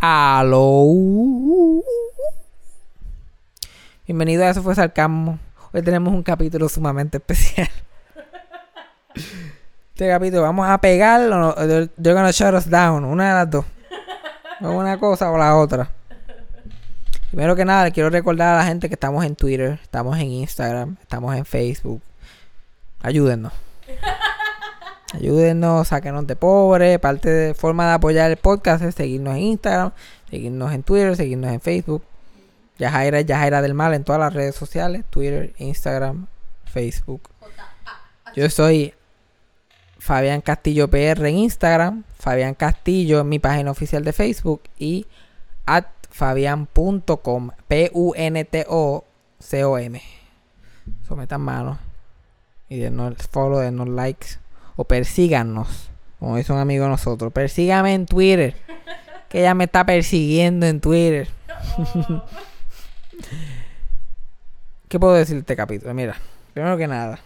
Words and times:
Aló. 0.00 0.94
Bienvenido 4.06 4.44
a 4.44 4.50
Eso 4.50 4.62
fue 4.62 4.76
Sarcasmo. 4.76 5.40
Hoy 5.72 5.82
tenemos 5.82 6.14
un 6.14 6.22
capítulo 6.22 6.68
sumamente 6.68 7.16
especial. 7.16 7.68
Este 9.90 10.08
capítulo 10.08 10.42
vamos 10.42 10.68
a 10.68 10.78
pegarlo. 10.78 11.52
They're 11.54 12.14
gonna 12.14 12.30
shut 12.30 12.54
us 12.54 12.70
down. 12.70 13.04
Una 13.04 13.30
de 13.30 13.34
las 13.34 13.50
dos. 13.50 13.64
O 14.60 14.70
una 14.70 15.00
cosa 15.00 15.32
o 15.32 15.36
la 15.36 15.56
otra. 15.56 15.90
Primero 17.32 17.56
que 17.56 17.64
nada, 17.64 17.82
le 17.84 17.92
quiero 17.92 18.08
recordar 18.08 18.54
a 18.54 18.58
la 18.58 18.64
gente 18.64 18.88
que 18.88 18.94
estamos 18.94 19.24
en 19.24 19.34
Twitter, 19.34 19.80
estamos 19.82 20.16
en 20.18 20.30
Instagram, 20.30 20.96
estamos 21.02 21.36
en 21.36 21.44
Facebook. 21.44 22.00
Ayúdennos. 23.02 23.52
Ayúdennos, 25.14 25.88
sáquenos 25.88 26.26
de 26.26 26.36
pobre. 26.36 26.98
Parte 26.98 27.30
de 27.30 27.54
forma 27.54 27.86
de 27.86 27.94
apoyar 27.94 28.30
el 28.30 28.36
podcast 28.36 28.84
es 28.84 28.94
seguirnos 28.94 29.36
en 29.36 29.42
Instagram, 29.42 29.92
seguirnos 30.28 30.72
en 30.72 30.82
Twitter, 30.82 31.16
seguirnos 31.16 31.50
en 31.50 31.60
Facebook. 31.60 32.02
Yajaira 32.78 33.20
es 33.20 33.26
Yajaira 33.26 33.62
del 33.62 33.72
Mal 33.74 33.94
en 33.94 34.04
todas 34.04 34.20
las 34.20 34.34
redes 34.34 34.54
sociales: 34.54 35.04
Twitter, 35.08 35.54
Instagram, 35.58 36.26
Facebook. 36.66 37.22
Yo 38.36 38.50
soy 38.50 38.92
Fabián 39.98 40.42
Castillo 40.42 40.88
PR 40.88 41.26
en 41.26 41.38
Instagram, 41.38 42.04
Fabián 42.18 42.54
Castillo 42.54 43.20
en 43.20 43.30
mi 43.30 43.38
página 43.38 43.70
oficial 43.70 44.04
de 44.04 44.12
Facebook 44.12 44.60
y 44.78 45.06
at 45.64 45.86
fabian.com, 46.10 47.50
P-U-N-T-O-C-O-M. 47.66 48.42
Sometan 51.06 51.40
manos 51.40 51.78
y 52.68 52.78
denos 52.78 53.14
follow, 53.30 53.60
denos 53.60 53.88
likes 53.88 54.38
o 54.78 54.84
persíganos, 54.84 55.90
como 56.20 56.36
dice 56.36 56.52
un 56.52 56.60
amigo 56.60 56.84
de 56.84 56.90
nosotros. 56.90 57.32
Persígame 57.32 57.94
en 57.94 58.06
Twitter, 58.06 58.54
que 59.28 59.40
ella 59.40 59.52
me 59.52 59.64
está 59.64 59.84
persiguiendo 59.84 60.66
en 60.66 60.80
Twitter. 60.80 61.26
¿Qué 64.88 65.00
puedo 65.00 65.14
decir 65.14 65.34
de 65.34 65.40
este 65.40 65.56
capítulo? 65.56 65.92
Mira, 65.94 66.14
primero 66.54 66.76
que 66.76 66.86
nada, 66.86 67.18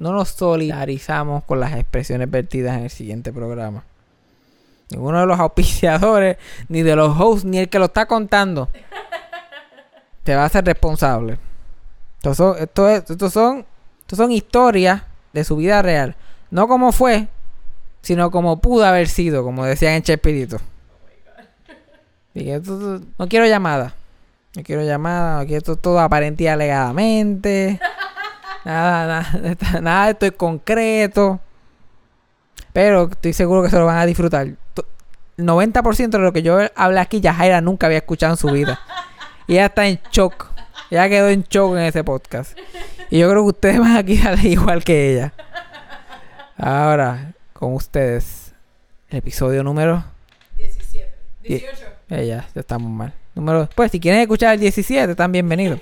no 0.00 0.10
nos 0.12 0.30
solidarizamos 0.30 1.44
con 1.44 1.60
las 1.60 1.74
expresiones 1.74 2.28
vertidas 2.28 2.76
en 2.76 2.82
el 2.82 2.90
siguiente 2.90 3.32
programa. 3.32 3.84
Ninguno 4.90 5.20
de 5.20 5.26
los 5.26 5.38
auspiciadores, 5.38 6.38
ni 6.68 6.82
de 6.82 6.96
los 6.96 7.16
hosts, 7.16 7.44
ni 7.44 7.58
el 7.58 7.68
que 7.68 7.78
lo 7.78 7.84
está 7.84 8.06
contando, 8.06 8.68
te 10.24 10.34
va 10.34 10.44
a 10.44 10.48
ser 10.48 10.64
responsable. 10.64 11.38
Estos 12.16 12.36
son, 12.36 12.56
esto 12.58 12.88
es, 12.88 13.08
estos 13.08 13.32
son, 13.32 13.64
estos 14.00 14.16
son 14.16 14.32
historias 14.32 15.04
de 15.32 15.44
su 15.44 15.54
vida 15.54 15.82
real. 15.82 16.16
No 16.50 16.68
como 16.68 16.92
fue, 16.92 17.28
sino 18.02 18.30
como 18.30 18.60
pudo 18.60 18.84
haber 18.84 19.08
sido, 19.08 19.42
como 19.44 19.64
decían 19.64 19.94
en 19.94 20.02
Chespirito. 20.02 20.58
no 22.34 23.28
quiero 23.28 23.46
llamada. 23.46 23.94
No 24.56 24.62
quiero 24.62 24.82
llamada, 24.82 25.40
no 25.40 25.46
quiero 25.46 25.62
todo, 25.62 25.76
todo 25.76 25.98
alegadamente. 26.00 27.80
Nada, 28.64 29.06
nada, 29.06 29.80
nada 29.80 30.04
de 30.06 30.10
esto 30.12 30.26
es 30.26 30.32
concreto. 30.32 31.40
Pero 32.72 33.08
estoy 33.10 33.32
seguro 33.32 33.62
que 33.62 33.70
se 33.70 33.78
lo 33.78 33.86
van 33.86 33.98
a 33.98 34.06
disfrutar. 34.06 34.46
El 34.46 34.56
90% 35.46 36.08
de 36.08 36.18
lo 36.18 36.32
que 36.32 36.42
yo 36.42 36.58
hablé 36.74 37.00
aquí, 37.00 37.20
ya 37.20 37.34
Jaira 37.34 37.60
nunca 37.60 37.86
había 37.86 37.98
escuchado 37.98 38.34
en 38.34 38.36
su 38.36 38.48
vida. 38.48 38.80
Y 39.46 39.54
ella 39.54 39.66
está 39.66 39.86
en 39.86 40.00
shock. 40.10 40.46
Ella 40.90 41.08
quedó 41.08 41.28
en 41.28 41.44
shock 41.44 41.76
en 41.76 41.82
ese 41.82 42.02
podcast. 42.04 42.58
Y 43.10 43.18
yo 43.18 43.30
creo 43.30 43.42
que 43.44 43.48
ustedes 43.50 43.78
van 43.78 43.96
a 43.96 44.02
quedar 44.02 44.38
igual 44.44 44.84
que 44.84 45.12
ella. 45.12 45.32
Ahora, 46.60 47.34
con 47.52 47.72
ustedes, 47.74 48.52
el 49.10 49.18
episodio 49.18 49.62
número 49.62 50.04
17. 50.56 51.08
18. 51.44 51.86
Eh, 52.10 52.26
ya, 52.26 52.48
ya 52.52 52.60
estamos 52.60 52.90
mal. 52.90 53.14
Número, 53.36 53.68
pues, 53.76 53.92
si 53.92 54.00
quieren 54.00 54.20
escuchar 54.20 54.54
el 54.54 54.60
17, 54.60 55.12
están 55.12 55.30
bienvenidos. 55.30 55.80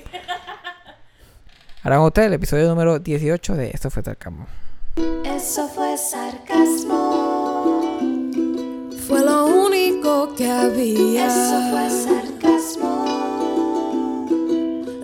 Ahora 1.83 1.97
con 1.97 2.07
ustedes 2.07 2.27
el 2.27 2.35
episodio 2.35 2.69
número 2.69 2.99
18 2.99 3.55
de 3.55 3.71
Esto 3.71 3.89
fue 3.89 4.03
Sarcasmo. 4.03 4.47
Eso 5.25 5.67
fue 5.69 5.97
sarcasmo. 5.97 7.39
Fue 9.09 9.25
lo 9.25 9.47
único 9.47 10.35
que 10.35 10.51
había. 10.51 11.27
Eso 11.27 11.71
fue 11.71 11.89
sarcasmo. 11.89 13.07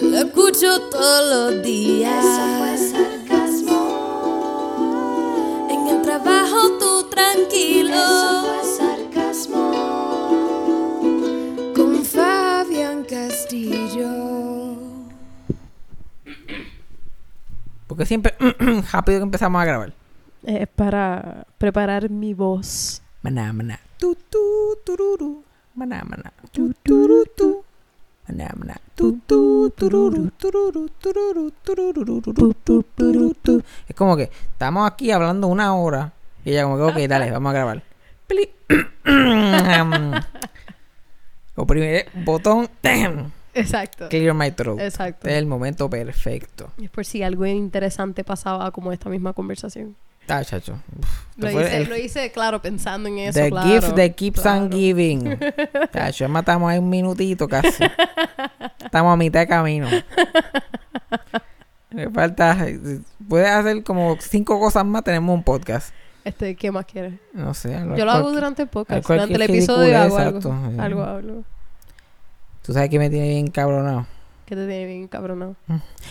Lo 0.03 0.19
escucho 0.19 0.91
todos 0.91 1.55
los 1.55 1.65
días. 1.65 2.23
Eso 2.23 2.59
fue 2.59 2.77
sarcasmo. 2.77 3.22
Porque 18.03 18.09
siempre, 18.09 18.35
rápido 18.93 19.21
que 19.21 19.23
empezamos 19.23 19.63
a 19.63 19.65
grabar. 19.65 19.93
Es 20.43 20.67
para 20.67 21.47
preparar 21.57 22.11
mi 22.11 22.35
voz. 22.35 23.01
Maná, 23.23 23.53
maná. 23.53 23.79
Tu, 23.97 24.17
tu, 24.29 24.77
tururu. 24.85 25.45
Maná, 25.77 26.03
maná. 26.03 26.33
Tu, 26.51 26.75
turu, 26.83 27.25
tu. 27.37 27.65
Maná, 28.27 28.51
maná. 28.57 28.75
Tu, 28.97 29.21
tu, 29.25 29.71
tururu, 29.71 30.33
tururu, 30.37 30.91
tururu, 31.01 31.53
tururu, 31.63 32.21
tururu, 32.97 33.35
tu. 33.41 33.63
Es 33.87 33.95
como 33.95 34.17
que 34.17 34.33
estamos 34.51 34.91
aquí 34.91 35.13
hablando 35.13 35.47
una 35.47 35.77
hora. 35.77 36.13
Y 36.45 36.51
ella 36.51 36.65
como 36.65 36.79
que, 36.79 36.83
ok, 36.83 36.97
dale, 37.09 37.31
vamos 37.31 37.51
a 37.51 37.55
grabar. 37.55 37.85
Pli. 38.27 38.51
Oprimir 41.55 42.07
el 42.13 42.25
botón. 42.25 42.69
Exacto. 43.55 44.09
Clear 44.09 44.35
my 44.35 44.51
throat. 44.51 44.81
Exacto. 44.81 45.27
Este 45.27 45.33
es 45.33 45.39
el 45.39 45.47
momento 45.47 45.89
perfecto. 45.91 46.71
Es 46.83 46.91
por 46.91 47.05
si 47.05 47.23
algo 47.23 47.45
interesante 47.47 48.25
pasaba 48.25 48.71
como 48.71 48.93
esta 48.93 49.09
misma 49.11 49.33
conversación. 49.33 49.95
Ah, 50.29 50.45
chacho. 50.45 50.79
Lo 51.37 51.51
hice, 51.51 51.77
el- 51.79 51.89
lo 51.89 51.97
hice, 51.97 52.31
claro, 52.31 52.63
pensando 52.63 53.09
en 53.09 53.19
eso. 53.19 53.41
The 53.41 53.51
claro. 53.51 53.69
gift 53.69 53.95
that 53.97 54.11
keeps 54.15 54.47
on 54.47 54.71
giving. 54.71 55.37
Chacho, 55.93 56.29
matamos 56.29 56.71
ahí 56.71 56.79
un 56.79 56.89
minutito 56.89 57.49
casi. 57.49 57.83
Estamos 58.85 59.13
a 59.13 59.17
mitad 59.17 59.41
de 59.41 59.49
camino. 59.49 59.89
Me 61.91 62.09
falta. 62.11 62.57
Puedes 63.29 63.49
hacer 63.51 63.83
como 63.83 64.17
cinco 64.21 64.59
cosas 64.61 64.85
más. 64.87 65.03
Tenemos 65.05 65.35
un 65.35 65.43
podcast. 65.43 65.93
Este, 66.25 66.55
¿qué 66.55 66.71
más 66.71 66.87
quieres? 66.87 67.15
No 67.35 67.53
sé. 67.53 67.75
algo- 67.75 67.97
Yo 67.97 68.05
lo 68.05 68.13
hago 68.13 68.31
durante 68.33 68.63
el 68.63 68.69
podcast. 68.69 69.07
Durante 69.07 69.35
el 69.35 69.43
episodio 69.43 69.99
hago 69.99 70.17
algo. 70.19 70.39
exacto. 70.39 70.81
Algo, 70.81 71.03
algo. 71.05 71.45
Tú 72.63 72.73
sabes 72.73 72.89
que 72.91 72.99
me 72.99 73.11
tiene 73.11 73.29
bien 73.29 73.49
cabronado. 73.49 74.07
Que 74.47 74.55
te 74.57 74.67
tiene 74.67 74.87
bien 74.87 75.09
cabronado. 75.09 75.57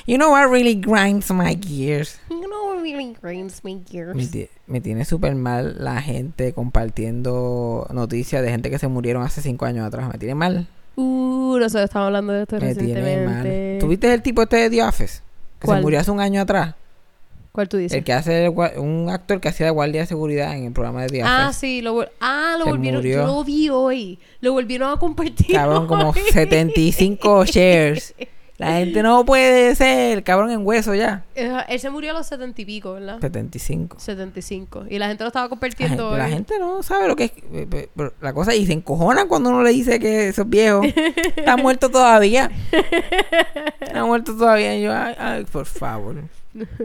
You 0.06 0.18
know 0.18 0.32
what 0.32 0.50
really 0.50 0.76
grinds 0.76 1.32
my 1.32 1.56
gears? 1.56 2.20
You 2.30 2.42
know 2.48 2.74
what 2.74 2.82
really 2.82 3.16
grinds 3.22 3.64
my 3.64 3.76
Me, 3.76 3.84
gears. 3.90 4.32
ti- 4.32 4.50
me 4.68 4.82
tiene 4.82 5.06
súper 5.06 5.36
mal 5.36 5.76
la 5.84 6.02
gente 6.02 6.54
compartiendo 6.54 7.88
noticias 7.94 8.42
de 8.42 8.50
gente 8.50 8.70
que 8.70 8.80
se 8.80 8.88
murieron 8.88 9.24
hace 9.24 9.42
cinco 9.42 9.66
años 9.66 9.86
atrás. 9.86 10.10
Me 10.12 10.18
tiene 10.18 10.36
mal. 10.36 10.68
Uh, 10.96 11.58
nosotros 11.60 11.86
estamos 11.86 12.08
hablando 12.08 12.34
de 12.34 12.42
esto 12.44 12.56
Me 12.58 12.74
tiene 12.76 12.96
recientemente. 13.02 13.72
mal. 13.74 13.80
¿Tuviste 13.80 14.14
el 14.14 14.22
tipo 14.22 14.42
este 14.42 14.58
de 14.58 14.70
The 14.70 14.84
Office? 14.84 15.22
Que 15.60 15.68
¿Cuál? 15.68 15.80
se 15.80 15.82
murió 15.84 16.00
hace 16.00 16.12
un 16.12 16.20
año 16.20 16.42
atrás. 16.42 16.76
¿Cuál 17.52 17.68
tú 17.68 17.78
dices? 17.78 17.98
El 17.98 18.04
que 18.06 18.14
hace 18.14 18.46
el 18.46 18.50
un 18.78 19.10
actor 19.10 19.42
que 19.42 19.50
hacía 19.50 19.66
de 19.66 19.72
guardia 19.72 20.02
de 20.02 20.08
seguridad 20.08 20.56
en 20.56 20.66
el 20.66 20.72
programa 20.72 21.02
de 21.02 21.10
The 21.10 21.24
Ah, 21.24 21.48
Office. 21.50 21.60
sí, 21.60 21.82
lo, 21.82 22.06
ah, 22.22 22.56
lo 22.58 22.64
Se 22.66 22.72
volvieron. 22.72 23.00
murió. 23.02 23.18
Yo 23.18 23.26
lo 23.28 23.44
vi 23.44 23.68
hoy. 23.70 24.20
Lo 24.40 24.54
volvieron 24.54 24.90
a 24.94 24.98
compartir. 24.98 25.54
Cabrón, 25.56 25.86
como 25.88 26.12
hoy. 26.12 26.20
75 26.32 27.44
shares. 27.46 28.16
La 28.58 28.74
gente 28.78 29.02
no 29.02 29.26
puede 29.26 29.74
ser, 29.76 30.24
cabrón, 30.24 30.52
en 30.52 30.64
hueso 30.66 30.94
ya. 30.94 31.24
Eh, 31.34 31.52
Él 31.68 31.80
se 31.80 31.90
murió 31.90 32.12
a 32.12 32.14
los 32.14 32.28
setenta 32.28 32.62
y 32.62 32.66
pico, 32.66 32.94
¿verdad? 32.94 33.20
75. 33.20 33.98
75. 34.00 34.86
Y 34.88 35.00
la 35.00 35.08
gente 35.08 35.24
lo 35.24 35.30
estaba 35.30 35.46
La 35.46 35.50
compartiendo 35.50 36.16
la 36.16 36.26
hoy. 36.26 36.32
gente 36.32 36.60
no 36.60 36.84
sabe 36.84 37.08
lo 37.08 37.16
que 37.16 37.24
es. 37.26 37.32
eh, 37.54 37.90
La 38.22 38.34
cosa 38.34 38.54
y 38.54 38.68
se 38.68 38.74
encojonan 38.74 39.28
cuando 39.28 39.50
uno 39.50 39.64
le 39.64 39.72
dice 39.72 40.00
que 40.00 40.28
esos 40.30 40.48
viejos 40.48 40.86
están 41.36 41.60
muertos 41.60 41.92
todavía. 41.92 42.52
Están 43.82 44.06
muertos 44.06 44.38
todavía. 44.38 44.78
Y 44.78 44.84
yo, 44.84 44.94
ay, 44.94 45.16
ay, 45.18 45.44
por 45.52 45.66
favor. 45.66 46.16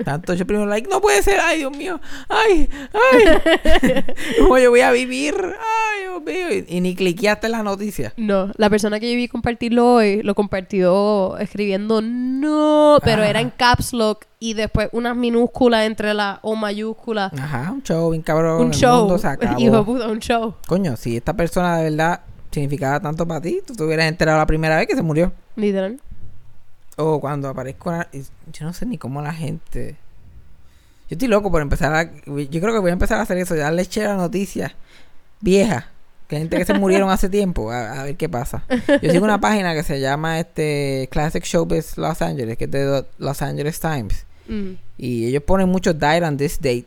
Tanto 0.04 0.34
yo 0.34 0.46
primero 0.46 0.66
like, 0.68 0.88
no 0.88 1.00
puede 1.00 1.22
ser, 1.22 1.40
ay 1.40 1.58
Dios 1.58 1.76
mío, 1.76 2.00
ay, 2.28 2.68
ay, 2.92 4.04
¿cómo 4.38 4.58
yo 4.58 4.70
voy 4.70 4.80
a 4.80 4.92
vivir? 4.92 5.34
Ay, 5.36 6.02
Dios 6.02 6.22
mío, 6.22 6.64
y, 6.68 6.76
y 6.76 6.80
ni 6.80 6.94
cliqueaste 6.94 7.46
en 7.46 7.52
la 7.52 7.62
noticia. 7.62 8.12
No, 8.16 8.52
la 8.56 8.70
persona 8.70 9.00
que 9.00 9.10
yo 9.10 9.16
vi 9.16 9.26
compartirlo 9.28 9.94
hoy 9.94 10.22
lo 10.22 10.34
compartió 10.34 11.36
escribiendo 11.38 12.00
no, 12.02 12.98
pero 13.02 13.22
Ah. 13.22 13.28
era 13.28 13.40
en 13.40 13.50
caps 13.50 13.92
lock 13.92 14.24
y 14.38 14.54
después 14.54 14.88
unas 14.92 15.16
minúsculas 15.16 15.86
entre 15.86 16.14
la 16.14 16.38
O 16.42 16.54
mayúscula. 16.54 17.32
Ajá, 17.38 17.72
un 17.72 17.82
show 17.82 18.10
bien 18.10 18.22
cabrón. 18.22 18.60
un 18.60 18.66
el 18.68 18.74
show. 18.74 19.00
mundo 19.00 19.18
se 19.18 19.26
acabó. 19.28 19.58
Hijo 19.60 19.84
puta, 19.84 20.06
un 20.08 20.18
show. 20.20 20.54
Coño, 20.68 20.96
si 20.96 21.16
esta 21.16 21.34
persona 21.34 21.78
de 21.78 21.90
verdad 21.90 22.20
significaba 22.50 23.00
tanto 23.00 23.26
para 23.26 23.40
ti, 23.40 23.60
tú 23.66 23.74
te 23.74 23.82
hubieras 23.82 24.06
enterado 24.06 24.38
la 24.38 24.46
primera 24.46 24.76
vez 24.76 24.86
que 24.86 24.94
se 24.94 25.02
murió. 25.02 25.32
Literal. 25.56 26.00
O 26.96 27.20
cuando 27.20 27.48
aparezco, 27.48 27.92
yo 28.52 28.64
no 28.64 28.72
sé 28.72 28.86
ni 28.86 28.98
cómo 28.98 29.20
la 29.20 29.32
gente. 29.32 29.96
Yo 31.08 31.14
estoy 31.14 31.28
loco 31.28 31.50
por 31.50 31.62
empezar 31.62 31.94
a. 31.94 32.04
Yo 32.04 32.60
creo 32.60 32.72
que 32.72 32.80
voy 32.80 32.90
a 32.90 32.94
empezar 32.94 33.18
a 33.18 33.22
hacer 33.22 33.36
eso, 33.38 33.54
darle 33.54 33.84
share 33.84 34.08
a 34.08 34.16
noticias 34.16 34.72
viejas 35.40 35.84
Que 36.26 36.38
gente 36.38 36.56
que 36.56 36.64
se 36.64 36.74
murieron 36.78 37.10
hace 37.10 37.28
tiempo. 37.28 37.70
A, 37.70 38.00
a 38.00 38.04
ver 38.04 38.16
qué 38.16 38.28
pasa. 38.28 38.64
Yo 39.02 39.10
sigo 39.10 39.24
una 39.24 39.40
página 39.40 39.74
que 39.74 39.82
se 39.82 40.00
llama 40.00 40.40
este 40.40 41.08
Classic 41.10 41.44
Showbiz 41.44 41.98
Los 41.98 42.22
Angeles, 42.22 42.56
que 42.56 42.64
es 42.64 42.70
de 42.70 43.04
Los 43.18 43.42
Angeles 43.42 43.78
Times. 43.78 44.24
Mm. 44.48 44.72
Y 44.96 45.26
ellos 45.26 45.42
ponen 45.42 45.68
mucho 45.68 45.92
died 45.92 46.26
on 46.26 46.36
this 46.36 46.58
date 46.58 46.86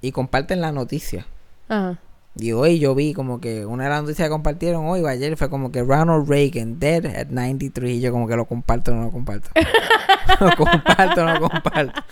y 0.00 0.12
comparten 0.12 0.60
la 0.60 0.72
noticia. 0.72 1.26
Ajá. 1.68 1.98
Y 2.38 2.52
hoy 2.52 2.78
yo 2.78 2.94
vi 2.94 3.14
como 3.14 3.40
que 3.40 3.64
una 3.64 3.84
de 3.84 3.90
las 3.90 4.02
noticias 4.02 4.28
que 4.28 4.30
compartieron 4.30 4.86
hoy 4.86 5.00
o 5.00 5.06
ayer 5.06 5.36
fue 5.38 5.48
como 5.48 5.72
que 5.72 5.82
Ronald 5.82 6.28
Reagan 6.28 6.78
dead 6.78 7.06
at 7.06 7.28
93 7.28 7.92
y 7.92 8.00
yo 8.00 8.12
como 8.12 8.28
que 8.28 8.36
lo 8.36 8.44
comparto 8.44 8.90
o 8.90 8.94
no 8.94 9.04
lo 9.04 9.10
comparto. 9.10 9.48
lo 10.40 10.54
comparto 10.54 11.22
o 11.22 11.24
no 11.24 11.40
lo 11.40 11.48
comparto. 11.48 12.02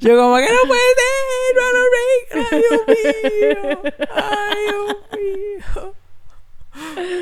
Yo 0.00 0.16
como 0.16 0.36
que 0.36 0.48
no 0.50 0.58
puede 0.66 0.80
ser 0.96 1.56
Ronald 1.56 1.88
Reagan. 1.92 2.46
Ay, 2.52 2.62
Dios 2.70 3.82
mío. 3.82 3.92
Ay, 4.14 4.64
Dios 4.64 5.84
mío. 5.84 6.05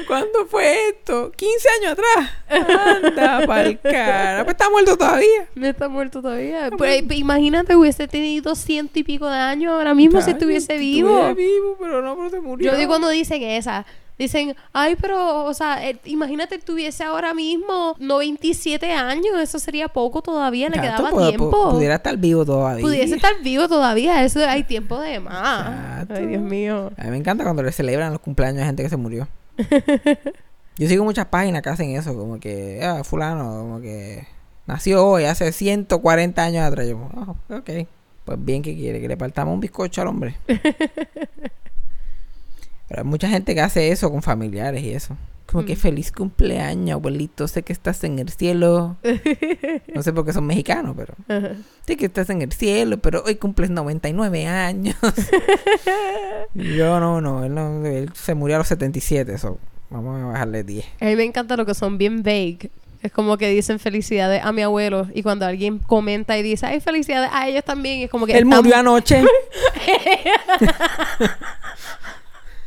¿Cuándo 0.06 0.46
fue 0.46 0.88
esto? 0.88 1.32
15 1.32 1.68
años 1.80 1.92
atrás. 1.92 2.30
Anda 3.04 3.46
pa'l 3.46 3.78
cara. 3.80 4.44
Pues 4.44 4.54
está 4.54 4.70
muerto 4.70 4.96
todavía. 4.96 5.48
No 5.54 5.66
está 5.66 5.88
muerto 5.88 6.22
todavía. 6.22 6.70
Pues, 6.76 7.02
imagínate, 7.10 7.76
hubiese 7.76 8.08
tenido 8.08 8.54
ciento 8.54 8.98
y 8.98 9.02
pico 9.04 9.28
de 9.28 9.36
años 9.36 9.72
ahora 9.72 9.94
mismo 9.94 10.20
si 10.22 10.30
estuviese 10.30 10.76
vivo. 10.78 11.34
vivo, 11.34 11.76
pero 11.80 12.02
no, 12.02 12.16
pero 12.16 12.30
se 12.30 12.40
murió. 12.40 12.72
Yo 12.72 12.76
digo 12.78 12.88
cuando 12.90 13.08
dicen 13.08 13.42
esa. 13.42 13.84
Dicen, 14.16 14.54
ay, 14.72 14.94
pero, 15.00 15.44
o 15.44 15.52
sea, 15.54 15.88
eh, 15.88 15.98
imagínate, 16.04 16.58
tuviese 16.60 17.02
ahora 17.02 17.34
mismo 17.34 17.96
97 17.98 18.92
años, 18.92 19.34
eso 19.42 19.58
sería 19.58 19.88
poco 19.88 20.22
todavía, 20.22 20.68
le 20.68 20.76
Exacto, 20.76 21.02
quedaba 21.02 21.10
pu- 21.10 21.24
pu- 21.24 21.28
tiempo. 21.30 21.70
Pudiera 21.72 21.96
estar 21.96 22.16
vivo 22.16 22.44
todavía. 22.44 22.80
Pudiese 22.80 23.16
estar 23.16 23.32
vivo 23.42 23.66
todavía, 23.66 24.22
eso 24.22 24.38
hay 24.48 24.62
tiempo 24.62 25.00
de 25.00 25.18
más. 25.18 25.66
Exacto. 26.02 26.14
Ay, 26.16 26.26
Dios 26.28 26.42
mío. 26.42 26.92
A 26.96 27.04
mí 27.06 27.10
me 27.10 27.16
encanta 27.16 27.42
cuando 27.42 27.64
le 27.64 27.72
celebran 27.72 28.12
los 28.12 28.20
cumpleaños 28.20 28.62
a 28.62 28.66
gente 28.66 28.84
que 28.84 28.88
se 28.88 28.96
murió. 28.96 29.26
Yo 30.76 30.88
sigo 30.88 31.04
muchas 31.04 31.26
páginas 31.26 31.62
que 31.62 31.68
hacen 31.70 31.90
eso, 31.90 32.16
como 32.16 32.40
que, 32.40 32.80
ah, 32.82 33.04
fulano, 33.04 33.44
como 33.60 33.80
que 33.80 34.26
nació 34.66 35.06
hoy, 35.06 35.24
hace 35.24 35.52
140 35.52 36.42
años 36.42 36.64
atrás. 36.64 36.88
Yo, 36.88 37.08
"Ah, 37.14 37.34
ok, 37.58 37.70
pues 38.24 38.44
bien 38.44 38.62
que 38.62 38.74
quiere, 38.74 39.00
que 39.00 39.06
le 39.08 39.16
partamos 39.16 39.54
un 39.54 39.60
bizcocho 39.60 40.02
al 40.02 40.08
hombre. 40.08 40.36
Pero 42.88 43.00
hay 43.02 43.04
mucha 43.04 43.28
gente 43.28 43.54
que 43.54 43.60
hace 43.60 43.90
eso 43.90 44.10
con 44.10 44.22
familiares 44.22 44.82
y 44.82 44.90
eso. 44.92 45.16
Como 45.46 45.64
que 45.66 45.76
feliz 45.76 46.10
cumpleaños, 46.10 46.94
abuelito, 46.94 47.46
sé 47.46 47.62
que 47.62 47.72
estás 47.72 48.02
en 48.04 48.18
el 48.18 48.28
cielo. 48.30 48.96
No 49.94 50.02
sé 50.02 50.12
por 50.12 50.24
qué 50.26 50.32
son 50.32 50.46
mexicanos, 50.46 50.94
pero... 50.96 51.14
Ajá. 51.28 51.54
Sé 51.86 51.96
que 51.96 52.06
estás 52.06 52.28
en 52.30 52.42
el 52.42 52.50
cielo, 52.52 52.98
pero 52.98 53.22
hoy 53.24 53.36
cumples 53.36 53.70
99 53.70 54.46
años. 54.46 54.96
Yo 56.54 56.98
no, 56.98 57.20
no 57.20 57.44
él, 57.44 57.54
no, 57.54 57.84
él 57.86 58.10
se 58.14 58.34
murió 58.34 58.56
a 58.56 58.58
los 58.58 58.68
77, 58.68 59.32
eso. 59.34 59.58
Vamos 59.90 60.20
a 60.20 60.26
bajarle 60.26 60.64
10. 60.64 60.84
A 61.00 61.04
mí 61.04 61.16
me 61.16 61.22
encanta 61.24 61.56
lo 61.56 61.64
que 61.66 61.74
son 61.74 61.96
bien 61.98 62.22
vague. 62.24 62.70
Es 63.02 63.12
como 63.12 63.36
que 63.36 63.48
dicen 63.50 63.78
felicidades 63.78 64.42
a 64.42 64.50
mi 64.52 64.62
abuelo 64.62 65.06
y 65.14 65.22
cuando 65.22 65.44
alguien 65.46 65.78
comenta 65.78 66.38
y 66.38 66.42
dice, 66.42 66.66
ay, 66.66 66.80
felicidades 66.80 67.30
a 67.32 67.46
ellos 67.46 67.62
también, 67.62 68.00
es 68.00 68.10
como 68.10 68.24
que... 68.26 68.32
Él 68.32 68.44
están- 68.44 68.58
murió 68.58 68.76
anoche. 68.78 69.22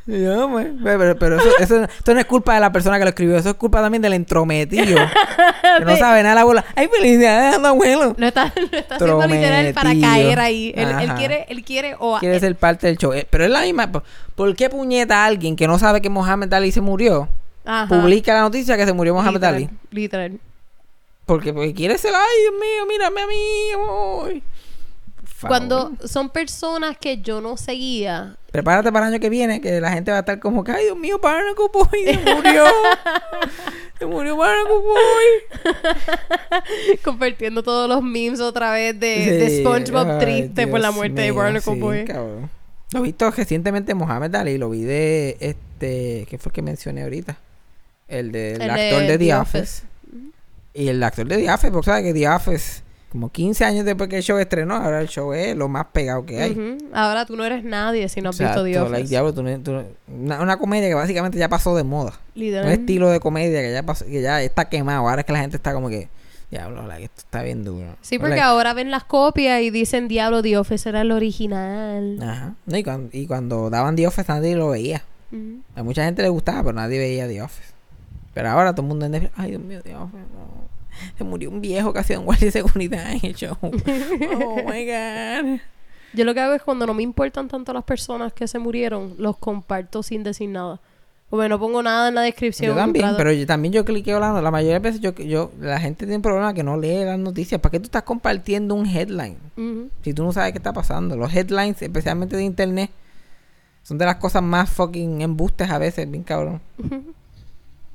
Yo, 0.07 0.49
pues, 0.49 0.67
pero, 0.81 1.19
pero 1.19 1.35
eso, 1.37 1.49
eso, 1.59 1.83
esto 1.83 2.13
no 2.13 2.19
es 2.21 2.25
culpa 2.25 2.53
de 2.53 2.61
la 2.61 2.71
persona 2.71 2.97
que 2.97 3.03
lo 3.03 3.09
escribió, 3.09 3.35
eso 3.35 3.49
es 3.49 3.55
culpa 3.55 3.81
también 3.81 4.01
del 4.01 4.13
entrometido. 4.13 4.97
que 5.79 5.83
no 5.85 5.97
sabe 5.97 6.23
nada 6.23 6.35
la 6.35 6.41
abuela. 6.41 6.63
¡Ay, 6.75 6.87
felicidades, 6.87 7.57
abuelo! 7.61 8.15
Lo 8.17 8.25
está, 8.27 8.53
lo 8.55 8.77
está 8.77 8.95
haciendo 8.95 9.27
literal 9.27 9.73
para 9.73 9.93
caer 9.99 10.39
ahí. 10.39 10.73
Él, 10.77 11.13
quiere, 11.17 11.45
él 11.49 11.61
quiere 11.65 11.95
o 11.99 12.17
Quiere 12.19 12.39
ser 12.39 12.55
parte 12.55 12.87
del 12.87 12.97
show. 12.97 13.11
Eh, 13.11 13.27
Pero 13.29 13.43
es 13.43 13.49
la 13.49 13.61
misma. 13.61 13.91
¿por- 13.91 14.03
¿Por 14.35 14.55
qué 14.55 14.69
puñeta 14.69 15.25
alguien 15.25 15.57
que 15.57 15.67
no 15.67 15.77
sabe 15.77 15.99
que 16.01 16.09
Mohamed 16.09 16.53
Ali 16.53 16.71
se 16.71 16.79
murió 16.79 17.27
Ajá. 17.65 17.87
publica 17.93 18.33
la 18.33 18.41
noticia 18.41 18.77
que 18.77 18.85
se 18.85 18.93
murió 18.93 19.13
Mohamed 19.13 19.33
Literal, 19.33 19.55
Ali? 19.55 19.69
Literal. 19.91 20.39
Porque, 21.25 21.53
porque 21.53 21.73
quiere 21.73 21.97
ser, 21.97 22.13
ay, 22.15 22.41
Dios 22.43 22.53
mío, 22.53 22.85
mírame 22.87 23.21
a 23.21 23.27
mí. 23.27 24.31
uy". 24.31 24.43
Por 25.19 25.27
favor. 25.27 25.47
Cuando 25.49 25.91
son 26.07 26.29
personas 26.29 26.97
que 26.97 27.17
yo 27.21 27.41
no 27.41 27.57
seguía, 27.57 28.37
Prepárate 28.57 28.91
para 28.91 29.05
el 29.05 29.13
año 29.13 29.21
que 29.21 29.29
viene, 29.29 29.61
que 29.61 29.79
la 29.79 29.91
gente 29.91 30.09
va 30.09 30.17
a 30.17 30.21
estar 30.21 30.39
como 30.39 30.63
que, 30.63 30.71
ay, 30.71 30.85
Dios 30.85 30.97
mío, 30.97 31.19
Barnacle 31.21 31.65
Boy 31.71 31.85
se 32.05 32.17
murió. 32.33 32.65
se 33.99 34.05
murió 34.07 34.35
Barnacle 34.35 34.73
Boy. 34.73 34.97
compartiendo 37.05 37.61
todos 37.61 37.87
los 37.87 38.01
memes 38.01 38.39
otra 38.39 38.71
vez 38.71 38.99
de, 38.99 39.31
de 39.31 39.59
SpongeBob 39.59 40.09
ay, 40.09 40.19
triste 40.19 40.65
por 40.65 40.79
la 40.79 40.89
muerte 40.89 41.21
de 41.21 41.29
Barnacle 41.29 41.75
sí, 41.75 41.79
Boy. 41.79 42.05
cabrón. 42.05 42.49
Lo 42.93 42.99
he 42.99 43.03
visto 43.03 43.29
recientemente 43.29 43.93
Mohamed 43.93 44.33
Ali, 44.33 44.57
lo 44.57 44.71
vi 44.71 44.81
de 44.81 45.37
este, 45.39 46.25
¿qué 46.27 46.39
fue 46.39 46.49
el 46.49 46.53
que 46.53 46.63
mencioné 46.63 47.03
ahorita? 47.03 47.37
El 48.07 48.31
del 48.31 48.59
El 48.59 48.71
actor 48.71 49.01
de 49.01 49.05
de, 49.05 49.17
The, 49.19 49.19
The 49.19 49.35
Office. 49.35 49.59
Office. 49.59 49.83
Y 50.73 50.87
el 50.87 51.03
actor 51.03 51.27
de 51.27 51.37
The 51.37 51.51
Office, 51.51 51.71
porque 51.71 51.85
sabes 51.85 52.05
que 52.05 52.13
The 52.19 52.27
Office, 52.27 52.81
como 53.11 53.31
15 53.31 53.63
años 53.65 53.85
después 53.85 54.09
que 54.09 54.17
el 54.17 54.23
show 54.23 54.37
estrenó, 54.37 54.75
ahora 54.75 54.99
el 55.01 55.07
show 55.07 55.31
es 55.33 55.55
lo 55.55 55.67
más 55.69 55.85
pegado 55.93 56.25
que 56.25 56.41
hay. 56.41 56.77
Ahora 56.93 57.25
tú 57.25 57.35
no 57.37 57.45
eres 57.45 57.63
nadie 57.63 58.09
si 58.09 58.21
no 58.21 58.29
has 58.31 58.39
Exacto, 58.39 58.63
visto 58.63 58.79
The 58.81 58.85
Office. 58.85 58.97
like, 58.99 59.09
diablo, 59.09 59.33
tú 59.33 59.43
no- 59.43 59.59
tú 59.59 59.71
no- 59.73 59.83
una, 60.07 60.41
una 60.41 60.57
comedia 60.57 60.87
que 60.89 60.93
básicamente 60.93 61.37
ya 61.37 61.47
pasó 61.49 61.75
de 61.75 61.83
moda. 61.83 62.13
Literal. 62.35 62.65
Un 62.65 62.71
estilo 62.71 63.09
de 63.09 63.19
comedia 63.19 63.61
que 63.61 63.71
ya 63.71 63.83
pasó, 63.83 64.05
que 64.05 64.21
ya 64.21 64.41
está 64.43 64.65
quemado. 64.69 65.07
Ahora 65.07 65.21
es 65.21 65.25
que 65.25 65.33
la 65.33 65.39
gente 65.39 65.55
está 65.55 65.73
como 65.73 65.87
que, 65.89 66.09
diablo, 66.51 66.85
like, 66.85 67.05
esto 67.05 67.21
está 67.21 67.43
bien 67.43 67.63
duro. 67.63 67.95
Sí, 68.01 68.19
porque 68.19 68.31
Like, 68.35 68.43
ahora 68.43 68.73
ven 68.73 68.91
las 68.91 69.05
copias 69.05 69.61
y 69.61 69.69
dicen, 69.69 70.07
diablo, 70.09 70.41
The 70.41 70.57
Office 70.57 70.87
era 70.89 71.01
el 71.01 71.11
original. 71.13 72.19
Ajá. 72.21 72.55
No, 72.65 72.77
y, 72.77 72.83
cuando, 72.83 73.09
y 73.13 73.25
cuando 73.25 73.69
daban 73.69 73.95
The 73.95 74.07
Office 74.07 74.31
nadie 74.31 74.55
lo 74.55 74.69
veía. 74.69 75.03
A 75.75 75.83
mucha 75.83 76.03
gente 76.05 76.21
le 76.23 76.29
gustaba, 76.29 76.59
pero 76.63 76.73
nadie 76.73 76.99
veía 76.99 77.27
The 77.27 77.41
Office. 77.41 77.73
Pero 78.33 78.49
ahora 78.49 78.73
todo 78.73 78.83
el 78.83 78.87
mundo 78.89 79.05
en 79.07 79.29
ay 79.35 79.49
Dios 79.51 79.61
mío, 79.63 79.81
The 79.81 79.95
Office, 79.95 80.17
no. 80.33 80.66
Se 81.17 81.23
murió 81.23 81.49
un 81.49 81.61
viejo 81.61 81.93
que 81.93 81.99
hacía 81.99 82.19
un 82.19 82.25
guardia 82.25 82.47
de 82.47 82.51
seguridad 82.51 83.11
en 83.11 83.19
el 83.23 83.35
show. 83.35 83.57
oh 83.61 84.55
my 84.65 84.85
god. 84.85 85.59
Yo 86.13 86.25
lo 86.25 86.33
que 86.33 86.39
hago 86.39 86.53
es 86.53 86.61
cuando 86.61 86.85
no 86.85 86.93
me 86.93 87.03
importan 87.03 87.47
tanto 87.47 87.73
las 87.73 87.83
personas 87.83 88.33
que 88.33 88.47
se 88.47 88.59
murieron, 88.59 89.15
los 89.17 89.37
comparto 89.37 90.03
sin 90.03 90.23
decir 90.23 90.49
nada. 90.49 90.79
Porque 91.29 91.49
no 91.49 91.59
pongo 91.59 91.83
nada 91.83 92.07
en 92.07 92.15
la 92.15 92.21
descripción. 92.21 92.71
Yo 92.71 92.75
también, 92.75 93.09
pero 93.17 93.33
yo 93.33 93.45
también 93.45 93.73
yo 93.73 93.83
cliqueo 93.83 94.17
la, 94.17 94.41
la 94.41 94.49
mayoría 94.49 94.75
de 94.75 94.79
veces 94.79 95.01
yo, 95.01 95.13
yo 95.13 95.51
la 95.59 95.77
gente 95.77 96.05
tiene 96.05 96.15
un 96.15 96.21
problema 96.21 96.53
que 96.53 96.63
no 96.63 96.77
lee 96.77 97.03
las 97.03 97.19
noticias. 97.19 97.59
¿Para 97.59 97.71
qué 97.71 97.79
tú 97.79 97.85
estás 97.85 98.03
compartiendo 98.03 98.75
un 98.75 98.85
headline? 98.85 99.37
Si 100.03 100.13
tú 100.13 100.23
no 100.23 100.31
sabes 100.31 100.53
qué 100.53 100.59
está 100.59 100.71
pasando. 100.71 101.17
Los 101.17 101.35
headlines, 101.35 101.81
especialmente 101.81 102.37
de 102.37 102.43
internet, 102.43 102.91
son 103.83 103.97
de 103.97 104.05
las 104.05 104.15
cosas 104.15 104.41
más 104.41 104.69
fucking 104.69 105.21
embustes 105.21 105.69
a 105.69 105.77
veces, 105.77 106.09
bien 106.09 106.23
cabrón. 106.23 106.61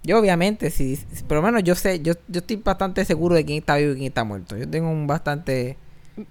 Yo 0.04 0.19
obviamente, 0.19 0.70
si, 0.70 0.96
si- 0.96 1.22
por 1.25 1.37
lo 1.37 1.43
menos 1.43 1.62
yo 1.62 1.75
sé, 1.75 2.00
yo, 2.00 2.15
yo 2.29 2.41
estoy 2.41 2.56
bastante 2.56 3.05
seguro 3.05 3.34
de 3.36 3.44
quién 3.44 3.58
está 3.58 3.77
vivo 3.77 3.93
y 3.93 3.94
quién 3.94 4.06
está 4.06 4.24
muerto. 4.24 4.56
Yo 4.56 4.69
tengo 4.69 4.91
un 4.91 5.06
bastante... 5.06 5.77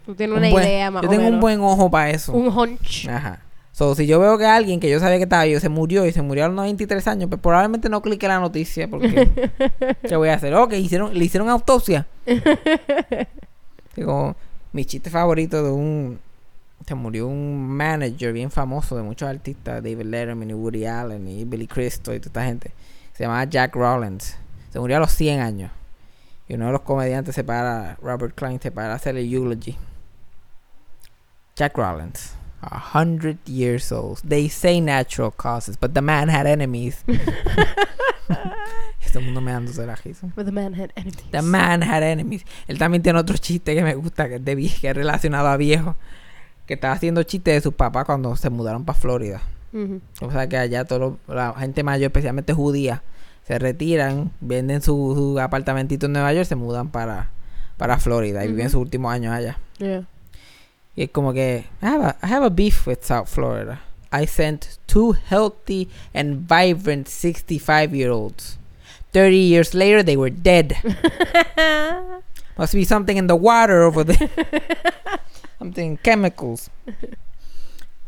Tú 0.06 0.14
tienes 0.14 0.34
un 0.38 0.44
una 0.44 0.52
buen- 0.52 0.64
idea 0.66 0.92
más 0.92 1.02
Yo 1.04 1.08
o 1.08 1.12
tengo 1.12 1.28
un 1.28 1.40
buen 1.40 1.60
ojo 1.62 1.90
para 1.90 2.10
eso. 2.10 2.34
Un 2.34 2.48
hunch. 2.48 3.08
Ajá. 3.08 3.42
So, 3.72 3.96
si 3.96 4.06
yo 4.06 4.20
veo 4.20 4.38
que 4.38 4.46
alguien 4.46 4.80
que 4.82 4.90
yo 4.90 5.00
sabía 5.00 5.18
que 5.18 5.24
estaba 5.24 5.46
vivo 5.46 5.60
se 5.62 5.70
murió 5.70 6.06
y 6.06 6.12
se 6.12 6.22
murió 6.22 6.44
a 6.44 6.48
los 6.50 6.56
93 6.58 7.08
años, 7.08 7.30
pues 7.30 7.40
probablemente 7.42 7.88
no 7.90 8.02
clique 8.02 8.28
la 8.28 8.40
noticia 8.40 8.90
porque... 8.90 9.30
¿Qué 10.08 10.16
voy 10.18 10.28
a 10.30 10.34
hacer? 10.36 10.54
Ok, 10.54 10.74
hicieron, 10.74 11.18
le 11.18 11.24
hicieron 11.24 11.48
autopsia. 11.50 12.06
Como 13.96 14.36
mi 14.74 14.86
chiste 14.86 15.10
favorito 15.10 15.64
de 15.64 15.72
un... 15.72 16.20
Se 16.86 16.96
murió 16.96 17.28
un 17.28 17.68
manager 17.68 18.34
bien 18.34 18.50
famoso 18.50 18.96
de 18.98 19.04
muchos 19.04 19.30
artistas, 19.30 19.84
David 19.84 20.02
Letterman 20.06 20.50
y 20.50 20.54
Woody 20.54 20.86
Allen 20.86 21.28
y 21.28 21.46
Billy 21.46 21.68
Crystal 21.68 22.16
y 22.16 22.20
toda 22.20 22.28
esta 22.30 22.46
gente. 22.46 22.72
Se 23.14 23.24
llamaba 23.24 23.44
Jack 23.46 23.76
Rollins. 23.76 24.38
Se 24.72 24.80
murió 24.80 24.98
a 24.98 25.00
los 25.02 25.12
100 25.12 25.40
años. 25.40 25.72
Y 26.48 26.56
uno 26.56 26.66
de 26.68 26.72
los 26.74 26.82
comediantes 26.82 27.36
se 27.36 27.44
para, 27.44 27.96
Robert 28.02 28.36
Klein, 28.36 28.60
se 28.62 28.72
para 28.72 28.94
a 28.94 28.96
hacer 28.96 29.16
el 29.16 29.34
eulogy. 29.34 29.78
Jack 31.56 31.78
Rollins. 31.78 32.36
A 32.62 32.78
hundred 32.78 33.38
years 33.46 33.92
old. 33.92 34.20
They 34.28 34.50
say 34.50 34.80
natural 34.80 35.32
causes, 35.32 35.78
but 35.78 35.94
the 35.94 36.02
man 36.02 36.30
had 36.30 36.46
enemies. 36.46 37.04
Todo 39.12 39.20
el 39.20 39.26
mundo 39.26 39.42
me 39.42 39.52
dándose 39.52 39.86
la 39.86 39.96
risa. 39.96 40.32
But 40.36 40.46
the 40.46 40.52
man 40.52 40.74
had 40.74 40.92
enemies. 40.96 41.32
The 41.32 41.42
man 41.42 41.82
had 41.82 42.02
enemies. 42.04 42.46
Él 42.68 42.78
también 42.78 43.04
tiene 43.04 43.20
otro 43.20 43.36
chiste 43.38 43.76
que 43.76 43.84
me 43.84 43.96
gusta, 43.96 44.30
que 44.30 44.36
es, 44.36 44.46
de 44.46 44.56
que 44.56 44.90
es 44.90 44.96
relacionado 44.96 45.50
a 45.50 45.58
viejo. 45.58 45.96
Que 46.66 46.76
estaba 46.76 46.94
haciendo 46.94 47.24
chistes 47.24 47.56
de 47.56 47.62
sus 47.62 47.74
papás 47.74 48.06
cuando 48.06 48.36
se 48.38 48.50
mudaron 48.50 48.86
para 48.86 48.98
Florida. 48.98 49.42
O 50.22 50.32
sea 50.32 50.48
que 50.50 50.58
allá 50.58 50.84
todo 50.86 51.00
lo- 51.28 51.34
la 51.34 51.54
gente 51.54 51.84
mayor, 51.84 52.08
especialmente 52.08 52.54
judía, 52.54 53.04
se 53.48 53.58
retiran, 53.60 54.32
venden 54.42 54.82
su, 54.82 55.14
su 55.16 55.40
apartamentito 55.40 56.06
en 56.06 56.14
Nueva 56.14 56.34
York, 56.34 56.46
se 56.46 56.56
mudan 56.56 56.90
para, 56.90 57.30
para 57.78 57.98
Florida 58.00 58.44
y 58.46 58.50
viven 58.50 58.70
sus 58.70 58.82
últimos 58.82 59.12
años 59.14 59.34
allá. 59.34 59.58
Yeah. 59.80 60.06
Y 60.96 61.04
es 61.04 61.10
como 61.12 61.32
que, 61.34 61.66
I 61.82 61.86
have, 61.86 62.06
a, 62.06 62.18
I 62.22 62.32
have 62.34 62.46
a 62.46 62.50
beef 62.50 62.86
with 62.88 63.00
South 63.02 63.28
Florida. 63.28 63.82
I 64.12 64.28
sent 64.28 64.78
two 64.88 65.14
healthy 65.30 65.88
and 66.14 66.46
vibrant 66.48 67.08
65 67.08 67.96
year 67.96 68.10
olds. 68.12 68.58
30 69.14 69.38
years 69.38 69.74
later, 69.74 70.04
they 70.04 70.18
were 70.18 70.30
dead. 70.30 70.76
Must 72.58 72.74
be 72.74 72.84
something 72.84 73.18
in 73.18 73.28
the 73.28 73.36
water 73.36 73.84
over 73.84 74.04
there. 74.04 74.30
something 75.60 75.98
chemicals. 76.04 76.70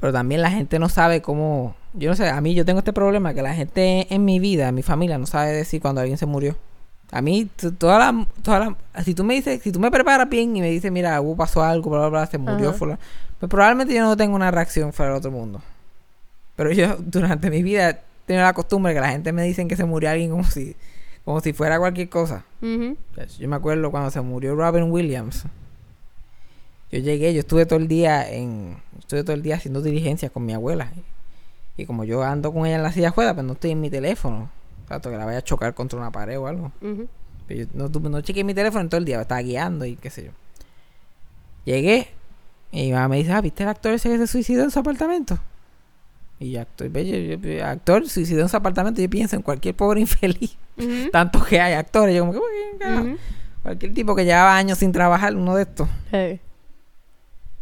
Pero 0.04 0.12
también 0.12 0.42
la 0.42 0.52
gente 0.52 0.80
no 0.80 0.90
sabe 0.90 1.22
cómo... 1.22 1.78
Yo 1.94 2.10
no 2.10 2.16
sé, 2.18 2.28
a 2.28 2.42
mí 2.42 2.54
yo 2.54 2.66
tengo 2.66 2.80
este 2.80 2.92
problema 2.92 3.34
que 3.34 3.42
la 3.42 3.54
gente 3.54 4.14
en 4.14 4.26
mi 4.26 4.38
vida, 4.38 4.68
en 4.68 4.76
mi 4.76 4.84
familia, 4.84 5.18
no 5.18 5.26
sabe 5.26 5.54
decir 5.54 5.82
cuando 5.82 6.02
alguien 6.02 6.18
se 6.18 6.26
murió. 6.26 6.58
A 7.14 7.22
mí, 7.22 7.48
toda 7.80 8.00
la, 8.00 8.28
toda 8.42 8.60
la- 8.60 8.78
si 9.06 9.14
tú 9.16 9.24
me 9.24 9.34
dices, 9.36 9.62
si 9.64 9.72
tú 9.72 9.80
me 9.80 9.90
preparas 9.90 10.28
bien 10.28 10.58
y 10.58 10.60
me 10.60 10.70
dices, 10.70 10.92
mira, 10.92 11.22
hubo 11.22 11.38
pasó 11.38 11.64
algo, 11.64 11.90
bla, 11.90 12.00
bla, 12.02 12.10
bla, 12.10 12.26
se 12.26 12.38
murió, 12.38 12.72
Ajá. 12.72 12.78
fulano", 12.78 13.00
pues 13.40 13.50
probablemente 13.50 13.94
yo 13.94 14.02
no 14.04 14.18
tengo 14.18 14.36
una 14.36 14.52
reacción 14.52 14.92
fuera 14.92 15.14
del 15.14 15.20
otro 15.20 15.32
mundo. 15.32 15.62
Pero 16.58 16.74
yo, 16.74 16.98
durante 17.00 17.50
mi 17.50 17.64
vida, 17.64 17.90
he 17.92 17.98
tenido 18.26 18.44
la 18.44 18.52
costumbre 18.52 18.94
que 18.94 19.00
la 19.00 19.08
gente 19.08 19.32
me 19.32 19.44
dicen 19.44 19.70
que 19.70 19.78
se 19.78 19.86
murió 19.86 20.10
alguien 20.10 20.32
como 20.32 20.44
si, 20.44 20.76
como 21.24 21.40
si 21.40 21.54
fuera 21.54 21.80
cualquier 21.80 22.10
cosa. 22.10 22.44
Ujú. 22.62 22.98
Yo 23.40 23.48
me 23.48 23.56
acuerdo 23.56 23.90
cuando 23.90 24.12
se 24.12 24.20
murió 24.20 24.54
Robin 24.54 24.92
Williams. 24.92 25.46
Yo 26.94 27.00
llegué, 27.00 27.34
yo 27.34 27.40
estuve 27.40 27.66
todo 27.66 27.80
el 27.80 27.88
día 27.88 28.30
en, 28.32 28.78
estuve 29.00 29.24
todo 29.24 29.34
el 29.36 29.42
día 29.42 29.56
haciendo 29.56 29.82
diligencias 29.82 30.32
con 30.32 30.46
mi 30.46 30.54
abuela. 30.54 30.92
Y 31.76 31.86
como 31.88 32.04
yo 32.04 32.22
ando 32.24 32.54
con 32.54 32.68
ella 32.68 32.76
en 32.76 32.84
la 32.84 32.92
silla 32.92 33.10
ruedas, 33.10 33.34
pues 33.34 33.46
no 33.48 33.54
estoy 33.54 33.72
en 33.72 33.82
mi 33.82 33.90
teléfono. 33.90 34.52
Tanto 34.88 35.10
que 35.10 35.18
la 35.18 35.26
vaya 35.26 35.40
a 35.40 35.42
chocar 35.42 35.74
contra 35.74 35.98
una 35.98 36.12
pared 36.12 36.38
o 36.40 36.46
algo. 36.46 36.72
Pero 37.48 37.66
yo 37.66 37.68
no, 37.74 37.88
no 38.10 38.22
chequeé 38.22 38.44
mi 38.44 38.54
teléfono 38.54 38.82
en 38.82 38.90
todo 38.90 39.00
el 39.00 39.06
día, 39.06 39.20
estaba 39.20 39.42
guiando 39.42 39.86
y 39.86 39.96
qué 39.96 40.12
sé 40.12 40.26
yo. 40.26 40.32
Llegué 41.66 42.10
y 42.72 42.84
mi 42.88 42.92
mamá 42.92 43.08
me 43.08 43.18
dice, 43.18 43.32
ah, 43.32 43.42
¿viste 43.42 43.64
el 43.64 43.70
actor 43.70 43.94
ese 43.94 44.10
que 44.10 44.18
se 44.20 44.28
suicidó 44.28 44.64
en 44.64 44.70
su 44.72 44.78
apartamento? 44.80 45.40
Y 46.40 46.52
yo, 46.52 46.62
actor, 46.62 46.90
yo- 46.92 47.66
actor 47.66 48.08
suicidó 48.08 48.42
en 48.42 48.50
su 48.50 48.58
apartamento, 48.58 49.02
yo 49.02 49.10
pienso 49.10 49.36
en 49.36 49.42
cualquier 49.42 49.76
pobre 49.76 50.00
infeliz. 50.02 50.58
Ujú. 50.78 51.10
Tanto 51.12 51.44
que 51.44 51.60
hay 51.60 51.74
actores, 51.74 52.16
yo 52.16 52.26
como 52.26 52.34
que. 52.34 52.86
Ujú. 52.88 53.18
Cualquier 53.64 53.94
tipo 53.94 54.16
que 54.16 54.26
llevaba 54.26 54.56
años 54.58 54.78
sin 54.78 54.92
trabajar, 54.92 55.36
uno 55.36 55.56
de 55.56 55.64
estos. 55.64 55.88
Hey. 56.12 56.40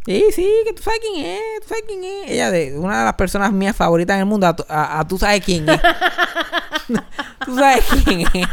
Sí, 0.04 0.24
sí, 0.32 0.50
que 0.66 0.72
tú 0.72 0.82
sabes 0.82 0.98
quién 1.00 1.24
es, 1.26 1.40
tú 1.62 1.68
sabes 1.68 1.84
quién 1.86 2.02
es. 2.02 2.30
Ella 2.30 2.50
de 2.50 2.76
una 2.78 2.98
de 3.00 3.04
las 3.04 3.14
personas 3.14 3.52
mías 3.52 3.76
favoritas 3.76 4.14
en 4.14 4.20
el 4.20 4.26
mundo, 4.26 4.46
a, 4.46 4.56
a- 4.68 5.00
a 5.00 5.06
tú 5.06 5.16
sabes 5.18 5.44
quién 5.44 5.68
es. 5.68 5.80
tú 7.46 7.54
sabes 7.56 7.84
quién 8.04 8.20
es. 8.22 8.48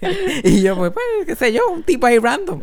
y 0.44 0.62
yo, 0.62 0.76
pues, 0.76 0.92
pues, 0.92 1.04
qué 1.26 1.36
sé 1.36 1.52
yo, 1.52 1.68
un 1.70 1.82
tipo 1.84 2.06
ahí 2.06 2.18
random. 2.18 2.62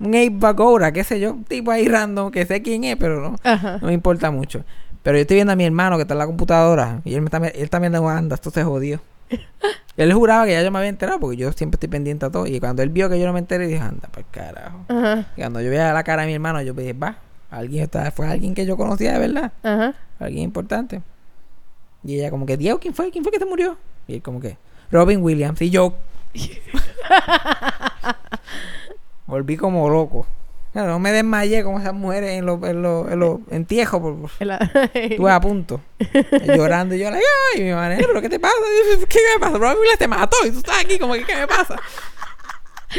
Un 0.00 0.14
Abe 0.14 0.30
Bagora, 0.30 0.92
qué 0.92 1.04
sé 1.04 1.20
yo, 1.20 1.32
un 1.32 1.44
tipo 1.44 1.70
ahí 1.70 1.86
random 1.86 2.30
que 2.32 2.44
sé 2.46 2.60
quién 2.62 2.84
es, 2.84 2.96
pero 2.96 3.20
no, 3.20 3.36
Ajá. 3.44 3.78
no 3.80 3.86
me 3.88 3.92
importa 3.92 4.30
mucho. 4.30 4.64
Pero 5.02 5.16
yo 5.16 5.22
estoy 5.22 5.36
viendo 5.36 5.52
a 5.52 5.56
mi 5.56 5.64
hermano 5.64 5.96
que 5.96 6.02
está 6.02 6.14
en 6.14 6.18
la 6.18 6.26
computadora 6.26 7.00
y 7.04 7.14
él, 7.14 7.20
me 7.22 7.26
está, 7.26 7.38
él 7.38 7.70
también 7.70 7.92
de 7.92 7.98
anda, 7.98 8.34
esto 8.34 8.50
se 8.50 8.64
jodió. 8.64 9.00
él 9.96 10.12
juraba 10.12 10.46
que 10.46 10.52
ya 10.52 10.62
yo 10.62 10.70
me 10.70 10.78
había 10.78 10.88
enterado 10.88 11.20
porque 11.20 11.36
yo 11.36 11.52
siempre 11.52 11.76
estoy 11.76 11.88
pendiente 11.88 12.26
a 12.26 12.30
todo. 12.30 12.46
Y 12.46 12.60
cuando 12.60 12.82
él 12.82 12.90
vio 12.90 13.08
que 13.08 13.18
yo 13.18 13.26
no 13.26 13.32
me 13.32 13.38
enteré, 13.38 13.66
dije, 13.66 13.80
anda, 13.80 14.08
pues 14.12 14.26
carajo. 14.30 14.84
Ajá. 14.88 15.26
Y 15.36 15.40
cuando 15.40 15.60
yo 15.60 15.70
veía 15.70 15.92
la 15.92 16.04
cara 16.04 16.22
de 16.22 16.28
mi 16.28 16.34
hermano, 16.34 16.60
yo 16.62 16.74
dije, 16.74 16.92
va, 16.92 17.16
alguien 17.50 17.84
está, 17.84 18.10
fue 18.10 18.26
alguien 18.26 18.54
que 18.54 18.66
yo 18.66 18.76
conocía 18.76 19.12
de 19.12 19.18
verdad, 19.18 19.52
Ajá. 19.62 19.94
alguien 20.18 20.44
importante. 20.44 21.02
Y 22.04 22.18
ella 22.18 22.30
como 22.30 22.46
que, 22.46 22.56
Diego, 22.56 22.80
¿quién 22.80 22.94
fue? 22.94 23.10
¿Quién 23.10 23.22
fue 23.22 23.32
que 23.32 23.38
se 23.38 23.46
murió? 23.46 23.76
Y 24.08 24.14
él 24.14 24.22
como 24.22 24.40
que, 24.40 24.56
Robin 24.90 25.22
Williams. 25.22 25.60
Y 25.62 25.70
yo... 25.70 25.94
Volví 29.26 29.56
como 29.56 29.88
loco. 29.88 30.26
Claro, 30.72 30.88
no 30.92 30.98
me 30.98 31.12
desmayé 31.12 31.62
como 31.64 31.78
esas 31.78 31.92
mujeres 31.92 32.30
en 32.38 32.46
los 32.46 32.62
en 32.64 32.80
los 32.82 33.10
en 33.12 33.20
los 33.20 33.40
entierros. 33.50 34.00
por- 34.00 34.30
Estuve 34.94 35.30
a 35.30 35.40
punto. 35.40 35.80
llorando. 36.46 36.94
Y 36.94 36.98
yo, 37.00 37.10
like, 37.10 37.24
ay, 37.54 37.62
mi 37.62 37.72
madre, 37.72 37.98
¿pero 38.06 38.20
qué 38.22 38.28
te 38.28 38.40
pasa? 38.40 38.54
¿Qué 39.08 39.18
me 39.34 39.40
pasa? 39.40 39.58
Robin 39.58 39.78
Williams 39.78 39.98
te 39.98 40.08
mató 40.08 40.36
y 40.46 40.50
tú 40.50 40.58
estás 40.58 40.80
aquí 40.82 40.98
como 40.98 41.12
que, 41.14 41.24
¿qué 41.24 41.36
me 41.36 41.46
pasa? 41.46 41.76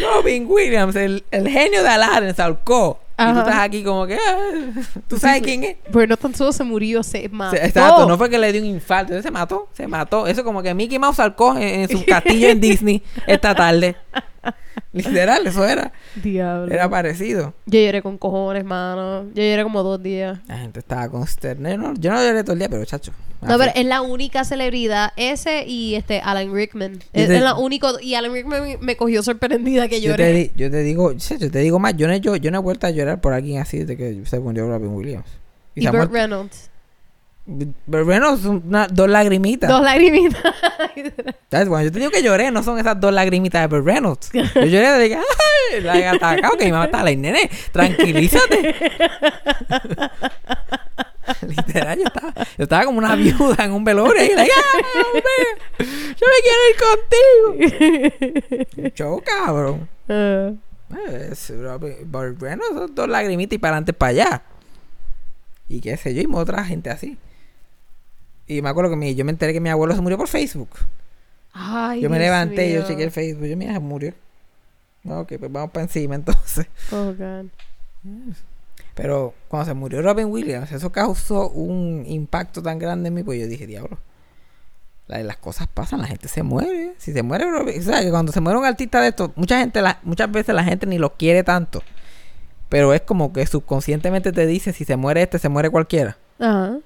Robin 0.01 0.46
Williams, 0.50 0.96
el, 0.96 1.24
el 1.30 1.48
genio 1.48 1.84
de 1.84 1.89
Aladdin, 1.89 2.34
se 2.36 2.42
ahorcó. 2.42 3.00
Y 3.18 3.32
tú 3.32 3.39
estás 3.39 3.60
aquí 3.60 3.84
como 3.84 4.08
que, 4.08 4.15
ah, 4.15 4.82
¿tú 5.08 5.20
sabes 5.20 5.44
quién 5.44 5.63
es? 5.63 5.75
Pues 5.92 6.10
no 6.10 6.18
tan 6.18 6.34
solo 6.34 6.51
se 6.51 6.63
murió, 6.63 7.03
se 7.03 7.30
mató. 7.30 7.56
Exacto, 7.58 8.08
no 8.08 8.18
fue 8.18 8.27
que 8.30 8.39
le 8.39 8.51
dio 8.51 8.60
un 8.62 8.68
infarto, 8.68 9.22
se 9.22 9.30
mató, 9.30 9.70
se 9.74 9.86
mató. 9.88 10.25
Eso 10.25 10.44
como 10.44 10.63
que 10.63 10.74
Mickey 10.74 10.98
Mouse 10.98 11.18
salcó 11.18 11.56
en, 11.56 11.62
en 11.82 11.89
su 11.89 12.03
castillo 12.06 12.50
en 12.50 12.60
Disney 12.60 13.03
esta 13.27 13.53
tarde. 13.53 13.96
Literal, 14.94 15.46
eso 15.48 15.66
era. 15.66 15.92
Diablo. 16.16 16.72
Era 16.74 16.90
parecido. 16.90 17.54
Yo 17.66 17.80
lloré 17.80 18.02
con 18.02 18.18
cojones, 18.18 18.64
mano. 18.66 19.24
Yo 19.34 19.44
lloré 19.44 19.64
como 19.64 19.82
dos 19.84 20.02
días. 20.02 20.40
La 20.48 20.58
gente 20.60 20.80
estaba 20.80 21.10
consternada. 21.10 21.78
No, 21.78 21.94
yo 21.96 22.12
no 22.12 22.24
lloré 22.24 22.44
todo 22.44 22.54
el 22.54 22.60
día, 22.60 22.70
pero 22.70 22.86
chacho. 22.86 23.12
No, 23.42 23.58
pero 23.58 23.72
es 23.76 23.86
la 23.86 24.02
única 24.02 24.46
celebridad. 24.46 25.12
Ese 25.18 25.66
y 25.68 25.96
este 25.96 26.22
Alan 26.22 26.54
Rickman. 26.54 27.00
Es, 27.12 27.28
te- 27.28 27.36
es 27.38 27.42
la 27.42 27.56
único. 27.56 28.00
Y 28.00 28.16
Alan 28.16 28.32
Rickman 28.32 28.78
me, 28.80 28.96
cogió 28.96 29.22
sorprendida 29.24 29.88
que 29.90 30.00
yo, 30.00 30.16
te, 30.16 30.24
lloré. 30.24 30.34
di- 30.34 30.52
yo 30.56 30.72
te 30.72 30.78
digo, 30.84 31.12
yo 31.12 31.52
te 31.52 31.60
digo 31.60 31.80
más, 31.80 31.96
yo 31.98 32.08
no, 32.08 32.14
he- 32.14 32.22
yo, 32.22 32.36
yo 32.38 32.52
no 32.52 32.60
he 32.60 32.62
vuelto 32.62 32.88
a 32.88 32.92
llorar 32.92 33.20
por 33.20 33.34
alguien 33.34 33.62
así 33.62 33.80
desde 33.80 33.98
que 33.98 34.22
se 34.26 34.40
murió 34.40 34.68
Robin 34.68 34.90
Williams. 34.94 35.26
Y 35.76 35.86
ha 35.88 35.92
Burt 35.92 36.12
Reynolds. 36.12 36.70
Pero 37.92 38.06
bueno, 38.06 38.38
son 38.38 38.64
una- 38.66 38.88
dos 38.88 39.10
lagrimitas. 39.10 39.70
Dos 39.70 39.82
lagrimitas. 39.82 40.42
¿Sabes? 41.52 41.68
Cuando 41.68 41.82
yo 41.88 41.92
te 41.92 42.00
digo 42.00 42.10
que 42.12 42.24
lloré, 42.24 42.52
no 42.52 42.64
son 42.64 42.80
esas 42.80 42.98
dos 43.00 43.12
lagrimitas 43.14 43.62
de 43.62 43.68
Burt 43.68 43.86
Reynolds. 43.86 44.30
Yo 44.32 44.42
lloré 44.66 44.92
de 44.94 45.10
que, 45.10 45.16
¡ay! 45.16 45.82
La 45.82 45.98
he 46.00 46.08
atacado, 46.08 46.56
que 46.58 46.66
mi 46.66 46.72
mamá 46.72 46.86
está 46.86 47.04
like, 47.04 47.20
nene, 47.22 47.50
tranquilízate. 47.74 48.76
Literal, 51.48 51.98
yo 51.98 52.04
estaba, 52.06 52.34
yo 52.58 52.64
estaba 52.64 52.86
como 52.86 52.98
una 52.98 53.16
viuda 53.16 53.64
en 53.66 53.72
un 53.72 53.84
velorio 53.84 54.24
y 54.24 54.36
like, 54.36 54.52
¡ay, 54.74 54.84
hombre! 55.06 55.22
Yo 55.80 56.28
me 56.28 56.40
quiero 56.44 56.62
ir 56.70 56.78
contigo. 58.78 58.92
Yo, 58.96 59.22
cabrón. 59.24 59.90
Ah. 60.10 60.52
Es, 61.32 61.50
Robin- 61.50 61.96
Burt 62.06 62.42
Reynolds, 62.42 62.74
son 62.76 62.94
dos 62.96 63.08
lagrimitas 63.10 63.56
y 63.56 63.58
para 63.58 63.72
adelante 63.72 63.94
para 63.94 64.10
allá. 64.12 64.42
Y 65.70 65.80
qué 65.82 65.96
sé 65.98 66.14
yo, 66.14 66.22
y 66.22 66.28
otra 66.34 66.64
gente 66.66 66.90
así. 66.90 67.18
Y 68.48 68.62
me 68.62 68.70
acuerdo 68.70 68.90
que 68.90 68.96
mi- 68.98 69.16
yo 69.16 69.24
me 69.26 69.32
enteré 69.32 69.54
que 69.54 69.60
mi 69.60 69.70
abuelo 69.70 69.96
se 69.96 70.02
murió 70.02 70.18
por 70.18 70.28
Facebook. 70.28 70.70
Ay, 71.54 72.02
Yo 72.02 72.10
me 72.10 72.18
Dios 72.18 72.26
levanté 72.26 72.68
y 72.68 72.74
yo 72.74 72.80
mío. 72.80 72.88
chequeé 72.88 73.06
el 73.06 73.12
Facebook. 73.12 73.46
Yo, 73.46 73.56
mira, 73.58 73.74
se 73.74 73.80
murió. 73.80 74.14
No, 75.04 75.20
ok, 75.22 75.34
pues 75.40 75.52
vamos 75.52 75.72
para 75.72 75.84
encima 75.84 76.16
entonces. 76.16 76.68
Oh, 76.92 77.14
God. 77.18 77.46
Pero 78.96 79.34
cuando 79.48 79.66
se 79.66 79.74
murió 79.74 80.02
Robin 80.02 80.28
Williams, 80.28 80.72
eso 80.72 80.92
causó 80.92 81.50
un 81.50 82.04
impacto 82.08 82.62
tan 82.62 82.78
grande 82.80 83.08
en 83.08 83.14
mí, 83.16 83.24
pues 83.24 83.40
yo 83.40 83.48
dije, 83.48 83.66
diablo. 83.68 83.98
la- 85.08 85.22
Las 85.24 85.38
cosas 85.38 85.68
pasan, 85.68 86.00
la 86.02 86.08
gente 86.08 86.28
se 86.30 86.44
muere. 86.44 86.94
Si 86.98 87.12
se 87.12 87.24
muere 87.24 87.46
Robin, 87.50 87.78
o 87.80 87.84
sea, 87.84 88.02
que 88.02 88.10
cuando 88.10 88.32
se 88.32 88.40
muere 88.40 88.58
un 88.58 88.66
artista 88.66 89.02
de 89.02 89.10
estos, 89.10 89.32
mucha 89.36 89.60
gente, 89.60 89.82
la- 89.82 90.00
muchas 90.04 90.32
veces 90.32 90.56
la 90.56 90.64
gente 90.64 90.86
ni 90.88 90.98
lo 90.98 91.14
quiere 91.16 91.44
tanto. 91.44 91.84
Pero 92.70 92.94
es 92.94 93.02
como 93.02 93.34
que 93.34 93.46
subconscientemente 93.46 94.32
te 94.32 94.48
dice, 94.48 94.72
si 94.74 94.86
se 94.86 94.96
muere 94.96 95.22
este, 95.24 95.40
se 95.40 95.50
muere 95.50 95.70
cualquiera. 95.70 96.18
Ajá. 96.40 96.78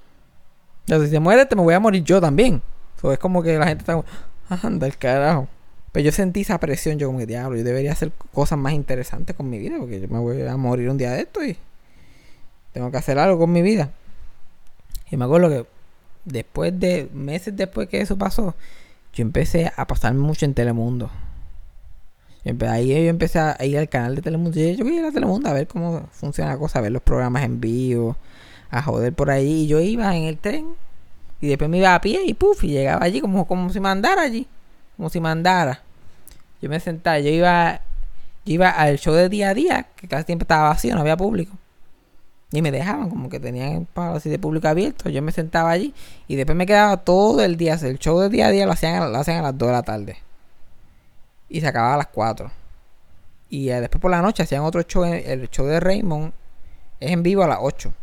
Sea, 0.88 1.00
si 1.00 1.10
se 1.10 1.20
muere 1.20 1.42
este, 1.42 1.56
me 1.56 1.62
voy 1.62 1.74
a 1.74 1.80
morir 1.80 2.04
yo 2.04 2.22
también. 2.22 2.62
Es 3.04 3.20
como 3.20 3.44
que 3.44 3.58
la 3.58 3.68
gente 3.68 3.82
está 3.82 3.94
como, 3.94 4.06
anda 4.50 4.88
el 4.88 4.98
carajo. 4.98 5.48
Pero 5.92 6.06
yo 6.06 6.12
sentí 6.12 6.42
esa 6.42 6.60
presión, 6.60 6.98
yo 6.98 7.08
como 7.08 7.20
que 7.20 7.26
diablo, 7.26 7.58
yo 7.58 7.64
debería 7.64 7.92
hacer 7.92 8.12
cosas 8.34 8.58
más 8.58 8.74
interesantes 8.74 9.36
con 9.36 9.50
mi 9.50 9.58
vida, 9.60 9.78
porque 9.80 10.00
yo 10.00 10.08
me 10.08 10.20
voy 10.20 10.42
a 10.42 10.58
morir 10.58 10.90
un 10.90 10.98
día 10.98 11.12
de 11.12 11.22
esto 11.22 11.44
y 11.44 11.58
tengo 12.74 12.92
que 12.92 12.98
hacer 12.98 13.18
algo 13.20 13.40
con 13.40 13.52
mi 13.52 13.62
vida. 13.62 13.92
Y 15.10 15.18
me 15.18 15.26
acuerdo 15.26 15.50
que 15.50 15.66
después 16.26 16.78
de, 16.80 17.10
meses 17.14 17.56
después 17.56 17.88
que 17.88 18.02
eso 18.02 18.18
pasó, 18.18 18.56
yo 19.14 19.22
empecé 19.22 19.72
a 19.76 19.88
pasarme 19.88 20.20
mucho 20.20 20.46
en 20.46 20.54
Telemundo. 20.54 21.10
Ahí 22.70 22.90
yo 22.90 23.10
empecé 23.10 23.40
a 23.40 23.58
ir 23.66 23.78
al 23.78 23.90
canal 23.90 24.16
de 24.16 24.22
Telemundo. 24.22 24.58
Yo, 24.58 24.70
yo 24.72 24.86
quería 24.86 25.02
ir 25.02 25.06
a 25.06 25.12
Telemundo 25.12 25.50
a 25.50 25.54
ver 25.54 25.68
cómo 25.68 26.08
funciona 26.12 26.52
la 26.52 26.58
cosa, 26.58 26.80
a 26.80 26.82
ver 26.82 26.92
los 26.92 27.02
programas 27.02 27.44
en 27.44 27.60
vivo, 27.60 28.16
a 28.70 28.82
joder 28.82 29.14
por 29.14 29.30
ahí. 29.30 29.64
Y 29.64 29.68
yo 29.68 29.80
iba 29.80 30.16
en 30.16 30.24
el 30.24 30.38
tren 30.38 30.76
y 31.42 31.48
después 31.48 31.70
me 31.70 31.78
iba 31.78 31.94
a 31.94 32.02
pie 32.02 32.24
y 32.26 32.34
puf, 32.34 32.64
y 32.64 32.70
llegaba 32.70 33.06
allí 33.06 33.22
como, 33.22 33.48
como 33.48 33.70
si 33.72 33.80
mandara 33.80 34.24
allí. 34.24 34.48
Como 34.96 35.10
si 35.10 35.20
mandara. 35.20 35.82
Yo 36.62 36.70
me 36.70 36.80
sentaba, 36.80 37.20
yo 37.20 37.30
iba, 37.30 37.82
yo 38.46 38.54
iba 38.54 38.70
al 38.70 38.98
show 38.98 39.14
de 39.14 39.30
día 39.30 39.50
a 39.50 39.54
día, 39.54 39.88
que 39.96 40.08
casi 40.08 40.26
siempre 40.26 40.46
estaba 40.46 40.70
vacío, 40.70 40.96
no 40.96 41.02
había 41.02 41.18
público. 41.18 41.56
Y 42.52 42.62
me 42.62 42.72
dejaban, 42.72 43.10
como 43.10 43.30
que 43.30 43.40
tenían 43.40 43.74
el 43.74 43.86
palo 43.86 44.16
así 44.16 44.30
de 44.30 44.40
público 44.40 44.68
abierto. 44.68 45.10
Yo 45.10 45.22
me 45.22 45.32
sentaba 45.32 45.70
allí 45.70 45.94
y 46.28 46.36
después 46.38 46.56
me 46.56 46.66
quedaba 46.66 46.98
todo 46.98 47.44
el 47.44 47.58
día. 47.58 47.76
El 47.76 48.00
show 48.00 48.20
de 48.20 48.30
día 48.30 48.48
a 48.48 48.52
día 48.52 48.66
lo 48.66 48.72
hacían, 48.72 49.12
lo 49.12 49.18
hacían 49.18 49.40
a 49.40 49.42
las 49.44 49.58
2 49.58 49.68
de 49.68 49.74
la 49.74 49.84
tarde. 49.84 50.18
Y 51.50 51.60
se 51.62 51.68
acababa 51.68 51.96
a 51.96 51.98
las 51.98 52.08
4. 52.08 52.50
Y 53.50 53.70
eh, 53.70 53.82
después 53.82 54.02
por 54.02 54.12
la 54.12 54.22
noche 54.22 54.44
hacían 54.44 54.64
otro 54.64 54.82
show, 54.84 55.04
el 55.04 55.50
show 55.50 55.66
de 55.66 55.80
Raymond 55.80 56.34
es 57.00 57.12
en 57.12 57.22
vivo 57.22 57.44
a 57.44 57.48
las 57.48 57.60
8. 57.62 57.94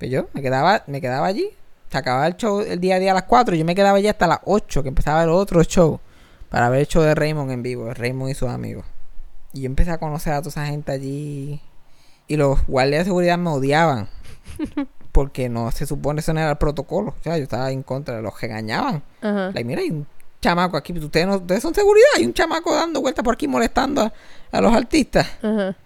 Pero 0.00 0.12
yo 0.12 0.28
me 0.32 0.40
quedaba, 0.40 0.82
me 0.86 1.00
quedaba 1.00 1.26
allí. 1.26 1.50
Se 1.90 1.98
acababa 1.98 2.26
el 2.26 2.36
show 2.36 2.60
el 2.62 2.80
día 2.80 2.96
a 2.96 2.98
día 2.98 3.10
a 3.10 3.14
las 3.14 3.24
4. 3.24 3.54
Yo 3.54 3.64
me 3.66 3.74
quedaba 3.74 3.98
allí 3.98 4.08
hasta 4.08 4.26
las 4.26 4.40
8 4.44 4.82
que 4.82 4.88
empezaba 4.88 5.22
el 5.22 5.28
otro 5.28 5.62
show. 5.62 6.00
Para 6.48 6.70
ver 6.70 6.80
el 6.80 6.86
show 6.86 7.02
de 7.02 7.14
Raymond 7.14 7.50
en 7.52 7.62
vivo. 7.62 7.84
de 7.84 7.94
Raymond 7.94 8.30
y 8.30 8.34
sus 8.34 8.48
amigos. 8.48 8.84
Y 9.52 9.60
yo 9.62 9.66
empecé 9.66 9.90
a 9.90 9.98
conocer 9.98 10.32
a 10.32 10.38
toda 10.40 10.48
esa 10.50 10.66
gente 10.66 10.90
allí. 10.90 11.60
Y 12.28 12.36
los 12.36 12.66
guardias 12.66 13.00
de 13.00 13.04
seguridad 13.04 13.36
me 13.36 13.50
odiaban. 13.50 14.08
Porque 15.12 15.48
no 15.50 15.70
se 15.70 15.84
supone 15.86 16.20
eso 16.20 16.32
no 16.32 16.40
era 16.40 16.52
el 16.52 16.56
protocolo. 16.56 17.14
O 17.20 17.22
sea, 17.22 17.36
yo 17.36 17.42
estaba 17.42 17.70
en 17.70 17.82
contra. 17.82 18.22
Los 18.22 18.40
regañaban. 18.40 19.02
Ajá. 19.20 19.50
Like, 19.52 19.64
mira, 19.64 19.82
hay 19.82 19.90
un 19.90 20.06
chamaco 20.40 20.78
aquí. 20.78 20.98
Ustedes, 20.98 21.26
no, 21.26 21.36
ustedes 21.36 21.60
son 21.60 21.74
seguridad. 21.74 22.08
Hay 22.16 22.24
un 22.24 22.32
chamaco 22.32 22.74
dando 22.74 23.02
vueltas 23.02 23.22
por 23.22 23.34
aquí 23.34 23.46
molestando 23.46 24.00
a, 24.00 24.12
a 24.50 24.60
los 24.62 24.72
artistas. 24.72 25.26
Ajá. 25.42 25.76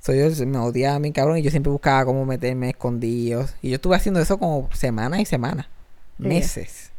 So, 0.00 0.12
yo 0.14 0.28
me 0.46 0.58
odiaba 0.58 0.96
a 0.96 0.98
mi 1.00 1.12
cabrón 1.12 1.38
y 1.38 1.42
yo 1.42 1.50
siempre 1.50 1.70
buscaba 1.72 2.04
cómo 2.04 2.24
meterme 2.24 2.70
escondidos. 2.70 3.54
Y 3.62 3.70
yo 3.70 3.74
estuve 3.76 3.96
haciendo 3.96 4.20
eso 4.20 4.38
como 4.38 4.68
semanas 4.72 5.20
y 5.20 5.24
semanas. 5.24 5.66
Meses. 6.18 6.92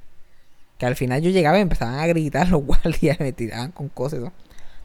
Que 0.77 0.85
al 0.85 0.95
final 0.95 1.21
yo 1.21 1.29
llegaba 1.29 1.57
y 1.57 1.61
empezaban 1.61 1.95
a 1.99 2.07
gritar 2.07 2.47
los 2.49 2.63
guardias 2.63 3.17
y 3.19 3.23
me 3.23 3.31
tiraban 3.33 3.71
con 3.71 3.89
cosas. 3.89 4.19
¿no? 4.19 4.33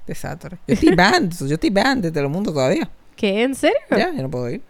Desastre. 0.06 0.59
Yo 0.66 0.75
estoy 0.75 0.94
banned. 0.97 1.33
yo 1.47 1.54
estoy 1.54 1.71
banned 1.71 2.02
de 2.04 2.11
todo 2.11 2.25
el 2.25 2.30
mundo 2.30 2.52
todavía. 2.52 2.88
¿Qué? 3.16 3.42
¿En 3.42 3.54
serio? 3.54 3.78
Ya, 3.90 4.12
yo 4.14 4.23
no 4.23 4.30
puedo 4.30 4.49
ir. 4.50 4.62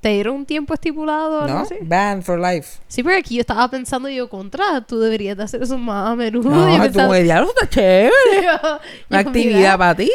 ¿Te 0.00 0.10
dieron 0.10 0.36
un 0.36 0.46
tiempo 0.46 0.74
estipulado 0.74 1.38
o 1.38 1.40
algo 1.44 1.54
¿No? 1.54 1.60
así? 1.62 1.74
Banned 1.80 2.22
for 2.22 2.38
life. 2.38 2.78
Sí, 2.86 3.02
pero 3.02 3.16
aquí 3.16 3.36
yo 3.36 3.40
estaba 3.40 3.68
pensando 3.70 4.08
yo 4.10 4.28
contra, 4.28 4.82
tú 4.82 5.00
deberías 5.00 5.36
de 5.36 5.42
hacer 5.42 5.62
eso 5.62 5.78
más 5.78 6.10
a 6.10 6.14
menudo. 6.14 6.50
No, 6.50 6.86
tú 6.92 6.92
como 6.98 7.12
que 7.12 7.22
diablo 7.24 7.48
está 7.48 7.68
chévere. 7.68 8.12
yo- 8.42 8.78
Una 9.10 9.22
yo, 9.22 9.28
actividad 9.28 9.56
mira, 9.58 9.78
para 9.78 9.94
ti. 9.96 10.10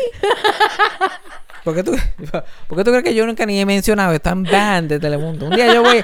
¿Por 1.63 1.75
qué, 1.75 1.83
tú, 1.83 1.91
¿Por 2.67 2.77
qué 2.77 2.83
tú 2.83 2.91
crees 2.91 3.03
que 3.03 3.13
yo 3.13 3.25
nunca 3.25 3.45
ni 3.45 3.59
he 3.59 3.65
mencionado? 3.65 4.13
Están 4.13 4.43
banned 4.43 4.89
de 4.89 4.99
Telemundo. 4.99 5.45
Un 5.45 5.55
día 5.55 5.71
yo 5.73 5.83
voy, 5.83 5.97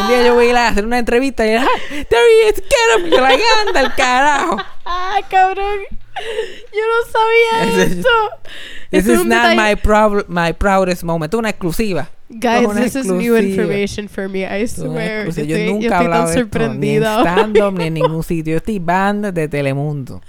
un 0.00 0.08
día 0.08 0.24
yo 0.24 0.34
voy 0.34 0.46
a 0.46 0.50
ir 0.50 0.56
a 0.56 0.68
hacer 0.68 0.84
una 0.86 0.98
entrevista 0.98 1.44
y 1.46 1.54
"Ah, 1.54 1.66
there 1.90 2.22
he 2.22 2.48
is, 2.50 2.56
get 2.56 2.98
him", 3.04 3.10
que 3.10 3.20
la 3.20 3.28
anda 3.66 3.80
el 3.80 3.92
carajo. 3.94 4.56
Ah, 4.84 5.18
cabrón. 5.28 5.80
Yo 6.72 6.80
no 6.80 7.10
sabía 7.10 7.82
Ese- 7.84 7.98
esto. 7.98 8.08
This 8.90 9.08
es 9.08 9.18
is 9.20 9.24
not 9.26 9.56
my, 9.56 9.74
proud, 9.74 10.26
my 10.28 10.52
proudest 10.52 11.02
moment. 11.02 11.34
Una 11.34 11.48
exclusiva. 11.50 12.08
Guys, 12.28 12.66
una 12.66 12.80
this 12.80 12.94
is 12.96 13.06
new 13.06 13.34
exclusiva. 13.36 13.62
information 13.62 14.08
for 14.08 14.28
me. 14.28 14.44
I 14.46 14.66
swear. 14.68 15.24
Yo 15.24 15.30
exclusiva. 15.30 15.42
Estoy, 15.42 15.66
yo 15.66 15.72
nunca 15.72 15.86
he 15.86 15.94
hablado 16.04 16.30
de 16.30 16.40
esto, 16.40 16.68
ni 16.74 16.96
en 16.96 17.02
stand-up 17.02 17.72
ni 17.76 17.84
en 17.88 17.94
ningún 17.94 18.22
sitio. 18.22 18.52
Yo 18.52 18.56
estoy 18.58 18.78
banned 18.78 19.32
de 19.34 19.48
Telemundo. 19.48 20.22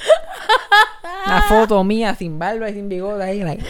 Una 1.28 1.42
foto 1.44 1.84
mía 1.84 2.16
sin 2.16 2.38
barba 2.40 2.70
y 2.70 2.74
sin 2.74 2.90
bigote 2.90 3.24
ahí. 3.24 3.44
like. 3.44 3.64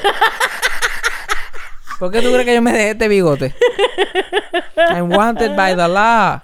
¿Por 1.99 2.11
qué 2.11 2.21
tú 2.21 2.29
crees 2.31 2.45
que 2.45 2.53
yo 2.55 2.61
me 2.61 2.71
dejé 2.73 2.89
este 2.91 3.07
bigote? 3.07 3.53
I'm 4.91 5.11
wanted 5.11 5.55
by 5.55 5.75
the 5.75 5.87
law. 5.87 6.41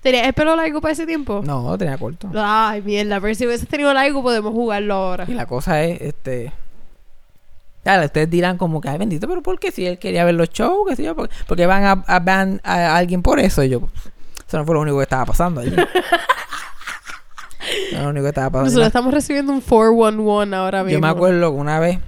¿Tenías 0.00 0.26
el 0.26 0.32
pelo 0.32 0.56
largo 0.56 0.80
para 0.80 0.92
ese 0.92 1.06
tiempo? 1.06 1.42
No, 1.44 1.76
tenía 1.76 1.98
corto. 1.98 2.28
Ay, 2.34 2.80
mierda. 2.82 3.20
Pero 3.20 3.34
si 3.34 3.46
hubieses 3.46 3.68
tenido 3.68 3.92
largo, 3.92 4.22
podemos 4.22 4.52
jugarlo 4.52 4.94
ahora. 4.94 5.24
Y 5.28 5.34
la 5.34 5.46
cosa 5.46 5.82
es, 5.84 6.00
este... 6.00 6.52
Claro, 7.82 8.04
ustedes 8.04 8.28
dirán 8.28 8.58
como 8.58 8.80
que, 8.80 8.88
ay, 8.88 8.98
bendito, 8.98 9.26
pero 9.28 9.42
¿por 9.42 9.58
qué? 9.58 9.70
Si 9.70 9.86
él 9.86 9.98
quería 9.98 10.24
ver 10.24 10.34
los 10.34 10.50
shows, 10.50 10.88
qué 10.88 10.96
sé 10.96 11.04
yo, 11.04 11.14
¿por- 11.16 11.30
porque 11.46 11.64
van 11.66 11.84
a, 11.84 11.92
a 12.06 12.18
ban 12.20 12.60
a 12.64 12.96
alguien 12.96 13.22
por 13.22 13.40
eso. 13.40 13.62
Y 13.62 13.70
yo, 13.70 13.80
eso 14.46 14.58
no 14.58 14.64
fue 14.66 14.74
lo 14.74 14.80
único 14.82 14.96
que 14.98 15.04
estaba 15.04 15.24
pasando 15.24 15.60
allí. 15.62 15.74
No 17.92 18.02
lo 18.02 18.08
único 18.10 18.24
que 18.24 18.28
estaba 18.28 18.50
pasando. 18.50 18.64
Nosotros 18.66 18.86
estamos 18.86 19.14
recibiendo 19.14 19.52
un 19.52 19.60
411 19.60 20.54
ahora 20.56 20.82
mismo. 20.84 20.98
Yo 20.98 21.00
me 21.00 21.08
acuerdo 21.08 21.50
que 21.52 21.56
una 21.58 21.78
vez, 21.80 21.98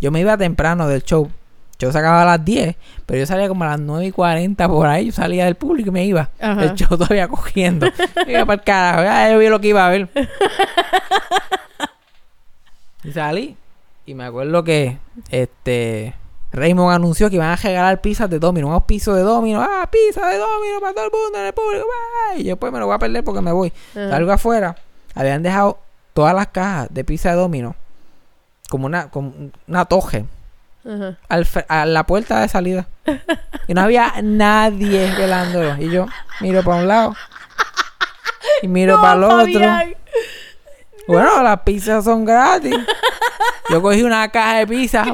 yo 0.00 0.10
me 0.10 0.20
iba 0.20 0.36
temprano 0.36 0.86
del 0.88 1.02
show. 1.02 1.30
Yo 1.78 1.92
sacaba 1.92 2.22
a 2.22 2.24
las 2.24 2.44
10, 2.44 2.74
pero 3.04 3.18
yo 3.18 3.26
salía 3.26 3.48
como 3.48 3.64
a 3.64 3.68
las 3.68 3.80
9 3.80 4.06
y 4.06 4.12
40 4.12 4.68
por 4.68 4.86
ahí. 4.86 5.06
Yo 5.06 5.12
salía 5.12 5.44
del 5.44 5.56
público 5.56 5.90
y 5.90 5.92
me 5.92 6.04
iba. 6.06 6.30
Ajá. 6.40 6.64
El 6.64 6.74
show 6.74 6.88
todavía 6.96 7.28
cogiendo. 7.28 7.86
Me 8.26 8.32
iba 8.32 8.46
para 8.46 8.54
el 8.60 8.64
carajo. 8.64 9.02
Ya 9.04 9.32
yo 9.32 9.38
vi 9.38 9.48
lo 9.48 9.60
que 9.60 9.68
iba 9.68 9.86
a 9.86 9.90
ver. 9.90 10.08
y 13.04 13.12
salí. 13.12 13.56
Y 14.06 14.14
me 14.14 14.24
acuerdo 14.24 14.64
que 14.64 14.98
este 15.30 16.14
Raymond 16.52 16.94
anunció 16.94 17.28
que 17.28 17.36
iban 17.36 17.48
a 17.50 17.56
regalar 17.56 18.00
pizzas 18.00 18.30
de 18.30 18.38
Domino. 18.38 18.68
Unos 18.68 18.84
pisos 18.84 19.14
de 19.16 19.22
Domino. 19.22 19.60
Ah, 19.60 19.88
pizza 19.90 20.26
de 20.28 20.38
Domino 20.38 20.80
para 20.80 20.94
todo 20.94 21.04
el 21.04 21.10
mundo 21.10 21.38
en 21.38 21.46
el 21.46 21.52
público. 21.52 21.86
Y 22.36 22.44
yo 22.44 22.56
pues 22.56 22.72
me 22.72 22.78
lo 22.78 22.86
voy 22.86 22.94
a 22.94 22.98
perder 22.98 23.22
porque 23.22 23.42
me 23.42 23.52
voy. 23.52 23.72
Ajá. 23.90 24.10
Salgo 24.10 24.32
afuera. 24.32 24.76
Habían 25.14 25.42
dejado 25.42 25.78
todas 26.14 26.34
las 26.34 26.46
cajas 26.48 26.88
de 26.90 27.04
pizza 27.04 27.30
de 27.30 27.36
Domino. 27.36 27.74
Como 28.70 28.86
una, 28.86 29.10
como 29.10 29.34
una 29.66 29.84
toje. 29.84 30.24
Al 31.28 31.46
a 31.68 31.86
la 31.86 32.04
puerta 32.04 32.40
de 32.40 32.48
salida. 32.48 32.86
Y 33.68 33.74
no 33.74 33.82
había 33.82 34.14
nadie 34.22 35.12
velándolo. 35.16 35.76
Y 35.78 35.90
yo 35.90 36.06
miro 36.40 36.62
para 36.62 36.76
un 36.78 36.88
lado. 36.88 37.16
Y 38.62 38.68
miro 38.68 38.96
No, 38.96 39.02
para 39.02 39.14
el 39.14 39.24
otro. 39.24 39.40
Fabián. 39.40 39.94
Bueno, 41.06 41.42
las 41.42 41.60
pizzas 41.60 42.04
son 42.04 42.24
gratis. 42.24 42.74
Yo 43.68 43.82
cogí 43.82 44.02
una 44.02 44.28
caja 44.30 44.58
de 44.58 44.66
pizza. 44.66 45.04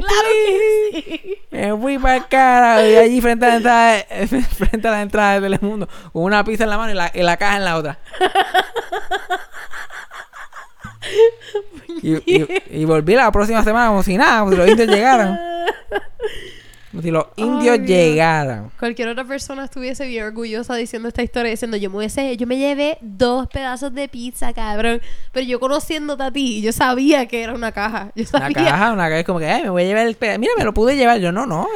Me 1.51 1.77
fui 1.77 1.99
para 1.99 2.17
el 2.17 2.27
cara 2.29 2.87
y 2.87 2.97
allí 2.97 3.21
frente 3.21 3.47
a 3.47 3.49
la 3.49 3.57
entrada 3.57 3.93
de, 3.93 4.27
frente 4.57 4.89
a 4.89 4.91
la 4.91 5.03
entrada 5.03 5.35
de 5.35 5.41
Telemundo 5.41 5.89
con 6.13 6.23
una 6.25 6.45
pizza 6.45 6.65
en 6.65 6.71
la 6.71 6.79
mano 6.79 6.93
y 6.93 6.95
la, 6.95 7.11
y 7.15 7.23
la 7.23 7.37
caja 7.37 7.57
en 7.57 7.65
la 7.65 7.77
otra. 7.77 7.99
Y, 12.03 12.15
y- 12.33 12.47
y 12.71 12.85
volví 12.85 13.15
la 13.15 13.31
próxima 13.33 13.63
semana 13.65 13.89
como 13.89 14.03
si 14.03 14.17
nada, 14.17 14.41
como 14.41 14.53
si 14.53 14.57
los 14.59 14.69
indios 14.69 14.89
llegaran. 14.89 15.39
Como 16.91 17.03
si 17.03 17.11
los 17.11 17.27
indios 17.37 17.79
Dios. 17.79 17.89
llegaran. 17.89 18.71
Cualquier 18.79 19.09
otra 19.09 19.25
persona 19.25 19.65
estuviese 19.65 20.07
bien 20.07 20.25
orgullosa 20.27 20.75
diciendo 20.77 21.09
esta 21.09 21.23
historia, 21.23 21.51
diciendo 21.51 21.77
yo 21.79 21.89
me 21.91 21.97
hubiese, 21.99 22.37
yo 22.37 22.47
me 22.47 22.59
llevé 22.59 22.99
dos 23.01 23.47
pedazos 23.49 23.95
de 23.95 24.09
pizza, 24.09 24.53
cabrón. 24.53 25.01
Pero 25.33 25.47
yo 25.47 25.59
conociéndote 25.59 26.23
a 26.23 26.31
ti, 26.31 26.61
yo 26.61 26.71
sabía 26.73 27.27
que 27.27 27.43
era 27.43 27.55
una 27.55 27.73
caja. 27.73 28.11
Yo 28.15 28.25
Una 28.35 28.41
sabía. 28.41 28.71
caja, 28.71 28.93
una 28.93 29.05
caja 29.05 29.21
es 29.21 29.25
como 29.27 29.39
que, 29.39 29.47
ay, 29.47 29.63
me 29.63 29.71
voy 29.71 29.83
a 29.83 29.87
llevar 29.87 30.07
el 30.07 30.17
pedazo. 30.17 30.39
Mira, 30.39 30.53
me 30.59 30.65
lo 30.65 30.75
pude 30.75 30.95
llevar. 30.97 31.19
Yo, 31.19 31.33
no, 31.33 31.47
no. 31.47 31.67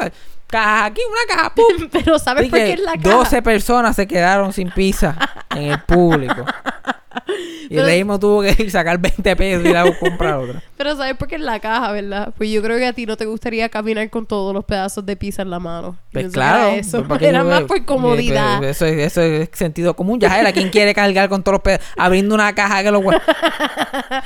Caja 0.49 0.85
aquí, 0.85 1.01
una 1.09 1.35
caja, 1.37 1.55
pum. 1.55 1.89
Pero 1.93 2.19
¿sabes 2.19 2.43
Así 2.43 2.51
por 2.51 2.59
qué 2.59 2.73
es 2.75 2.81
la 2.81 2.93
caja? 2.93 3.17
12 3.17 3.43
personas 3.43 3.97
se 3.97 4.07
quedaron 4.07 4.53
sin 4.53 4.71
pizza 4.71 5.17
en 5.51 5.63
el 5.73 5.81
público. 5.83 6.45
Y 7.69 7.75
Pero- 7.75 7.83
Raymond 7.87 8.21
tuvo 8.21 8.43
que 8.43 8.55
ir 8.63 8.71
sacar 8.71 8.97
20 8.99 9.35
pesos 9.35 9.65
y 9.65 9.69
ir 9.71 9.77
a 9.77 9.85
comprar 9.99 10.35
otra. 10.39 10.63
Pero 10.77 10.95
¿sabes 10.97 11.17
por 11.17 11.27
qué 11.27 11.35
es 11.35 11.41
la 11.41 11.59
caja, 11.59 11.91
verdad? 11.91 12.33
Pues 12.39 12.49
yo 12.51 12.63
creo 12.63 12.79
que 12.79 12.87
a 12.87 12.93
ti 12.93 13.07
no 13.07 13.17
te 13.17 13.25
gustaría 13.25 13.69
caminar 13.71 14.09
con 14.09 14.25
todos 14.25 14.55
los 14.55 14.65
pedazos 14.65 15.05
de 15.05 15.17
pizza 15.17 15.43
en 15.43 15.51
la 15.51 15.59
mano. 15.59 15.97
Pues 16.13 16.33
claro. 16.33 16.67
Era, 16.69 16.75
eso. 16.77 16.99
pues, 16.99 17.09
¿para 17.09 17.19
qué 17.21 17.27
era 17.29 17.43
más 17.43 17.63
por 17.63 17.85
comodidad. 17.85 18.59
pues, 18.59 18.77
eso, 18.77 18.87
es, 18.87 18.99
eso 19.07 19.21
es 19.23 19.49
sentido 19.53 19.95
común. 19.95 20.21
Ya 20.21 20.39
era 20.39 20.53
quien 20.53 20.69
quiere 20.71 20.95
cargar 20.95 21.29
con 21.29 21.43
todos 21.43 21.55
los 21.55 21.63
pedazos, 21.63 21.87
abriendo 21.97 22.35
una 22.37 22.55
caja 22.55 22.83
que 22.85 22.91
lo 22.93 23.01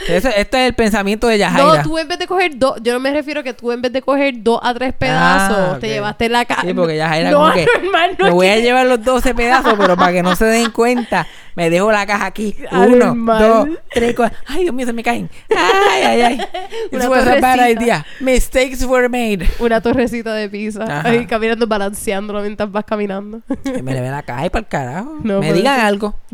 Eso- 0.08 0.28
Este 0.28 0.62
es 0.62 0.68
el 0.68 0.74
pensamiento 0.74 1.26
de 1.28 1.38
Yajaira. 1.38 1.76
No, 1.78 1.82
tú 1.82 1.98
en 1.98 2.08
vez 2.08 2.18
de 2.18 2.26
coger 2.26 2.52
dos, 2.58 2.76
yo 2.82 2.92
no 2.92 3.00
me 3.00 3.10
refiero 3.12 3.40
a 3.40 3.42
que 3.42 3.54
tú 3.54 3.72
en 3.72 3.80
vez 3.82 3.92
de 3.92 4.02
coger 4.02 4.34
dos 4.38 4.60
a 4.62 4.74
tres 4.74 4.92
pedazos, 4.92 5.56
Ah, 5.76 5.78
te 5.80 5.88
llevaste 5.88 6.28
la 6.28 6.44
caja. 6.44 6.62
Sí, 6.62 6.74
porque 6.74 6.96
Yajaira 6.96 7.30
no, 7.30 7.38
como 7.40 7.52
que 7.54 7.66
normal, 7.82 8.16
no 8.18 8.24
me 8.26 8.30
voy 8.32 8.48
a 8.48 8.56
llevar 8.58 8.86
los 8.86 9.02
12 9.02 9.34
pedazos, 9.34 9.74
pero 9.78 9.96
para 9.96 10.12
que 10.12 10.22
no 10.22 10.34
se 10.36 10.44
den 10.46 10.70
cuenta, 10.70 11.26
me 11.54 11.70
dejo 11.70 11.90
la 11.92 12.06
caja 12.06 12.26
aquí. 12.26 12.56
Anormal. 12.70 12.79
Uno, 12.86 13.14
dos, 13.38 13.68
tres, 13.92 14.14
cuatro. 14.14 14.38
Ay, 14.46 14.62
Dios 14.62 14.74
mío, 14.74 14.86
se 14.86 14.92
me 14.92 15.02
caen. 15.02 15.28
Ay, 15.50 16.02
ay, 16.02 16.20
ay. 16.22 16.40
Una 16.92 17.00
This 17.00 17.08
was 17.08 17.26
a 17.26 17.40
bad 17.40 17.56
torrecita. 17.56 17.82
idea. 17.82 18.06
Mistakes 18.20 18.84
were 18.84 19.08
made. 19.08 19.48
Una 19.58 19.80
torrecita 19.80 20.34
de 20.34 20.48
pizza. 20.48 20.84
Ajá. 20.84 21.08
Ahí 21.08 21.26
caminando, 21.26 21.66
balanceándolo 21.66 22.40
mientras 22.42 22.70
vas 22.70 22.84
caminando. 22.84 23.40
Que 23.62 23.82
me 23.82 23.94
le 23.94 24.00
ve 24.00 24.10
la 24.10 24.22
caja 24.22 24.46
y 24.46 24.50
para 24.50 24.60
el 24.60 24.68
carajo. 24.68 25.18
No 25.22 25.40
me 25.40 25.52
digan 25.52 25.80
algo. 25.80 26.14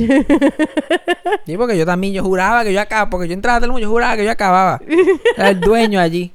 sí, 1.46 1.56
porque 1.56 1.76
yo 1.76 1.86
también, 1.86 2.12
yo 2.14 2.22
juraba 2.22 2.64
que 2.64 2.72
yo 2.72 2.80
acababa, 2.80 3.10
porque 3.10 3.28
yo 3.28 3.34
entraba 3.34 3.58
a 3.58 3.60
Telemundo, 3.60 3.86
yo 3.86 3.90
juraba 3.90 4.16
que 4.16 4.24
yo 4.24 4.30
acababa. 4.30 4.80
Era 5.36 5.50
el 5.50 5.60
dueño 5.60 6.00
allí. 6.00 6.32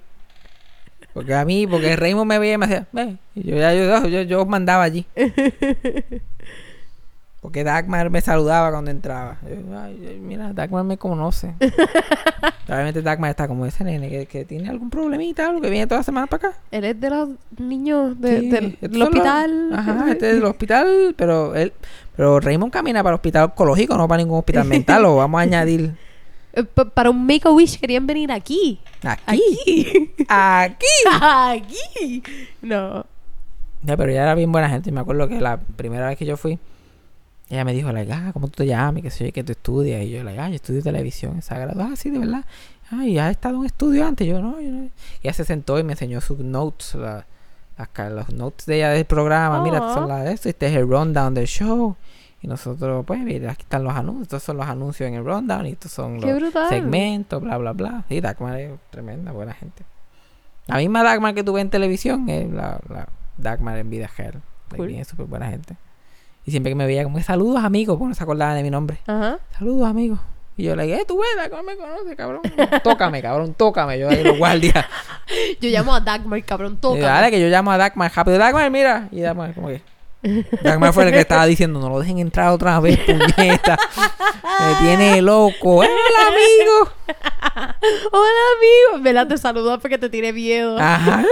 Porque 1.13 1.33
a 1.33 1.43
mí, 1.43 1.67
porque 1.67 1.95
Raymond 1.97 2.27
me 2.27 2.39
veía 2.39 2.53
y 2.53 2.57
me 2.57 2.67
decía, 2.67 2.87
ve. 2.93 3.17
Y 3.35 3.49
yo, 3.49 3.57
ya, 3.57 3.73
yo, 3.73 4.07
yo, 4.07 4.21
yo 4.21 4.45
mandaba 4.45 4.83
allí. 4.83 5.05
Porque 7.41 7.63
Dagmar 7.63 8.11
me 8.11 8.21
saludaba 8.21 8.69
cuando 8.71 8.91
entraba. 8.91 9.37
Yo, 9.41 9.77
ay, 9.79 10.05
ay, 10.09 10.19
mira, 10.21 10.53
Dagmar 10.53 10.83
me 10.83 10.97
conoce. 10.97 11.55
Probablemente 12.65 13.01
Dagmar 13.01 13.31
está 13.31 13.47
como 13.47 13.65
ese 13.65 13.83
nene 13.83 14.09
que, 14.09 14.25
que 14.27 14.45
tiene 14.45 14.69
algún 14.69 14.89
problemita, 14.91 15.47
algo 15.47 15.59
que 15.59 15.69
viene 15.71 15.87
toda 15.87 15.99
la 16.01 16.03
semana 16.03 16.27
para 16.27 16.49
acá. 16.49 16.57
Él 16.69 16.83
es 16.85 16.99
de 16.99 17.09
los 17.09 17.29
niños 17.57 18.19
de- 18.21 18.39
Sí, 18.41 18.49
del, 18.49 18.77
los- 18.81 19.07
hospital. 19.09 19.69
Ajá, 19.73 20.05
este 20.11 20.29
es 20.29 20.35
del 20.35 20.45
hospital, 20.45 21.15
pero 21.17 21.55
él, 21.55 21.73
pero 22.15 22.39
Raymond 22.39 22.71
camina 22.71 23.01
para 23.01 23.13
el 23.13 23.15
hospital 23.15 23.45
oncológico, 23.45 23.97
no 23.97 24.07
para 24.07 24.21
ningún 24.21 24.37
hospital 24.39 24.65
mental, 24.67 25.05
o 25.05 25.15
vamos 25.17 25.39
a 25.39 25.41
añadir 25.43 25.95
Eh, 26.53 26.63
pa- 26.65 26.83
para 26.83 27.09
un 27.09 27.25
make 27.25 27.47
a 27.47 27.51
wish 27.51 27.79
querían 27.79 28.05
venir 28.05 28.29
aquí. 28.29 28.77
aquí. 29.03 29.41
Aquí. 30.27 30.27
Aquí. 30.27 30.85
aquí. 31.21 32.23
No. 32.61 33.05
Ya, 33.83 33.95
pero 33.95 34.11
ella 34.11 34.23
era 34.23 34.35
bien 34.35 34.51
buena 34.51 34.67
gente. 34.69 34.89
y 34.89 34.91
Me 34.91 34.99
acuerdo 34.99 35.29
que 35.29 35.39
la 35.39 35.57
primera 35.77 36.07
vez 36.09 36.17
que 36.17 36.25
yo 36.25 36.35
fui, 36.35 36.59
ella 37.55 37.65
me 37.65 37.73
dijo, 37.73 37.91
like, 37.91 38.11
ah, 38.13 38.31
¿cómo 38.33 38.47
tú 38.47 38.57
te 38.63 38.67
llamas? 38.67 38.99
Y 38.99 39.01
que 39.03 39.11
sé 39.11 39.25
yo, 39.27 39.33
que 39.33 39.43
tú 39.43 39.51
estudias. 39.51 40.01
Y 40.03 40.09
yo, 40.11 40.23
like, 40.23 40.39
ah, 40.39 40.49
yo 40.49 40.55
estudio 40.55 40.81
televisión 40.81 41.35
en 41.35 41.41
Sagrado. 41.41 41.81
Ah, 41.83 41.95
sí, 41.95 42.09
de 42.09 42.19
verdad. 42.19 42.45
Ay, 42.91 43.17
¿has 43.19 43.31
estado 43.31 43.55
en 43.55 43.59
un 43.61 43.65
estudio 43.65 44.05
antes? 44.07 44.27
Yo, 44.27 44.41
no, 44.41 44.59
yo 44.61 44.69
no. 44.71 44.83
Y 44.85 44.91
ella 45.23 45.33
se 45.33 45.45
sentó 45.45 45.79
y 45.79 45.83
me 45.83 45.93
enseñó 45.93 46.19
sus 46.21 46.39
notes, 46.39 46.95
la- 46.95 47.25
las 47.77 47.87
ca- 47.89 48.09
los 48.09 48.29
notes 48.33 48.65
de 48.65 48.75
ella 48.77 48.89
del 48.89 49.05
programa. 49.05 49.61
Mira, 49.63 49.79
son 49.79 50.03
Aw. 50.03 50.07
las 50.09 50.23
de 50.25 50.33
esto. 50.33 50.49
Este 50.49 50.67
es 50.67 50.75
el 50.75 50.87
rundown 50.87 51.33
del 51.33 51.47
show. 51.47 51.95
Y 52.43 52.47
nosotros, 52.47 53.05
pues, 53.05 53.19
mira, 53.21 53.51
aquí 53.51 53.61
están 53.63 53.83
los 53.83 53.93
anuncios. 53.93 54.23
Estos 54.23 54.43
son 54.43 54.57
los 54.57 54.65
anuncios 54.67 55.07
en 55.07 55.13
el 55.15 55.23
rundown. 55.25 55.65
Y 55.67 55.71
estos 55.71 55.91
son 55.91 56.19
Qué 56.19 56.27
los 56.27 56.39
brutal. 56.39 56.69
segmentos, 56.69 57.41
bla, 57.41 57.57
bla, 57.57 57.71
bla. 57.73 58.03
Sí, 58.09 58.19
Dagmar 58.19 58.59
es 58.59 58.71
tremenda, 58.89 59.31
buena 59.31 59.53
gente. 59.53 59.83
La 60.67 60.77
misma 60.77 61.03
Dagmar 61.03 61.33
que 61.33 61.43
tuve 61.43 61.61
en 61.61 61.69
televisión 61.69 62.27
es 62.29 62.49
la, 62.51 62.79
la 62.89 63.07
Dagmar 63.37 63.77
en 63.77 63.89
vida 63.89 64.09
real. 64.17 64.41
Cool. 64.75 64.87
bien, 64.87 65.05
súper 65.05 65.25
buena 65.27 65.49
gente. 65.49 65.75
Y 66.45 66.51
siempre 66.51 66.71
que 66.71 66.75
me 66.75 66.85
veía 66.85 67.03
como 67.03 67.17
que 67.17 67.23
saludos 67.23 67.63
amigos, 67.63 67.97
porque 67.97 68.09
no 68.09 68.15
se 68.15 68.23
acordaba 68.23 68.53
de 68.55 68.63
mi 68.63 68.69
nombre. 68.69 68.99
Ajá. 69.07 69.39
Saludos 69.57 69.87
amigos. 69.87 70.19
Y 70.57 70.63
yo 70.63 70.75
le 70.75 70.83
dije, 70.83 71.01
eh, 71.01 71.05
tú 71.07 71.17
ves, 71.19 71.29
Dagmar 71.37 71.63
me 71.63 71.75
conoce, 71.77 72.15
cabrón. 72.15 72.41
tócame, 72.83 73.21
cabrón, 73.21 73.53
tócame. 73.53 73.97
Yo 73.99 74.09
ahí 74.09 74.23
los 74.23 74.37
guardias 74.37 74.85
Yo 75.61 75.69
llamo 75.69 75.95
a 75.95 76.01
Dagmar, 76.01 76.43
cabrón, 76.43 76.73
Y 76.73 76.77
toca. 76.77 76.99
dale, 76.99 77.31
que 77.31 77.39
yo 77.39 77.47
llamo 77.47 77.71
a 77.71 77.77
Dagmar 77.77 78.11
rápido. 78.13 78.37
Dagmar, 78.37 78.69
mira. 78.69 79.07
Y 79.11 79.21
Dagmar, 79.21 79.53
como 79.53 79.67
que. 79.69 79.81
Dagmar 80.61 80.93
fue 80.93 81.05
el 81.05 81.11
que 81.11 81.19
estaba 81.21 81.45
diciendo: 81.45 81.79
No 81.79 81.89
lo 81.89 81.99
dejen 81.99 82.19
entrar 82.19 82.49
otra 82.51 82.79
vez, 82.79 82.99
puñeta. 83.05 83.77
Me 84.59 84.75
tiene 84.85 85.21
loco. 85.21 85.77
¡Hola, 85.77 85.89
amigo! 86.27 86.91
Hola, 88.11 88.41
amigo. 88.57 89.03
Vela, 89.03 89.27
te 89.27 89.37
saludo 89.37 89.79
porque 89.79 89.97
te 89.97 90.09
tiene 90.09 90.31
miedo. 90.33 90.77
Ajá. 90.79 91.23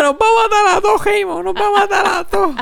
Nos 0.00 0.12
va 0.14 0.26
a 0.26 0.42
matar 0.42 0.76
a 0.76 0.80
dos, 0.80 1.04
Heimo. 1.06 1.42
Nos 1.42 1.54
va 1.56 1.66
a 1.66 1.70
matar 1.80 2.06
a 2.06 2.24
dos. 2.24 2.54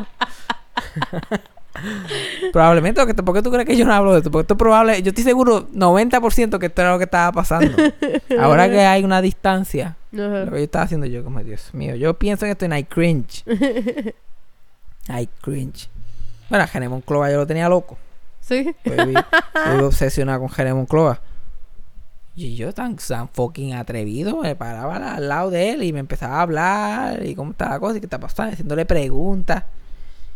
Probablemente, 2.53 3.01
porque 3.01 3.15
¿por 3.15 3.35
qué 3.35 3.43
tú 3.43 3.51
crees 3.51 3.67
que 3.67 3.77
yo 3.77 3.85
no 3.85 3.93
hablo 3.93 4.13
de 4.13 4.19
esto? 4.19 4.31
Porque 4.31 4.43
esto 4.43 4.55
es 4.55 4.59
probable, 4.59 5.03
yo 5.03 5.09
estoy 5.09 5.25
seguro 5.25 5.69
90% 5.71 6.59
que 6.59 6.67
esto 6.67 6.83
era 6.83 6.93
lo 6.93 6.99
que 6.99 7.05
estaba 7.05 7.33
pasando. 7.33 7.77
Ahora 8.39 8.71
que 8.71 8.81
hay 8.81 9.05
una 9.05 9.21
distancia, 9.21 9.97
lo 10.13 10.51
que 10.51 10.59
yo 10.59 10.65
estaba 10.65 10.85
haciendo 10.85 11.07
yo, 11.07 11.25
como 11.25 11.43
Dios 11.43 11.75
mío, 11.75 11.97
yo 11.97 12.15
pienso 12.15 12.45
en 12.45 12.53
esto 12.53 12.67
y 12.67 12.75
I 12.75 12.85
cringe. 12.85 13.45
I 15.09 15.29
cringe. 15.41 15.89
Bueno, 16.49 16.67
Genemon 16.69 17.01
Clova 17.01 17.31
yo 17.31 17.39
lo 17.39 17.47
tenía 17.47 17.69
loco. 17.69 17.99
Sí. 18.41 18.75
Yo 18.85 18.93
viví 18.93 19.15
obsesionado 19.83 20.41
con 20.41 20.51
Genemon 20.51 20.87
Clova. 20.87 21.21
Y 22.37 22.57
yo 22.57 22.73
tan, 22.73 22.97
tan 22.97 23.29
fucking 23.29 23.75
atrevido, 23.75 24.39
me 24.39 24.57
paraba 24.57 24.97
al, 24.97 25.03
al 25.05 25.29
lado 25.29 25.51
de 25.51 25.71
él 25.71 25.83
y 25.85 25.93
me 25.93 26.01
empezaba 26.01 26.39
a 26.39 26.43
hablar 26.43 27.25
y 27.25 27.35
cómo 27.35 27.53
está 27.53 27.71
la 27.71 27.79
cosa 27.79 27.97
y 27.97 28.01
qué 28.01 28.07
está 28.07 28.19
pasando, 28.19 28.53
haciéndole 28.53 28.85
preguntas. 28.85 29.65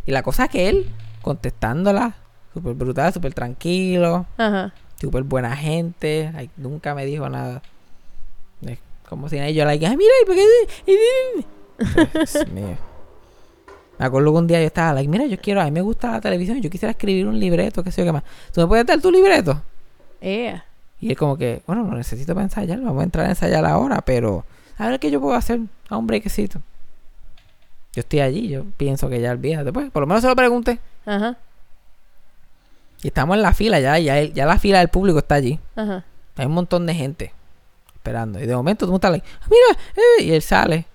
Y 0.07 0.13
la 0.13 0.23
cosa 0.23 0.45
es 0.45 0.51
que 0.51 0.69
él, 0.69 0.91
contestándola, 1.23 2.15
súper 2.55 2.75
brutal, 2.75 3.13
súper 3.13 3.35
tranquilo, 3.35 4.27
Ajá. 4.37 4.73
súper 5.01 5.23
buena 5.25 5.57
gente, 5.57 6.31
nunca 6.57 6.95
me 6.95 7.05
dijo 7.07 7.29
nada. 7.29 7.63
Es 8.63 8.79
como 9.09 9.29
si 9.29 9.37
yo, 9.55 9.65
like, 9.65 9.87
ay, 9.87 9.97
mira, 9.97 10.13
¿y 10.23 10.27
por 10.27 10.35
qué? 10.35 10.45
Dios 10.87 12.49
mío. 12.53 12.77
Me 13.99 14.07
acuerdo 14.07 14.33
que 14.33 14.39
un 14.39 14.47
día 14.47 14.61
yo 14.61 14.67
estaba, 14.67 14.93
like, 14.95 15.09
mira, 15.09 15.27
yo 15.27 15.39
quiero, 15.41 15.61
a 15.61 15.65
mí 15.65 15.71
me 15.73 15.81
gusta 15.81 16.13
la 16.13 16.21
televisión, 16.21 16.61
yo 16.61 16.71
quisiera 16.71 16.93
escribir 16.93 17.27
un 17.27 17.39
libreto, 17.39 17.83
qué 17.83 17.91
sé 17.91 18.03
yo 18.03 18.07
qué 18.07 18.13
más. 18.13 18.23
¿Tú 18.53 18.61
me 18.61 18.67
puedes 18.69 18.87
dar 18.87 19.01
tu 19.01 19.11
libreto? 19.11 19.61
Y 21.01 21.11
él 21.11 21.17
como 21.17 21.37
que, 21.37 21.63
bueno, 21.67 21.85
lo 21.85 21.97
necesito 21.97 22.35
para 22.35 22.45
ensayar, 22.45 22.81
vamos 22.81 23.01
a 23.01 23.05
entrar 23.05 23.27
a 23.27 23.31
ensayar 23.31 23.65
ahora, 23.65 24.01
pero 24.03 24.45
a 24.77 24.89
ver 24.89 25.01
qué 25.01 25.11
yo 25.11 25.21
puedo 25.21 25.35
hacer 25.35 25.61
a 25.89 25.97
un 25.97 26.07
brequecito. 26.07 26.61
Yo 27.99 28.03
estoy 28.03 28.21
allí, 28.21 28.47
yo 28.49 28.65
pienso 28.77 29.09
que 29.09 29.21
ya 29.21 29.33
olvídate, 29.33 29.73
pues, 29.73 29.91
por 29.91 30.03
lo 30.03 30.07
menos 30.07 30.23
se 30.23 30.29
lo 30.29 30.37
pregunté. 30.37 30.79
Ajá. 31.05 31.37
Y 33.03 33.09
estamos 33.09 33.35
en 33.37 33.43
la 33.43 33.53
fila, 33.53 33.81
ya, 33.81 33.99
ya, 33.99 34.23
ya 34.23 34.47
la 34.47 34.57
fila 34.57 34.79
del 34.79 34.87
público 34.87 35.19
está 35.19 35.35
allí. 35.35 35.59
Ajá. 35.75 36.05
Hay 36.37 36.47
un 36.47 36.53
montón 36.53 36.87
de 36.87 36.95
gente 36.95 37.33
esperando. 37.95 38.39
Y 38.39 38.47
de 38.47 38.55
momento 38.55 38.87
tú 38.87 38.95
estás 38.95 39.11
like, 39.11 39.27
"Ah, 39.43 39.47
mira, 39.51 39.81
eh", 39.97 40.23
y 40.23 40.31
él 40.33 40.43
sale. 40.43 40.87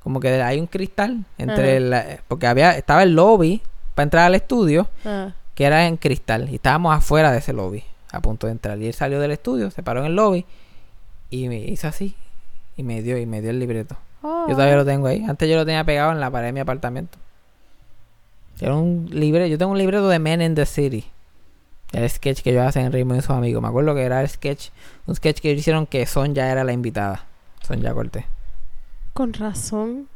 Como 0.00 0.18
que 0.18 0.42
hay 0.42 0.58
un 0.58 0.66
cristal 0.66 1.24
entre 1.38 1.76
Ajá. 1.76 1.80
la, 1.86 2.18
porque 2.26 2.48
había, 2.48 2.76
estaba 2.76 3.04
el 3.04 3.14
lobby 3.14 3.62
para 3.94 4.02
entrar 4.02 4.24
al 4.26 4.34
estudio, 4.34 4.88
Ajá. 5.04 5.36
que 5.54 5.62
era 5.66 5.86
en 5.86 5.98
cristal. 5.98 6.48
Y 6.50 6.56
estábamos 6.56 6.96
afuera 6.96 7.30
de 7.30 7.38
ese 7.38 7.52
lobby, 7.52 7.84
a 8.10 8.18
punto 8.18 8.48
de 8.48 8.54
entrar. 8.54 8.76
Y 8.82 8.88
él 8.88 8.94
salió 8.94 9.20
del 9.20 9.30
estudio, 9.30 9.70
se 9.70 9.84
paró 9.84 10.00
en 10.00 10.06
el 10.06 10.16
lobby 10.16 10.44
y 11.30 11.46
me 11.46 11.58
hizo 11.60 11.86
así. 11.86 12.16
Y 12.76 12.82
me 12.82 13.02
dio, 13.02 13.16
y 13.18 13.24
me 13.26 13.40
dio 13.40 13.50
el 13.50 13.60
libreto. 13.60 13.96
Oh. 14.22 14.46
Yo 14.48 14.54
todavía 14.54 14.76
lo 14.76 14.84
tengo 14.84 15.06
ahí. 15.06 15.24
Antes 15.28 15.48
yo 15.48 15.56
lo 15.56 15.64
tenía 15.64 15.84
pegado 15.84 16.12
en 16.12 16.20
la 16.20 16.30
pared 16.30 16.46
de 16.48 16.52
mi 16.52 16.60
apartamento. 16.60 17.18
Era 18.60 18.74
un 18.74 19.08
libre, 19.12 19.48
yo 19.48 19.58
tengo 19.58 19.72
un 19.72 19.78
libreto 19.78 20.08
de 20.08 20.18
Men 20.18 20.42
in 20.42 20.54
the 20.54 20.66
City. 20.66 21.04
El 21.92 22.08
sketch 22.10 22.42
que 22.42 22.52
yo 22.52 22.62
hacen 22.62 22.84
en 22.86 22.92
Ritmo 22.92 23.14
y 23.14 23.20
sus 23.20 23.30
amigos. 23.30 23.62
Me 23.62 23.68
acuerdo 23.68 23.94
que 23.94 24.02
era 24.02 24.20
el 24.20 24.28
sketch, 24.28 24.70
un 25.06 25.14
sketch 25.14 25.40
que 25.40 25.52
hicieron 25.52 25.86
que 25.86 26.04
Son 26.06 26.34
ya 26.34 26.50
era 26.50 26.64
la 26.64 26.72
invitada. 26.72 27.24
Son 27.66 27.80
ya 27.80 27.94
corté. 27.94 28.26
Con 29.14 29.32
razón. 29.32 30.08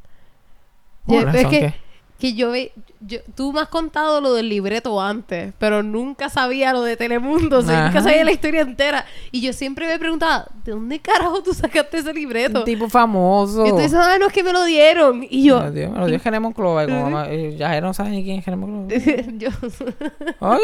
Con 1.07 1.25
razón 1.25 1.41
es 1.41 1.47
que, 1.47 1.61
que- 1.61 1.75
que 2.23 2.35
yo, 2.35 2.53
ve- 2.53 2.71
yo... 3.01 3.19
Tú 3.35 3.53
me 3.53 3.61
has 3.61 3.67
contado 3.67 4.21
lo 4.21 4.33
del 4.35 4.49
libreto 4.49 5.01
antes, 5.01 5.53
pero 5.59 5.83
nunca 5.83 6.29
sabía 6.29 6.73
lo 6.73 6.83
de 6.83 6.97
Telemundo. 6.97 7.59
O 7.59 7.63
sea, 7.63 7.87
nunca 7.89 8.01
sabía 8.01 8.23
la 8.25 8.31
historia 8.31 8.61
entera. 8.61 9.05
Y 9.33 9.41
yo 9.41 9.53
siempre 9.53 9.89
me 9.89 9.99
preguntaba, 9.99 10.47
¿de 10.65 10.71
dónde 10.71 11.01
carajo 11.01 11.43
tú 11.43 11.53
sacaste 11.53 11.99
ese 11.99 12.15
libreto? 12.15 12.61
Un 12.61 12.65
tipo 12.65 12.89
famoso. 12.89 13.67
Y 13.67 13.71
tú 13.71 13.79
dices, 13.79 13.95
ah, 13.95 14.19
no, 14.21 14.29
es 14.29 14.33
que 14.33 14.45
me 14.45 14.53
lo 14.53 14.65
dieron. 14.65 15.27
Y 15.29 15.43
yo... 15.43 15.59
Me 15.59 15.65
lo 15.67 15.73
dio, 15.73 15.91
me 15.91 15.99
lo 15.99 16.07
dio 16.07 16.21
Jeremon 16.21 16.53
Clova. 16.53 16.85
y 16.85 16.87
como 16.87 17.11
mamá- 17.11 17.33
y 17.35 17.57
ya 17.57 17.81
no 17.81 17.93
sabe 17.93 18.11
ni 18.11 18.23
quién 18.23 18.39
es 18.39 18.45
Jeremon 18.45 18.87
Clova. 18.87 19.23
yo 19.39 19.49
ok. 20.39 20.61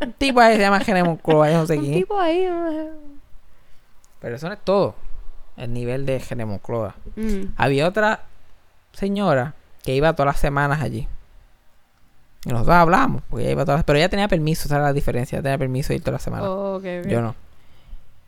Un 0.00 0.12
tipo 0.12 0.40
ahí 0.40 0.54
se 0.54 0.60
llama 0.62 0.78
Jeremon 0.78 1.16
Clova. 1.16 1.50
Yo 1.50 1.58
no 1.58 1.66
sé 1.66 1.76
un 1.76 1.82
quién. 1.82 1.94
tipo 1.94 2.20
ahí... 2.20 2.46
ah, 2.48 2.84
Pero 4.20 4.36
eso 4.36 4.46
no 4.46 4.54
es 4.54 4.60
todo. 4.62 4.94
El 5.56 5.72
nivel 5.72 6.06
de 6.06 6.20
Jeremon 6.20 6.60
Clova. 6.60 6.94
mm. 7.16 7.54
Había 7.56 7.88
otra 7.88 8.22
señora 8.92 9.54
que 9.84 9.94
iba 9.94 10.12
todas 10.14 10.34
las 10.34 10.40
semanas 10.40 10.82
allí. 10.82 11.06
Y 12.44 12.48
nosotros 12.50 12.74
hablábamos, 12.74 13.22
porque 13.28 13.44
ella 13.44 13.52
iba 13.52 13.64
todas 13.64 13.78
las... 13.78 13.84
Pero 13.84 13.98
ella 13.98 14.08
tenía 14.08 14.28
permiso, 14.28 14.66
esa 14.66 14.76
era 14.76 14.84
la 14.84 14.92
diferencia. 14.92 15.36
Ella 15.36 15.42
tenía 15.42 15.58
permiso 15.58 15.90
de 15.90 15.96
ir 15.96 16.00
todas 16.00 16.14
las 16.14 16.22
semanas. 16.22 16.46
Oh. 16.48 16.80
Yo 16.80 17.20
no. 17.20 17.34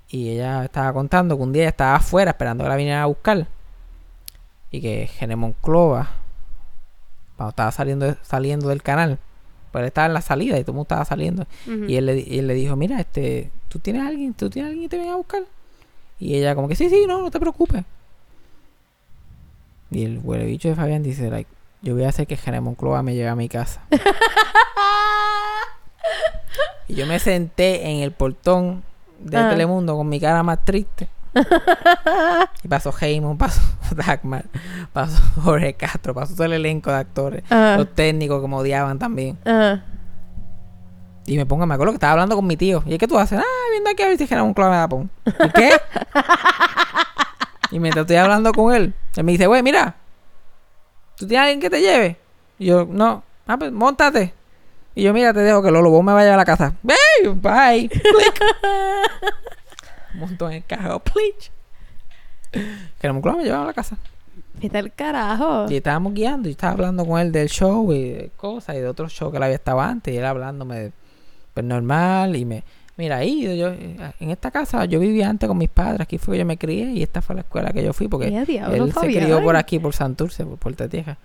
Y 0.09 0.31
ella 0.31 0.65
estaba 0.65 0.93
contando 0.93 1.37
que 1.37 1.43
un 1.43 1.53
día 1.53 1.63
ella 1.63 1.71
estaba 1.71 1.97
afuera 1.97 2.31
esperando 2.31 2.63
que 2.63 2.71
la 2.71 2.77
vinieran 2.77 3.03
a 3.03 3.07
buscar. 3.07 3.47
Y 4.71 4.81
que 4.81 5.07
Genemon 5.07 5.55
Clova, 5.63 6.11
cuando 7.37 7.51
estaba 7.51 7.73
saliendo, 7.73 8.17
saliendo 8.23 8.69
del 8.69 8.83
canal, 8.83 9.19
pues 9.73 9.83
él 9.83 9.89
estaba 9.89 10.07
en 10.07 10.15
la 10.15 10.21
salida 10.21 10.59
y 10.59 10.63
todo 10.63 10.73
el 10.73 10.77
mundo 10.77 10.85
estaba 10.85 11.05
saliendo. 11.05 11.47
Y 11.67 11.97
él 11.97 12.07
le, 12.07 12.21
y 12.21 12.39
él 12.39 12.47
le 12.47 12.55
dijo, 12.55 12.77
mira, 12.77 13.01
este, 13.01 13.51
¿tú 13.69 13.79
tienes 13.79 14.03
a 14.03 14.09
alguien? 14.09 14.35
¿Tú 14.35 14.49
tienes 14.49 14.69
a 14.69 14.71
alguien 14.71 14.89
que 14.89 14.97
te 14.97 14.99
venga 14.99 15.15
a 15.15 15.17
buscar? 15.17 15.43
Y 16.19 16.37
ella 16.37 16.55
como 16.55 16.69
que, 16.69 16.77
sí, 16.77 16.89
sí, 16.89 17.05
no, 17.07 17.21
no 17.21 17.31
te 17.31 17.41
preocupes. 17.41 17.85
Y 19.97 20.05
el 20.05 20.21
huele 20.23 20.45
bicho 20.45 20.69
de 20.69 20.75
Fabián 20.75 21.03
dice, 21.03 21.31
like, 21.31 21.49
yo 21.81 21.95
voy 21.95 22.05
a 22.05 22.11
hacer 22.11 22.27
que 22.27 22.37
Genemon 22.37 22.75
Clova 22.75 23.03
me 23.03 23.15
lleve 23.15 23.31
a 23.31 23.35
mi 23.35 23.49
casa. 23.49 23.81
y 26.87 26.95
yo 26.97 27.07
me 27.07 27.19
senté 27.19 27.89
en 27.91 28.03
el 28.03 28.13
portón 28.13 28.83
de 29.21 29.39
Ah. 29.39 29.49
Telemundo 29.49 29.97
con 29.97 30.07
mi 30.07 30.21
cara 30.21 30.43
más 30.43 30.63
triste. 30.67 31.09
y 32.63 32.69
pasó 32.69 32.93
Heymon, 33.01 33.39
pasó 33.39 33.63
Dagmar, 33.97 34.45
pasó 34.93 35.23
Jorge 35.43 35.73
Castro, 35.73 36.13
pasó 36.13 36.35
todo 36.35 36.45
el 36.45 36.53
elenco 36.53 36.91
de 36.91 36.97
actores. 36.99 37.43
Ajá. 37.47 37.79
Los 37.79 37.95
técnicos 37.95 38.43
que 38.43 38.49
me 38.49 38.57
odiaban 38.57 38.99
también. 38.99 39.39
Ajá. 39.47 39.83
Y 41.25 41.39
me 41.39 41.47
pongo, 41.47 41.65
me 41.65 41.73
acuerdo 41.73 41.93
que 41.93 41.97
estaba 41.97 42.13
hablando 42.13 42.37
con 42.37 42.47
mi 42.47 42.59
tío. 42.59 42.83
¿Y 42.85 42.99
qué 42.99 43.09
tú 43.09 43.19
haces? 43.19 43.39
Ah, 43.39 43.71
viendo 43.73 43.89
aquí 43.89 44.03
a 44.03 44.09
ver 44.09 44.19
si 44.19 44.35
un 44.35 44.53
clavo 44.53 44.73
me 44.73 44.77
da 44.77 44.89
pon. 44.89 45.11
¿Y 45.25 45.49
qué? 45.53 45.71
Y 47.71 47.79
mientras 47.79 48.05
estoy 48.05 48.17
hablando 48.17 48.53
con 48.53 48.75
él, 48.75 48.95
él 49.17 49.25
me 49.25 49.33
dice, 49.33 49.47
güey, 49.47 49.63
mira, 49.63 49.97
¿tú 51.17 51.27
tienes 51.27 51.45
alguien 51.45 51.61
que 51.61 51.71
te 51.71 51.81
lleve? 51.81 52.17
Y 52.59 52.67
yo, 52.67 52.87
no. 52.89 53.23
Ah, 53.47 53.57
pues, 53.57 53.73
montate. 53.73 54.35
Y 54.95 55.03
yo, 55.03 55.13
mira, 55.13 55.33
te 55.33 55.41
dejo 55.41 55.63
que 55.63 55.71
Lolo, 55.71 55.91
vos 55.91 56.03
me 56.03 56.13
vayas 56.13 56.35
a 56.35 56.37
la 56.37 56.45
casa. 56.45 56.75
¡Bye! 56.83 57.35
Bye. 57.35 57.91
Monto 60.15 60.49
en 60.49 60.57
el 60.57 60.65
carro. 60.65 61.01
Please. 61.01 61.51
Que 62.99 63.11
un 63.11 63.21
clavo 63.21 63.39
me 63.39 63.45
llevaba 63.45 63.65
a 63.65 63.67
la 63.67 63.75
casa. 63.75 63.99
Vete 64.55 64.79
al 64.79 64.93
carajo. 64.95 65.67
Y 65.69 65.77
estábamos 65.77 66.15
guiando 66.15 66.49
y 66.49 66.53
estaba 66.53 66.73
hablando 66.73 67.05
con 67.07 67.21
él 67.21 67.31
del 67.31 67.49
show 67.49 67.93
y 67.93 68.11
de 68.11 68.31
cosas 68.37 68.77
y 68.77 68.81
de 68.81 68.89
otros 68.89 69.13
shows 69.13 69.31
que 69.31 69.37
él 69.37 69.43
había 69.43 69.57
estado 69.57 69.81
antes 69.81 70.15
y 70.15 70.17
él 70.17 70.25
hablándome 70.25 70.79
de 70.79 70.93
pues 71.53 71.65
normal 71.65 72.37
y 72.37 72.45
me 72.45 72.65
mira 72.97 73.17
ahí 73.19 73.57
yo 73.59 73.69
en 73.69 74.31
esta 74.31 74.51
casa 74.51 74.85
yo 74.87 74.99
vivía 75.01 75.29
antes 75.29 75.47
con 75.49 75.59
mis 75.59 75.69
padres 75.69 76.01
aquí 76.01 76.19
fue 76.19 76.35
que 76.35 76.39
yo 76.41 76.47
me 76.47 76.57
crié 76.57 76.93
y 76.93 77.03
esta 77.03 77.21
fue 77.23 77.35
la 77.35 77.43
escuela 77.43 77.71
que 77.73 77.83
yo 77.85 77.93
fui 77.93 78.09
porque 78.09 78.31
diablo, 78.47 78.75
él 78.85 78.93
se 78.93 79.07
crió 79.07 79.43
por 79.43 79.57
aquí 79.57 79.79
por 79.79 79.95
Santurce 79.95 80.45
por 80.47 80.57
Puerto 80.59 80.89
Tierra 80.89 81.19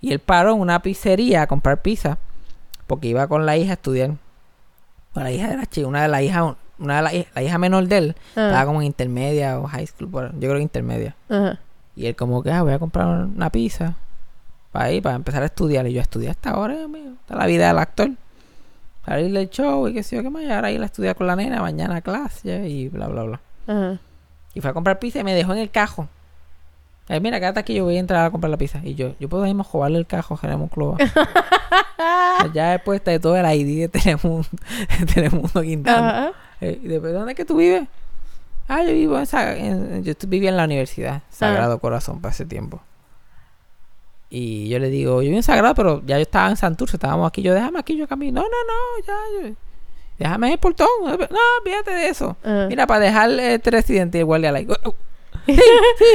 y 0.00 0.12
él 0.12 0.18
paró 0.20 0.52
en 0.54 0.60
una 0.60 0.80
pizzería 0.82 1.42
a 1.42 1.46
comprar 1.46 1.82
pizza 1.82 2.18
porque 2.86 3.08
iba 3.08 3.26
con 3.26 3.46
la 3.46 3.56
hija 3.56 3.70
a 3.70 3.74
estudiar 3.74 4.10
Bueno, 5.14 5.28
la 5.28 5.32
hija 5.32 5.52
era 5.52 5.66
chica 5.66 5.86
una 5.88 6.02
de 6.02 6.08
las 6.08 6.22
hijas 6.22 6.54
una 6.78 6.96
de 6.96 7.02
la, 7.02 7.10
hij- 7.12 7.26
la 7.34 7.42
hija 7.42 7.58
menor 7.58 7.86
de 7.88 7.98
él 7.98 8.14
estaba 8.28 8.54
Ajá. 8.56 8.66
como 8.66 8.80
en 8.80 8.86
intermedia 8.86 9.58
o 9.58 9.66
high 9.66 9.86
school 9.86 10.08
yo 10.10 10.30
creo 10.38 10.56
que 10.56 10.62
intermedia 10.62 11.14
Ajá. 11.28 11.58
y 11.96 12.06
él 12.06 12.16
como 12.16 12.42
que, 12.42 12.50
ah, 12.50 12.62
voy 12.62 12.72
a 12.72 12.78
comprar 12.78 13.06
una 13.26 13.50
pizza 13.50 13.94
para 14.72 14.90
ir, 14.90 15.02
para 15.02 15.14
empezar 15.16 15.42
a 15.42 15.46
estudiar. 15.46 15.86
Y 15.86 15.92
yo 15.92 16.00
estudié 16.00 16.30
hasta 16.30 16.52
ahora, 16.52 16.88
mío. 16.88 17.10
Está 17.20 17.36
la 17.36 17.44
vida 17.46 17.68
del 17.68 17.78
actor. 17.78 18.10
Para 19.04 19.20
irle 19.20 19.40
al 19.40 19.50
show 19.50 19.88
y 19.88 19.94
qué 19.94 20.02
sé 20.02 20.16
yo 20.16 20.22
qué 20.22 20.30
más. 20.30 20.42
Y 20.44 20.50
ahora 20.50 20.70
ir 20.70 20.80
a 20.82 20.86
estudiar 20.86 21.16
con 21.16 21.26
la 21.26 21.36
nena, 21.36 21.60
mañana 21.60 22.00
clase 22.02 22.68
y 22.68 22.88
bla, 22.88 23.08
bla, 23.08 23.22
bla. 23.24 23.40
Ajá. 23.66 23.98
Y 24.54 24.60
fue 24.60 24.70
a 24.70 24.74
comprar 24.74 24.98
pizza 24.98 25.18
y 25.20 25.24
me 25.24 25.34
dejó 25.34 25.52
en 25.52 25.58
el 25.60 25.70
cajo. 25.70 26.08
Ay, 27.08 27.20
mira, 27.20 27.40
quédate 27.40 27.58
aquí, 27.60 27.74
yo 27.74 27.84
voy 27.84 27.96
a 27.96 28.00
entrar 28.00 28.24
a 28.24 28.30
comprar 28.30 28.50
la 28.50 28.56
pizza. 28.56 28.80
Y 28.84 28.94
yo, 28.94 29.14
yo 29.18 29.28
puedo 29.28 29.44
irme 29.46 29.62
a 29.62 29.64
jugarle 29.64 29.98
el 29.98 30.06
cajo 30.06 30.34
a 30.34 30.36
Jeremy 30.38 30.68
Clova. 30.68 30.98
ya 32.54 32.70
después 32.72 33.02
de 33.04 33.18
todo 33.18 33.36
el 33.36 33.44
ID 33.46 33.80
de 33.82 33.88
Telemundo, 33.88 34.46
de 35.00 35.06
Telemundo 35.06 35.62
Quintana. 35.62 36.08
Ajá. 36.28 36.32
Eh, 36.60 36.80
¿Y 36.82 36.88
después 36.88 37.12
dónde 37.12 37.32
es 37.32 37.36
que 37.36 37.44
tú 37.44 37.56
vives? 37.56 37.84
Ah, 38.68 38.82
yo 38.84 38.92
vivo 38.92 39.18
en, 39.18 39.26
en- 39.34 40.04
yo 40.04 40.14
vivía 40.28 40.50
en 40.50 40.56
la 40.56 40.64
universidad, 40.64 41.22
Sagrado 41.30 41.78
Corazón, 41.80 42.20
para 42.20 42.32
ese 42.32 42.46
tiempo. 42.46 42.80
Y 44.34 44.68
yo 44.70 44.78
le 44.78 44.88
digo, 44.88 45.16
yo 45.16 45.26
vivo 45.28 45.36
en 45.36 45.42
Sagrado, 45.42 45.74
pero 45.74 46.00
ya 46.06 46.16
yo 46.16 46.22
estaba 46.22 46.48
en 46.48 46.56
Santurce, 46.56 46.96
estábamos 46.96 47.28
aquí. 47.28 47.42
Yo, 47.42 47.52
déjame 47.52 47.78
aquí, 47.78 47.96
yo 47.98 48.08
camino. 48.08 48.40
No, 48.40 48.48
no, 48.48 48.48
no, 48.48 49.06
ya, 49.06 49.48
yo- 49.50 49.54
déjame 50.18 50.46
en 50.46 50.52
el 50.54 50.58
portón. 50.58 50.86
No, 51.04 51.16
fíjate 51.64 51.90
de 51.90 52.08
eso. 52.08 52.34
Ajá. 52.42 52.66
Mira, 52.68 52.86
para 52.86 53.00
dejar 53.00 53.30
este 53.30 53.70
residente 53.70 54.16
y 54.16 54.20
el 54.20 54.24
guardia 54.24 54.50
like, 54.50 54.72
sí, 55.46 55.54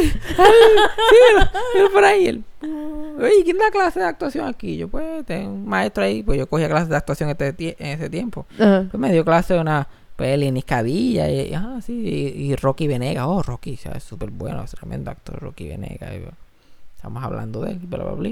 sí, 0.10 1.80
por 1.94 2.04
ahí. 2.04 2.28
Él, 2.28 2.44
Oye, 3.20 3.44
¿quién 3.44 3.58
da 3.58 3.70
clase 3.72 4.00
de 4.00 4.06
actuación 4.06 4.48
aquí? 4.48 4.78
Yo, 4.78 4.88
pues, 4.88 5.26
tengo 5.26 5.52
un 5.52 5.68
maestro 5.68 6.04
ahí, 6.04 6.24
pues 6.24 6.38
yo 6.40 6.48
cogía 6.48 6.68
clases 6.70 6.90
de 6.90 6.96
actuación 6.96 7.30
este 7.30 7.76
en 7.80 7.88
ese 8.00 8.10
tiempo. 8.10 8.46
Pues 8.58 8.94
me 8.96 9.12
dio 9.12 9.24
clase 9.26 9.54
de 9.56 9.60
una, 9.60 9.88
pues, 10.16 10.38
Lenis 10.40 10.66
Cadilla 10.66 11.30
y, 11.30 11.54
ah, 11.54 11.80
sí, 11.86 11.94
y, 11.94 12.52
y 12.52 12.56
Rocky 12.56 12.88
Venegas. 12.88 13.26
Oh, 13.28 13.44
Rocky, 13.44 13.78
súper 14.00 14.30
bueno, 14.32 14.64
tremendo 14.66 15.12
actor, 15.12 15.40
Rocky 15.40 15.68
Venegas. 15.68 16.12
y, 16.16 16.47
estamos 17.08 17.24
hablando 17.24 17.62
de 17.62 17.72
él, 17.72 17.80
bla, 17.84 18.04
bla, 18.04 18.12
bla. 18.14 18.30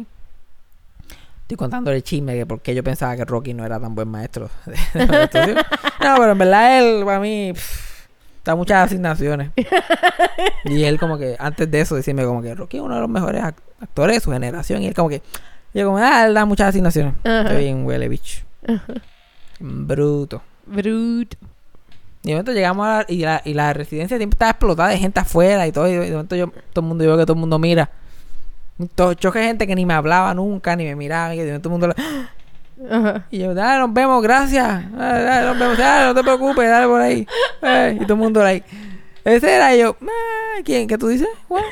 Estoy 1.41 1.57
contando 1.57 1.91
el 1.91 2.01
chisme 2.03 2.33
de 2.33 2.45
por 2.45 2.59
qué 2.61 2.73
yo 2.73 2.83
pensaba 2.83 3.15
que 3.15 3.23
Rocky 3.23 3.53
no 3.53 3.65
era 3.65 3.79
tan 3.79 3.93
buen 3.95 4.07
maestro 4.07 4.49
de, 4.65 4.71
de. 5.05 5.53
No, 5.53 6.15
pero 6.17 6.31
en 6.31 6.37
verdad 6.39 6.79
él, 6.79 7.05
para 7.05 7.19
mí, 7.19 7.51
pff, 7.53 8.07
da 8.43 8.55
muchas 8.55 8.85
asignaciones. 8.87 9.51
Y 10.65 10.83
él 10.83 10.99
como 10.99 11.17
que, 11.19 11.35
antes 11.39 11.69
de 11.69 11.79
eso, 11.81 11.95
decirme 11.95 12.25
como 12.25 12.41
que 12.41 12.55
Rocky 12.55 12.77
es 12.77 12.83
uno 12.83 12.95
de 12.95 13.01
los 13.01 13.09
mejores 13.09 13.41
ac- 13.43 13.53
actores 13.79 14.15
de 14.15 14.19
su 14.19 14.31
generación. 14.31 14.81
Y 14.81 14.87
él 14.87 14.95
como 14.95 15.09
que, 15.09 15.21
yo 15.75 15.85
como, 15.85 15.99
ah, 15.99 16.25
él 16.25 16.33
da 16.33 16.43
muchas 16.45 16.69
asignaciones. 16.69 17.13
Está 17.23 17.53
bien, 17.53 17.85
huele 17.85 18.09
bicho. 18.09 18.43
Bruto. 19.59 20.41
Brut. 20.65 21.35
Y 22.23 22.29
de 22.29 22.33
momento 22.33 22.51
llegamos 22.53 22.87
a 22.87 22.97
la, 22.97 23.05
y, 23.07 23.17
la, 23.19 23.41
y 23.45 23.53
la 23.53 23.73
residencia 23.73 24.17
siempre 24.17 24.35
estaba 24.35 24.51
explotada 24.51 24.89
de 24.89 24.97
gente 24.97 25.19
afuera 25.19 25.67
y 25.67 25.71
todo. 25.71 25.87
Y 25.87 25.93
de 25.95 26.11
momento 26.11 26.35
yo, 26.35 26.47
todo 26.73 26.83
el 26.83 26.87
mundo, 26.87 27.03
yo 27.03 27.11
veo 27.11 27.19
que 27.19 27.25
todo 27.25 27.35
el 27.35 27.39
mundo 27.41 27.59
mira. 27.59 27.89
Choque 29.17 29.39
de 29.39 29.45
gente 29.45 29.67
que 29.67 29.75
ni 29.75 29.85
me 29.85 29.93
hablaba 29.93 30.33
nunca, 30.33 30.75
ni 30.75 30.83
me 30.85 30.95
miraba. 30.95 31.33
Y 31.35 31.39
momento 31.39 31.59
todo 31.61 31.75
el 31.75 31.79
mundo... 31.79 31.95
Ajá. 32.91 33.25
Y 33.31 33.39
yo, 33.39 33.53
dale, 33.53 33.79
nos 33.79 33.93
vemos, 33.93 34.21
gracias. 34.21 34.91
Dale, 34.91 35.23
dale, 35.23 35.47
nos 35.47 35.59
vemos, 35.59 35.77
dale, 35.77 36.07
no 36.07 36.13
te 36.15 36.23
preocupes, 36.23 36.69
dale 36.69 36.87
por 36.87 37.01
ahí. 37.01 37.25
Eh, 37.61 37.97
y 38.01 38.03
todo 38.03 38.13
el 38.13 38.19
mundo 38.19 38.43
ahí. 38.43 38.63
Ese 39.23 39.55
era 39.55 39.73
y 39.75 39.79
yo. 39.79 39.95
"Ah, 40.01 40.61
¿Quién? 40.63 40.87
¿Qué 40.87 40.97
tú 40.97 41.07
dices? 41.07 41.29
What? 41.47 41.63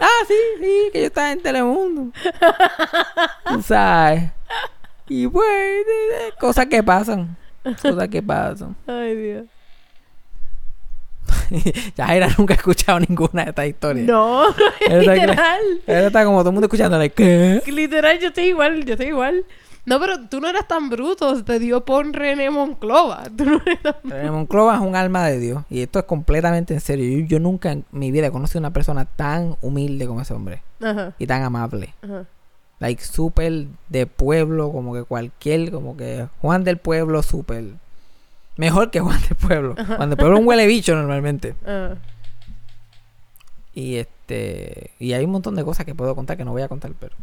Ah, 0.00 0.24
sí, 0.26 0.34
sí, 0.60 0.90
que 0.92 1.00
yo 1.00 1.06
estaba 1.06 1.32
en 1.32 1.40
Telemundo. 1.40 2.12
Tú 3.48 3.62
sabes. 3.62 4.30
Y 5.08 5.26
pues, 5.26 5.46
cosas 6.38 6.66
que 6.66 6.82
pasan. 6.82 7.36
Cosas 7.82 8.08
que 8.08 8.22
pasan. 8.22 8.76
Ay, 8.86 9.14
Dios. 9.16 9.46
Jaira 11.96 12.28
nunca 12.38 12.54
ha 12.54 12.56
escuchado 12.56 13.00
ninguna 13.00 13.44
de 13.44 13.50
estas 13.50 13.66
historias. 13.66 14.06
No, 14.06 14.48
está, 14.80 14.98
literal. 15.14 15.60
él 15.86 16.04
está 16.06 16.24
como 16.24 16.38
todo 16.40 16.50
el 16.50 16.54
mundo 16.54 16.66
escuchándole. 16.66 17.10
¿Qué? 17.10 17.62
Literal, 17.66 18.18
yo 18.20 18.28
estoy 18.28 18.44
igual, 18.44 18.84
yo 18.84 18.92
estoy 18.94 19.08
igual. 19.08 19.44
No, 19.84 19.98
pero 19.98 20.28
tú 20.28 20.38
no 20.40 20.48
eras 20.48 20.68
tan 20.68 20.90
bruto, 20.90 21.42
te 21.44 21.58
dio 21.58 21.82
por 21.84 22.06
René 22.12 22.50
Monclova. 22.50 23.22
Tú 23.36 23.46
no 23.46 23.58
eres 23.64 23.80
tan... 23.80 23.94
René 24.04 24.30
Monclova 24.30 24.74
es 24.74 24.82
un 24.82 24.94
alma 24.94 25.26
de 25.26 25.38
Dios. 25.38 25.64
Y 25.70 25.80
esto 25.80 25.98
es 25.98 26.04
completamente 26.04 26.74
en 26.74 26.80
serio. 26.80 27.20
Yo, 27.20 27.24
yo 27.26 27.40
nunca 27.40 27.72
en 27.72 27.86
mi 27.90 28.10
vida 28.10 28.26
he 28.26 28.30
conocido 28.30 28.58
una 28.58 28.74
persona 28.74 29.06
tan 29.06 29.56
humilde 29.62 30.06
como 30.06 30.20
ese 30.20 30.34
hombre. 30.34 30.62
Ajá, 30.82 31.14
Y 31.18 31.26
tan 31.26 31.42
amable. 31.42 31.94
ajá. 32.02 32.26
Like, 32.80 33.02
súper 33.02 33.64
de 33.88 34.06
pueblo, 34.06 34.70
como 34.72 34.92
que 34.94 35.04
cualquier, 35.04 35.72
como 35.72 35.96
que 35.96 36.28
Juan 36.42 36.62
del 36.64 36.76
Pueblo, 36.76 37.22
súper. 37.22 37.64
Mejor 38.58 38.90
que 38.90 39.00
Juan 39.00 39.18
del 39.22 39.34
Pueblo. 39.36 39.74
Juan 39.96 40.10
del 40.10 40.18
Pueblo 40.18 40.34
es 40.36 40.40
un 40.42 40.46
huele 40.46 40.66
bicho 40.66 40.94
normalmente. 40.94 41.54
ajá. 41.64 41.96
Y 43.74 43.96
este. 43.96 44.90
Y 44.98 45.12
hay 45.12 45.24
un 45.24 45.30
montón 45.30 45.54
de 45.54 45.62
cosas 45.64 45.86
que 45.86 45.94
puedo 45.94 46.14
contar 46.16 46.36
que 46.36 46.44
no 46.44 46.50
voy 46.52 46.62
a 46.62 46.68
contar, 46.68 46.90
pero. 46.98 47.14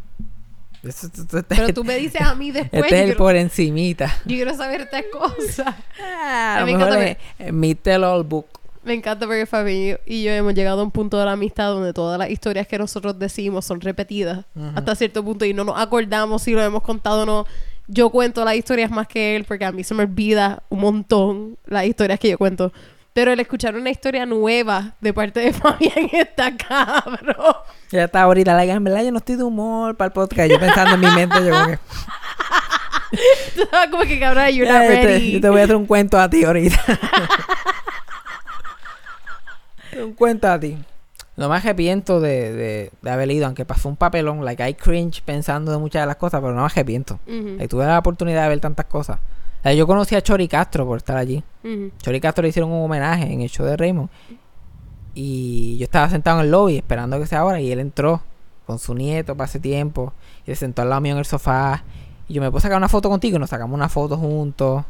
Eso- 0.84 1.08
esto- 1.08 1.22
esto- 1.40 1.44
Pero 1.50 1.74
tú 1.74 1.84
me 1.84 1.96
dices 2.00 2.22
a 2.22 2.34
mí 2.36 2.52
después, 2.52 2.84
Este 2.84 2.96
es 2.96 3.02
el 3.02 3.06
quiero, 3.08 3.18
por 3.18 3.36
encimita. 3.36 4.08
yo 4.26 4.36
quiero 4.36 4.54
saber 4.56 4.82
estas 4.82 5.04
cosas. 5.12 5.76
Ah, 6.02 6.60
A 6.62 6.66
mí 6.66 6.74
me 6.74 6.82
encanta 6.82 7.04
es- 7.40 7.52
mi 7.54 7.76
tell 7.76 8.04
all 8.06 8.24
book. 8.24 8.46
Me 8.86 8.94
encanta 8.94 9.26
porque 9.26 9.46
Fabi 9.48 9.96
y 10.06 10.24
yo 10.24 10.32
hemos 10.32 10.54
llegado 10.54 10.80
a 10.80 10.84
un 10.84 10.92
punto 10.92 11.18
de 11.20 11.26
la 11.26 11.32
amistad 11.32 11.70
donde 11.72 11.92
todas 11.92 12.20
las 12.20 12.30
historias 12.30 12.68
que 12.68 12.78
nosotros 12.78 13.18
decimos 13.18 13.66
son 13.66 13.82
repetidas 13.82 14.46
hasta 14.76 14.94
cierto 14.96 15.24
punto 15.26 15.44
y 15.44 15.56
no 15.56 15.64
nos 15.64 15.78
acordamos 15.80 16.44
si 16.44 16.52
lo 16.52 16.62
hemos 16.64 16.84
contado 16.84 17.24
o 17.24 17.26
no. 17.26 17.46
Yo 17.88 18.10
cuento 18.10 18.44
las 18.46 18.56
historias 18.56 18.90
más 18.92 19.08
que 19.08 19.36
él 19.36 19.44
porque 19.46 19.66
a 19.66 19.72
mí 19.72 19.84
se 19.84 19.94
me 19.94 20.04
olvida 20.04 20.64
un 20.70 20.80
montón 20.80 21.58
las 21.66 21.86
historias 21.86 22.20
que 22.20 22.30
yo 22.30 22.38
cuento. 22.38 22.72
Pero 23.14 23.32
el 23.32 23.40
escuchar 23.40 23.76
una 23.76 23.90
historia 23.92 24.26
nueva 24.26 24.96
de 25.00 25.14
parte 25.14 25.40
de 25.40 25.54
Fabián 25.60 26.10
está 26.12 26.56
cabrón. 26.58 27.56
Ya 27.92 28.04
está 28.06 28.24
ahorita, 28.24 28.54
like, 28.56 28.74
en 28.74 28.84
verdad 28.84 29.04
yo 29.04 29.12
no 29.12 29.20
estoy 29.20 29.36
de 29.38 29.44
humor 29.44 29.96
para 29.96 30.08
el 30.08 30.12
podcast. 30.14 30.50
Yo 30.52 30.60
pensando 30.60 30.96
en 30.96 31.00
mi 31.00 31.12
mente, 31.12 31.38
yo 31.46 31.52
como 31.52 31.68
que. 31.68 31.80
Como 33.92 34.04
que 34.04 34.20
cabrón, 34.20 34.50
you're 34.50 34.70
not 34.70 34.82
"Eh, 34.82 34.88
te- 34.88 35.04
ready. 35.04 35.32
yo 35.34 35.40
te 35.42 35.48
voy 35.50 35.62
a 35.62 35.64
hacer 35.64 35.76
un 35.78 35.86
cuento 35.86 36.20
a 36.20 36.30
ti 36.30 36.44
ahorita. 36.44 36.78
un 40.04 40.14
cuento 40.14 40.50
a 40.52 40.60
ti. 40.60 40.78
Lo 41.38 41.50
más 41.50 41.64
arrepiento 41.66 42.20
de, 42.22 42.54
de, 42.54 42.92
de 43.02 43.10
haber 43.12 43.30
ido, 43.32 43.46
aunque 43.46 43.66
pasó 43.66 43.90
un 43.90 43.98
papelón, 43.98 44.46
like 44.46 44.68
I 44.70 44.74
cringe 44.74 45.22
pensando 45.22 45.72
de 45.72 45.78
muchas 45.78 46.04
de 46.04 46.08
las 46.08 46.16
cosas, 46.16 46.40
pero 46.42 46.54
no 46.54 46.62
me 46.62 46.66
arrepiento. 46.68 47.20
Ujú, 47.28 47.50
Like, 47.58 47.68
tuve 47.68 47.86
la 47.86 48.00
oportunidad 48.00 48.44
de 48.44 48.50
ver 48.50 48.60
tantas 48.62 48.86
cosas. 48.86 49.20
Like, 49.64 49.78
yo 49.78 49.86
conocí 49.86 50.16
a 50.16 50.22
Chori 50.22 50.48
Castro 50.48 50.86
por 50.86 50.98
estar 50.98 51.18
allí. 51.18 51.44
ujú. 51.64 51.92
Chori 51.98 52.22
Castro 52.22 52.44
le 52.44 52.50
hicieron 52.50 52.72
un 52.72 52.84
homenaje 52.86 53.32
en 53.34 53.42
el 53.42 53.50
show 53.50 53.66
de 53.66 53.76
Raymond. 53.76 54.10
Y 55.14 55.78
yo 55.78 55.86
estaba 55.86 56.10
sentado 56.10 56.40
en 56.40 56.46
el 56.46 56.52
lobby 56.52 56.78
esperando 56.78 57.20
que 57.20 57.26
sea 57.26 57.40
ahora. 57.40 57.60
Y 57.60 57.72
él 57.72 57.80
entró 57.80 58.22
con 58.66 58.80
su 58.80 58.94
nieto 58.94 59.36
para 59.36 59.48
ese 59.50 59.60
tiempo. 59.60 60.14
Y 60.46 60.52
se 60.52 60.56
sentó 60.58 60.82
al 60.82 60.90
lado 60.90 61.02
mío 61.02 61.14
en 61.14 61.20
el 61.20 61.26
sofá. 61.26 61.84
Y 62.28 62.34
yo 62.34 62.42
me 62.42 62.52
puse 62.52 62.68
a 62.68 62.70
sacar 62.70 62.78
una 62.78 62.90
foto 62.90 63.10
contigo 63.10 63.38
y 63.38 63.40
nos 63.40 63.50
sacamos 63.50 63.76
una 63.76 63.90
foto 63.90 64.18
juntos. 64.18 64.84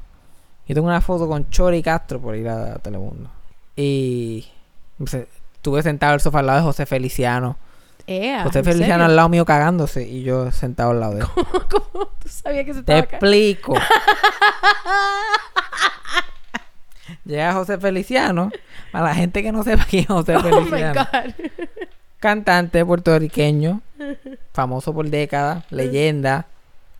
Yo 0.67 0.73
tengo 0.75 0.87
una 0.87 1.01
foto 1.01 1.27
con 1.27 1.49
Chori 1.49 1.81
Castro 1.83 2.19
por 2.19 2.35
ir 2.35 2.49
a 2.49 2.75
Telemundo. 2.79 3.29
Y 3.75 4.45
estuve 5.65 5.81
sentado 5.81 6.11
en 6.13 6.15
el 6.15 6.21
sofá 6.21 6.39
al 6.39 6.45
lado 6.45 6.59
de 6.59 6.63
José 6.65 6.85
Feliciano. 6.85 7.57
José 8.07 8.59
¿en 8.59 8.65
Feliciano 8.65 8.75
serio? 8.93 9.05
al 9.05 9.15
lado 9.15 9.29
mío 9.29 9.45
cagándose. 9.45 10.07
Y 10.07 10.21
yo 10.21 10.51
sentado 10.51 10.91
al 10.91 10.99
lado 10.99 11.15
de 11.15 11.21
él. 11.21 11.27
¿Cómo 11.33 12.05
tú 12.19 12.29
sabías 12.29 12.65
que 12.65 12.73
se 12.75 12.83
Te 12.83 12.99
estaba 12.99 13.07
ca- 13.07 13.15
explico. 13.17 13.73
Llega 17.25 17.53
José 17.53 17.77
Feliciano. 17.79 18.51
Para 18.91 19.05
la 19.05 19.15
gente 19.15 19.41
que 19.43 19.51
no 19.51 19.63
sepa 19.63 19.85
quién 19.89 20.03
es 20.03 20.07
José 20.07 20.35
Oh 20.37 20.43
my 20.43 20.51
Feliciano. 20.69 20.93
god. 21.11 21.31
Cantante 22.19 22.85
puertorriqueño. 22.85 23.81
Famoso 24.53 24.93
por 24.93 25.09
décadas. 25.09 25.63
Leyenda. 25.71 26.45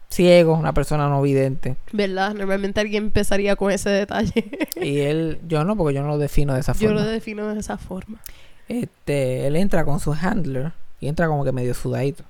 Ciego. 0.10 0.54
Una 0.56 0.74
persona 0.74 1.08
no 1.08 1.22
vidente. 1.22 1.76
¿Verdad? 1.92 2.34
Normalmente 2.34 2.80
alguien 2.82 3.06
empezaría 3.06 3.56
con 3.56 3.72
ese 3.72 3.90
detalle. 3.92 4.50
Y 4.76 5.00
él, 5.02 5.40
yo 5.48 5.64
no, 5.64 5.76
porque 5.76 5.96
yo 5.96 6.02
no 6.02 6.08
lo 6.10 6.18
defino 6.18 6.54
de 6.56 6.62
esa 6.62 6.74
Yo 6.74 6.90
forma. 6.90 7.02
lo 7.04 7.08
defino 7.08 7.54
de 7.54 7.60
esa 7.60 7.78
forma. 7.78 8.20
Este, 8.68 9.48
él 9.48 9.56
entra 9.56 9.86
con 9.86 10.00
su 10.00 10.14
handler. 10.14 10.74
Y 11.00 11.08
entra 11.08 11.28
como 11.28 11.44
que 11.44 11.52
medio 11.52 11.74
sudadito. 11.74 12.24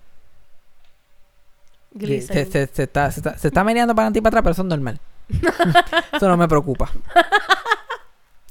Se, 1.94 2.00
Glycerin. 2.00 2.52
se- 2.52 2.68
se 2.68 2.84
está, 2.84 3.12
se, 3.12 3.20
está, 3.22 3.38
se 3.38 3.48
está 3.48 3.64
meneando 3.64 3.96
para 3.96 4.04
adelante 4.08 4.20
y 4.20 4.22
para 4.22 4.40
atrás, 4.40 4.44
pero 4.44 4.52
eso 4.54 4.62
es 4.64 4.68
normal. 4.68 5.00
eso 6.14 6.28
no 6.28 6.36
me 6.38 6.48
preocupa. 6.48 6.92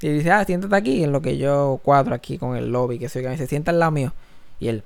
Y 0.01 0.09
dice, 0.09 0.31
ah, 0.31 0.43
siéntate 0.43 0.75
aquí, 0.75 1.03
en 1.03 1.11
lo 1.11 1.21
que 1.21 1.37
yo 1.37 1.79
cuadro 1.83 2.15
aquí 2.15 2.37
con 2.37 2.55
el 2.57 2.71
lobby, 2.71 2.97
que 2.99 3.07
soy 3.09 3.23
que 3.23 3.37
se 3.37 3.47
sienta 3.47 3.71
al 3.71 3.79
lado 3.79 3.91
mío. 3.91 4.13
Y 4.59 4.67
él, 4.69 4.83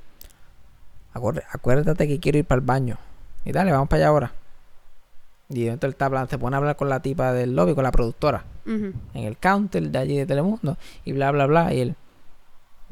"Acuer- 1.13 1.43
acuérdate 1.51 2.07
que 2.07 2.19
quiero 2.19 2.37
ir 2.37 2.45
para 2.45 2.59
el 2.59 2.65
baño. 2.65 2.97
Y 3.45 3.51
dale, 3.51 3.71
vamos 3.71 3.87
para 3.87 4.01
allá 4.03 4.07
ahora. 4.09 4.31
Y 5.49 5.67
entonces 5.67 5.99
hablando, 6.01 6.29
se 6.29 6.37
pone 6.37 6.55
a 6.55 6.59
hablar 6.59 6.75
con 6.75 6.89
la 6.89 6.99
tipa 6.99 7.33
del 7.33 7.55
lobby, 7.55 7.73
con 7.75 7.83
la 7.83 7.91
productora, 7.91 8.43
en 8.65 8.93
el 9.13 9.35
counter 9.37 9.89
de 9.89 9.97
allí 9.97 10.17
de 10.17 10.25
Telemundo. 10.25 10.77
Y 11.05 11.13
bla, 11.13 11.31
bla, 11.31 11.47
bla. 11.47 11.73
Y 11.73 11.81
él, 11.81 11.95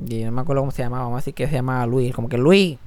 y 0.05 0.19
yo 0.19 0.25
no 0.27 0.31
me 0.31 0.41
acuerdo 0.41 0.61
cómo 0.61 0.71
se 0.71 0.81
llamaba, 0.83 1.03
vamos 1.03 1.17
a 1.17 1.21
decir 1.21 1.33
que 1.33 1.47
se 1.47 1.53
llamaba 1.53 1.85
Luis. 1.87 2.13
Como 2.13 2.29
que 2.29 2.37
Luis, 2.37 2.77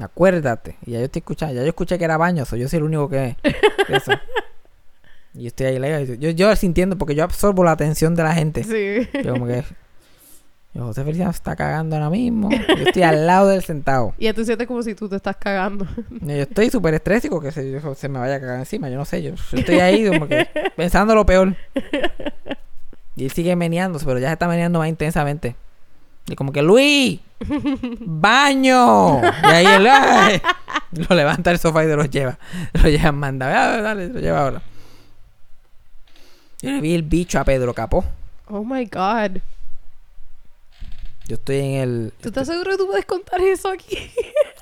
acuérdate. 0.00 0.76
Y 0.86 0.92
ya 0.92 0.98
yo 0.98 1.04
estoy 1.04 1.20
escuchando, 1.20 1.54
ya 1.54 1.62
yo 1.62 1.68
escuché 1.68 1.98
que 1.98 2.04
era 2.04 2.16
baño, 2.16 2.44
so 2.44 2.56
yo 2.56 2.68
soy 2.68 2.78
el 2.78 2.84
único 2.84 3.08
que. 3.08 3.36
que 3.42 3.96
eso. 3.96 4.12
Y 5.36 5.42
yo 5.42 5.46
estoy 5.48 5.66
ahí, 5.66 5.78
like, 5.80 6.16
yo, 6.18 6.30
yo 6.30 6.54
sintiendo, 6.54 6.96
porque 6.96 7.16
yo 7.16 7.24
absorbo 7.24 7.64
la 7.64 7.72
atención 7.72 8.14
de 8.14 8.22
la 8.22 8.34
gente. 8.34 8.62
Sí. 8.62 9.08
Yo 9.24 9.32
como 9.32 9.48
que. 9.48 9.64
Yo, 10.74 10.84
José 10.84 11.02
Feliciano 11.02 11.32
se 11.32 11.38
está 11.38 11.56
cagando 11.56 11.96
ahora 11.96 12.08
mismo. 12.08 12.50
Yo 12.52 12.56
estoy 12.86 13.02
al 13.02 13.26
lado 13.26 13.48
del 13.48 13.64
sentado. 13.64 14.14
Y 14.16 14.32
tú 14.32 14.44
sientes 14.44 14.68
como 14.68 14.80
si 14.84 14.94
tú 14.94 15.08
te 15.08 15.16
estás 15.16 15.34
cagando. 15.34 15.88
Yo 16.20 16.34
estoy 16.34 16.70
súper 16.70 16.94
estrésico 16.94 17.40
que 17.40 17.50
se, 17.50 17.68
yo- 17.68 17.94
se 17.96 18.08
me 18.08 18.20
vaya 18.20 18.36
a 18.36 18.40
cagar 18.40 18.60
encima. 18.60 18.88
Yo 18.88 18.96
no 18.96 19.04
sé. 19.04 19.24
Yo, 19.24 19.34
yo 19.34 19.58
estoy 19.58 19.80
ahí 19.80 20.06
como 20.08 20.28
que 20.28 20.46
pensando 20.76 21.16
lo 21.16 21.26
peor. 21.26 21.56
Y 23.16 23.24
él 23.24 23.30
sigue 23.32 23.56
meneándose, 23.56 24.06
pero 24.06 24.20
ya 24.20 24.28
se 24.28 24.34
está 24.34 24.46
meneando 24.46 24.78
más 24.78 24.88
intensamente. 24.88 25.56
Y 26.26 26.34
como 26.36 26.52
que, 26.52 26.62
Luis, 26.62 27.20
baño. 28.00 29.20
Y 29.20 29.46
ahí 29.46 29.66
él 29.66 29.86
¡ay! 29.86 30.40
lo 30.92 31.14
levanta 31.14 31.50
del 31.50 31.58
sofá 31.58 31.84
y 31.84 31.88
se 31.88 31.96
lo 31.96 32.04
lleva. 32.06 32.38
Lo 32.72 32.88
lleva, 32.88 33.12
manda. 33.12 33.46
"Ah, 33.48 33.80
dale, 33.82 34.08
lo 34.08 34.20
lleva 34.20 34.40
ahora. 34.40 34.62
Yo 36.62 36.70
le 36.70 36.80
vi 36.80 36.94
el 36.94 37.02
bicho 37.02 37.38
a 37.38 37.44
Pedro 37.44 37.74
Capó. 37.74 38.04
Oh 38.48 38.64
my 38.64 38.86
god. 38.86 39.38
Yo 41.26 41.34
estoy 41.36 41.56
en 41.58 41.74
el. 41.80 42.12
¿Tú 42.22 42.28
estás 42.28 42.46
seguro 42.46 42.70
que 42.72 42.76
tú 42.78 42.86
puedes 42.86 43.04
contar 43.06 43.40
eso 43.40 43.70
aquí? 43.70 43.98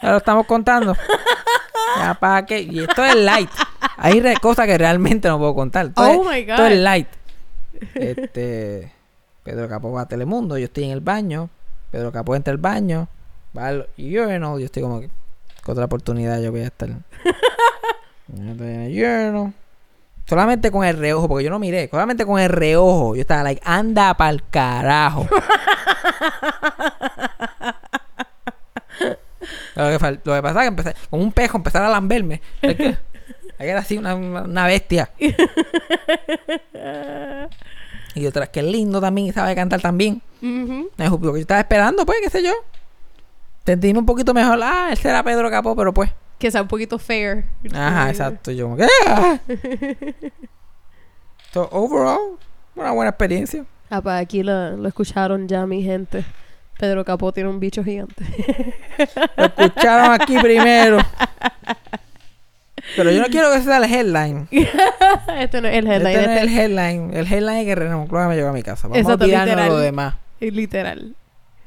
Ya 0.03 0.11
lo 0.11 0.16
estamos 0.16 0.46
contando. 0.46 0.96
Ya, 1.96 2.14
¿para 2.14 2.44
qué? 2.46 2.61
Y 2.61 2.81
esto 2.81 3.05
es 3.05 3.14
light. 3.16 3.51
Hay 3.96 4.20
cosas 4.40 4.66
que 4.66 4.79
realmente 4.79 5.29
no 5.29 5.38
puedo 5.38 5.55
contar. 5.55 5.87
Esto, 5.87 6.01
Oh 6.03 6.22
es, 6.22 6.29
my 6.29 6.38
esto 6.51 6.66
es 6.66 6.75
God. 6.77 6.83
light. 6.83 7.09
Este. 7.94 8.92
Pedro 9.43 9.69
Capó 9.69 9.93
va 9.93 10.03
a 10.03 10.07
Telemundo. 10.07 10.57
Yo 10.59 10.65
estoy 10.67 10.85
en 10.85 10.91
el 10.93 11.01
baño. 11.01 11.49
Pedro 11.91 12.11
Capó 12.13 12.35
entra 12.37 12.53
al 12.53 12.59
baño, 12.59 13.09
va 13.57 13.67
al 13.69 13.89
urinal, 13.99 14.59
yo 14.59 14.65
estoy 14.65 14.83
como 14.83 15.01
que 15.01 15.11
con 15.63 15.73
otra 15.73 15.85
oportunidad 15.85 16.41
yo 16.41 16.51
voy 16.51 16.61
a 16.63 16.67
estar. 16.67 16.89
Estoy 18.33 18.67
en 18.69 18.81
el 18.83 18.93
urinal. 18.93 19.53
Solamente 20.27 20.71
con 20.71 20.85
el 20.87 20.97
reojo, 20.97 21.29
porque 21.29 21.45
yo 21.45 21.51
no 21.51 21.59
miré, 21.59 21.89
solamente 21.91 22.25
con 22.25 22.41
el 22.41 22.49
reojo. 22.49 23.15
Yo 23.17 23.21
estaba 23.21 23.43
like, 23.43 23.61
anda 23.65 24.15
pa'l 24.15 24.43
carajo. 24.51 25.27
lo, 29.77 29.99
que 29.99 30.19
lo 30.25 30.35
que 30.35 30.43
pasa 30.43 30.61
es 30.61 30.63
que 30.63 30.67
empecé, 30.69 30.95
como 31.11 31.23
un 31.23 31.33
pejo, 31.33 31.57
empezar 31.59 31.83
a 31.83 31.89
lamberme. 31.91 32.41
Que, 32.61 32.77
que 32.77 32.97
era 33.59 33.81
así, 33.81 33.99
una- 33.99 34.15
una 34.15 34.67
bestia. 34.67 35.11
y 38.14 38.27
otra, 38.27 38.46
que 38.46 38.62
lindo 38.62 39.01
también, 39.01 39.29
y 39.29 39.33
sabe 39.33 39.55
cantar 39.55 39.81
también. 39.81 40.22
Me 40.40 40.87
dijo, 40.98 41.18
Lo 41.22 41.33
que 41.33 41.38
yo 41.38 41.42
estaba 41.42 41.61
esperando, 41.61 42.05
pues, 42.05 42.18
qué 42.22 42.31
sé 42.31 42.42
yo. 42.42 42.53
Sentirme 43.64 44.01
un 44.01 44.07
poquito 44.07 44.35
mejor. 44.35 44.59
Ah, 44.62 44.88
él 44.90 44.98
será 44.98 45.22
Pedro 45.22 45.51
Capó, 45.51 45.77
pero 45.77 45.92
pues. 45.94 46.11
Que 46.38 46.51
sea 46.51 46.62
un 46.62 46.68
poquito 46.68 46.98
fair. 46.98 47.44
Ajá, 47.72 48.11
exacto. 48.11 48.51
Yo 48.51 48.64
como 48.64 48.77
que. 48.77 48.87
ah. 49.07 49.38
So, 51.53 51.68
overall, 51.70 52.38
una 52.75 52.92
buena 52.92 53.11
experiencia. 53.11 53.64
Ah, 53.90 54.01
pues 54.01 54.14
aquí 54.14 54.42
lo, 54.42 54.75
lo 54.77 54.88
escucharon 54.88 55.46
ya 55.46 55.66
mi 55.66 55.83
gente. 55.83 56.25
Pedro 56.79 57.05
Capó 57.05 57.31
tiene 57.31 57.51
un 57.51 57.61
bicho 57.61 57.85
gigante. 57.85 58.25
Lo 59.37 59.44
escucharon 59.44 60.12
aquí 60.20 60.38
primero. 60.38 60.98
Pero 62.97 63.11
yo 63.11 63.21
no 63.21 63.27
quiero 63.29 63.51
que 63.53 63.61
sea 63.63 63.79
el 63.79 63.85
headline. 63.85 64.49
este 65.39 65.61
no 65.61 65.69
es 65.69 65.75
el 65.77 65.87
headline. 65.87 66.17
Este 66.17 66.27
no 66.27 66.33
es 66.33 66.39
este 66.39 66.41
el 66.43 66.49
headline. 66.59 67.15
El 67.15 67.27
headline 67.33 67.59
es 67.61 67.65
que 67.67 67.75
René 67.75 67.95
Moncloa 67.95 68.29
me 68.29 68.37
llevó 68.37 68.49
a 68.49 68.53
mi 68.53 68.63
casa. 68.63 68.89
Vamos 68.89 68.99
Exacto, 68.99 69.25
a 69.25 69.27
olvidarnos 69.27 69.47
de 69.49 69.55
literal. 69.57 69.69
lo 69.73 69.79
demás. 69.79 70.15
es 70.41 70.53
literal. 70.53 71.15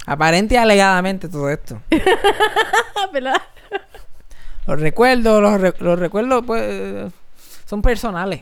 Aparente 0.05 0.55
y 0.55 0.57
alegadamente 0.57 1.27
todo 1.29 1.49
esto. 1.49 1.81
¿Verdad? 3.13 3.41
Los 4.67 4.79
recuerdos, 4.79 5.41
los, 5.41 5.61
re- 5.61 5.73
los 5.79 5.99
recuerdos, 5.99 6.43
pues, 6.45 7.11
son 7.65 7.81
personales. 7.81 8.41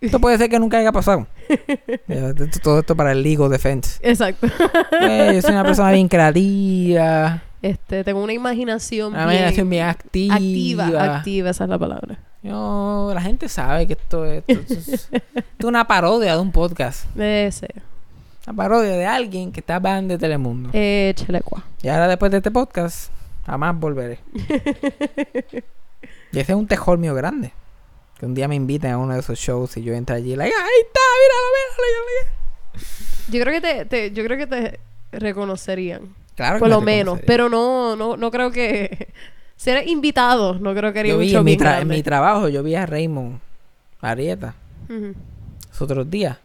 Esto 0.00 0.20
puede 0.20 0.38
ser 0.38 0.48
que 0.48 0.58
nunca 0.58 0.78
haya 0.78 0.92
pasado. 0.92 1.26
Todo 2.62 2.78
esto 2.80 2.94
para 2.94 3.10
el 3.12 3.22
legal 3.22 3.50
defense. 3.50 3.98
Exacto. 4.02 4.46
Pues, 4.90 5.34
yo 5.34 5.42
soy 5.42 5.50
una 5.52 5.64
persona 5.64 5.90
bien 5.90 6.06
creativa, 6.08 7.42
Este, 7.62 8.04
tengo 8.04 8.22
una 8.22 8.32
imaginación 8.32 9.12
una 9.14 9.26
bien 9.26 9.38
imaginación 9.42 9.70
bien 9.70 9.84
activa. 9.86 10.34
activa. 10.36 11.16
Activa, 11.16 11.50
esa 11.50 11.64
es 11.64 11.70
la 11.70 11.78
palabra. 11.78 12.18
Yo- 12.42 13.10
la 13.12 13.20
gente 13.20 13.48
sabe 13.48 13.86
que 13.86 13.94
esto 13.94 14.24
es, 14.24 14.44
esto 14.46 14.74
es- 14.74 14.88
esto 14.88 15.16
es 15.58 15.64
una 15.64 15.86
parodia 15.86 16.34
de 16.36 16.40
un 16.40 16.52
podcast. 16.52 17.04
Ese. 17.18 17.68
Una 18.46 18.56
parodia 18.56 18.90
de 18.92 19.06
alguien 19.06 19.50
que 19.52 19.60
está 19.60 19.76
hablando 19.76 20.14
de 20.14 20.18
Telemundo. 20.18 20.70
Eh, 20.72 21.12
Chelecua. 21.16 21.64
Y 21.82 21.88
ahora 21.88 22.06
después 22.08 22.30
de 22.30 22.38
este 22.38 22.50
podcast, 22.50 23.10
jamás 23.44 23.76
volveré. 23.78 24.20
y 26.32 26.38
ese 26.38 26.52
es 26.52 26.56
un 26.58 26.66
tejol 26.66 26.98
mío 26.98 27.14
grande. 27.14 27.52
Que 28.18 28.26
un 28.26 28.34
día 28.34 28.48
me 28.48 28.54
inviten 28.54 28.92
a 28.92 28.98
uno 28.98 29.14
de 29.14 29.20
esos 29.20 29.38
shows 29.38 29.76
y 29.76 29.82
yo 29.82 29.94
entro 29.94 30.16
allí, 30.16 30.34
like, 30.34 30.54
ahí 30.54 30.80
está, 30.86 31.00
míralo, 31.22 31.46
míralo. 32.24 32.88
Yo 33.30 33.40
creo 33.42 33.52
que 33.52 33.60
te, 33.60 33.84
te- 33.84 34.10
yo 34.12 34.24
creo 34.24 34.38
que 34.38 34.46
te 34.46 34.80
reconocerían. 35.12 36.14
Claro 36.38 36.58
Por 36.60 36.68
lo 36.68 36.80
menos. 36.80 37.18
Pero 37.26 37.48
no, 37.48 37.96
no, 37.96 38.16
no 38.16 38.30
creo 38.30 38.50
que. 38.50 39.08
Si 39.58 39.70
eres 39.70 39.88
invitado, 39.88 40.54
no 40.60 40.72
creo 40.72 40.92
que 40.92 41.00
haría 41.00 41.14
yo 41.14 41.18
vi 41.18 41.34
en 41.34 41.42
mi, 41.42 41.56
tra- 41.56 41.80
en 41.82 41.88
mi 41.88 42.00
trabajo, 42.04 42.48
yo 42.48 42.62
vi 42.62 42.76
a 42.76 42.86
Raymond 42.86 43.40
Arieta 44.00 44.54
Ujú. 44.84 45.14
los 45.68 45.82
otros 45.82 46.08
días. 46.08 46.36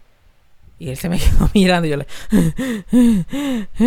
Y 0.80 0.90
él 0.90 0.98
se 0.98 1.10
me 1.10 1.20
quedó 1.20 1.48
mirando 1.54 1.88
y 1.88 1.92
yo 1.92 1.98
le... 1.98 2.08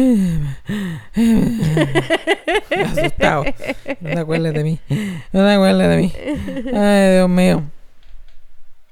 Me 2.71 2.83
asustado. 2.83 3.45
No 4.01 4.11
te 4.11 4.19
acuerdes 4.21 4.55
de 4.55 4.65
mí. 4.65 4.79
No 5.33 5.45
te 5.45 5.53
acuerdes 5.55 5.89
de 5.89 5.97
mí. 5.97 6.13
Ay, 6.77 7.15
Dios 7.15 7.29
mío. 7.29 7.63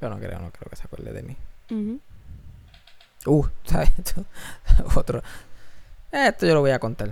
Yo 0.00 0.10
no 0.10 0.18
creo, 0.18 0.40
no 0.40 0.50
creo 0.50 0.68
que 0.68 0.76
se 0.76 0.82
acuerde 0.84 1.12
de 1.12 1.22
mí. 1.22 1.36
Ujú. 1.70 2.00
Uh, 3.26 3.46
¿sabes? 3.64 3.90
Esto, 3.98 4.24
otro. 4.96 5.22
Esto 6.14 6.46
yo 6.46 6.54
lo 6.54 6.60
voy 6.60 6.70
a 6.70 6.78
contar. 6.78 7.10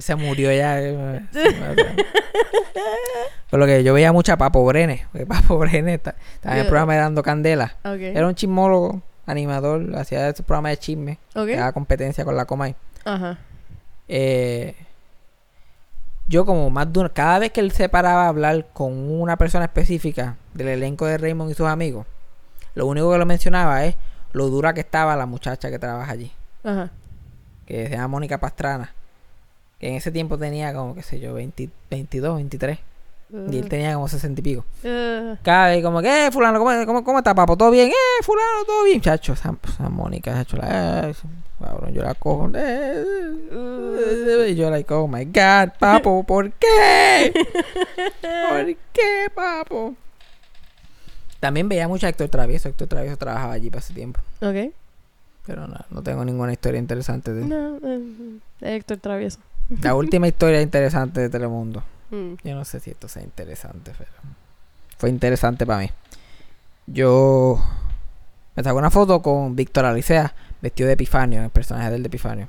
Se 0.00 0.16
murió 0.16 0.52
ya. 0.52 1.22
Por 3.48 3.60
lo 3.60 3.66
que 3.66 3.84
yo 3.84 3.94
veía 3.94 4.12
mucha 4.12 4.36
Papo 4.36 4.64
Brenes. 4.64 5.06
Papo 5.28 5.56
Brenes 5.58 5.94
estaba 5.94 6.16
en 6.42 6.58
el 6.58 6.66
programa 6.66 6.94
de 6.94 6.98
Dando 6.98 7.22
Candela. 7.22 7.76
Era 7.84 8.26
un 8.26 8.34
chismólogo, 8.34 9.02
animador, 9.24 9.94
hacía 9.96 10.28
ese 10.28 10.42
programa 10.42 10.70
de 10.70 10.78
chisme. 10.78 11.18
Ok. 11.36 11.46
Que 11.46 11.56
daba 11.56 11.72
competencia 11.72 12.24
con 12.24 12.36
la 12.36 12.44
Comay. 12.44 12.74
Ajá. 13.04 13.38
Eh, 14.08 14.74
yo 16.26 16.44
como 16.44 16.70
más 16.70 16.92
de 16.92 16.98
una, 16.98 17.08
cada 17.08 17.38
vez 17.38 17.52
que 17.52 17.60
él 17.60 17.70
se 17.70 17.88
paraba 17.88 18.24
a 18.24 18.28
hablar 18.28 18.66
con 18.72 18.92
una 18.92 19.36
persona 19.36 19.66
específica 19.66 20.36
del 20.54 20.68
elenco 20.68 21.06
de 21.06 21.18
Raymond 21.18 21.52
y 21.52 21.54
sus 21.54 21.68
amigos, 21.68 22.06
lo 22.74 22.86
único 22.86 23.12
que 23.12 23.18
lo 23.18 23.26
mencionaba 23.26 23.84
es 23.84 23.96
lo 24.32 24.48
dura 24.48 24.72
que 24.74 24.80
estaba 24.80 25.16
la 25.16 25.26
muchacha 25.26 25.70
que 25.70 25.78
trabaja 25.78 26.12
allí, 26.12 26.32
Ajá. 26.64 26.90
que 27.66 27.86
se 27.88 27.92
llama 27.92 28.08
Mónica 28.08 28.38
Pastrana, 28.38 28.92
que 29.78 29.88
en 29.88 29.94
ese 29.96 30.10
tiempo 30.10 30.38
tenía 30.38 30.72
como, 30.74 30.94
qué 30.94 31.02
sé 31.02 31.20
yo, 31.20 31.34
20 31.34 31.68
22, 31.90 32.36
23, 32.36 32.78
y 33.50 33.56
él 33.58 33.68
tenía 33.68 33.94
como 33.94 34.08
60 34.08 34.40
y 34.40 34.44
pico. 34.44 34.64
Uh, 34.84 35.36
Cada 35.42 35.68
vez 35.68 35.82
como 35.82 36.02
que, 36.02 36.26
eh, 36.26 36.30
fulano, 36.30 36.58
¿cómo, 36.58 36.70
cómo, 36.84 37.02
cómo 37.02 37.18
está, 37.18 37.34
papo? 37.34 37.56
¿Todo 37.56 37.70
bien? 37.70 37.88
Eh, 37.88 38.22
fulano, 38.22 38.64
¿todo 38.66 38.84
bien? 38.84 39.00
Chacho, 39.00 39.32
esa 39.32 39.54
Mónica, 39.88 40.34
chacho, 40.34 40.58
la, 40.58 41.08
eh, 41.08 41.14
cabrón, 41.58 41.94
yo 41.94 42.02
la 42.02 42.14
cojo. 42.14 42.50
eh, 42.54 43.04
eh, 43.52 44.46
y 44.50 44.54
yo 44.54 44.68
like, 44.70 44.92
oh 44.92 45.08
my 45.08 45.24
God, 45.24 45.70
papo, 45.78 46.24
¿por 46.24 46.52
qué? 46.52 47.32
¿Por 48.50 48.66
qué, 48.92 49.30
papo? 49.34 49.94
También 51.42 51.68
veía 51.68 51.88
mucho 51.88 52.06
a 52.06 52.08
Héctor 52.08 52.28
Travieso. 52.28 52.68
Héctor 52.68 52.86
Travieso 52.86 53.16
trabajaba 53.16 53.54
allí 53.54 53.68
para 53.68 53.80
ese 53.80 53.92
tiempo. 53.92 54.20
ok. 54.40 54.72
Pero 55.44 55.66
no, 55.66 55.76
no 55.90 56.00
tengo 56.00 56.24
ninguna 56.24 56.52
historia 56.52 56.78
interesante 56.78 57.32
de 57.32 57.42
él. 57.42 57.48
No, 57.48 57.78
eh, 57.82 58.76
Héctor 58.76 58.98
Travieso. 58.98 59.40
La 59.80 59.92
última 59.96 60.28
historia 60.28 60.62
interesante 60.62 61.20
de 61.20 61.28
Telemundo. 61.28 61.82
Mm. 62.12 62.34
Yo 62.44 62.54
no 62.54 62.64
sé 62.64 62.78
si 62.78 62.90
esto 62.92 63.08
sea 63.08 63.24
interesante, 63.24 63.90
pero 63.98 64.12
fue 64.98 65.10
interesante 65.10 65.66
para 65.66 65.80
mí. 65.80 65.90
Yo 66.86 67.60
me 68.54 68.62
saco 68.62 68.78
una 68.78 68.92
foto 68.92 69.20
con 69.20 69.56
Víctor 69.56 69.84
Alicea, 69.84 70.32
vestido 70.60 70.86
de 70.86 70.92
Epifanio, 70.92 71.42
el 71.42 71.50
personaje 71.50 71.90
del 71.90 72.04
de 72.04 72.06
Epifanio. 72.06 72.46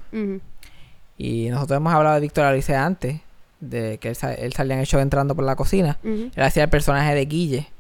Y 1.18 1.50
nosotros 1.50 1.78
hemos 1.78 1.92
hablado 1.92 2.14
de 2.14 2.22
Víctor 2.22 2.46
Alicea 2.46 2.86
antes, 2.86 3.22
de 3.60 3.98
que 3.98 4.10
él, 4.10 4.18
él 4.38 4.54
salía 4.54 4.76
en 4.76 4.82
el 4.82 4.86
show 4.86 5.00
entrando 5.00 5.34
por 5.34 5.46
la 5.46 5.56
cocina. 5.56 5.98
Él 6.04 6.44
hacía 6.44 6.66
el 6.66 6.70
personaje 6.70 7.16
de 7.16 7.26
Guille, 7.26 7.73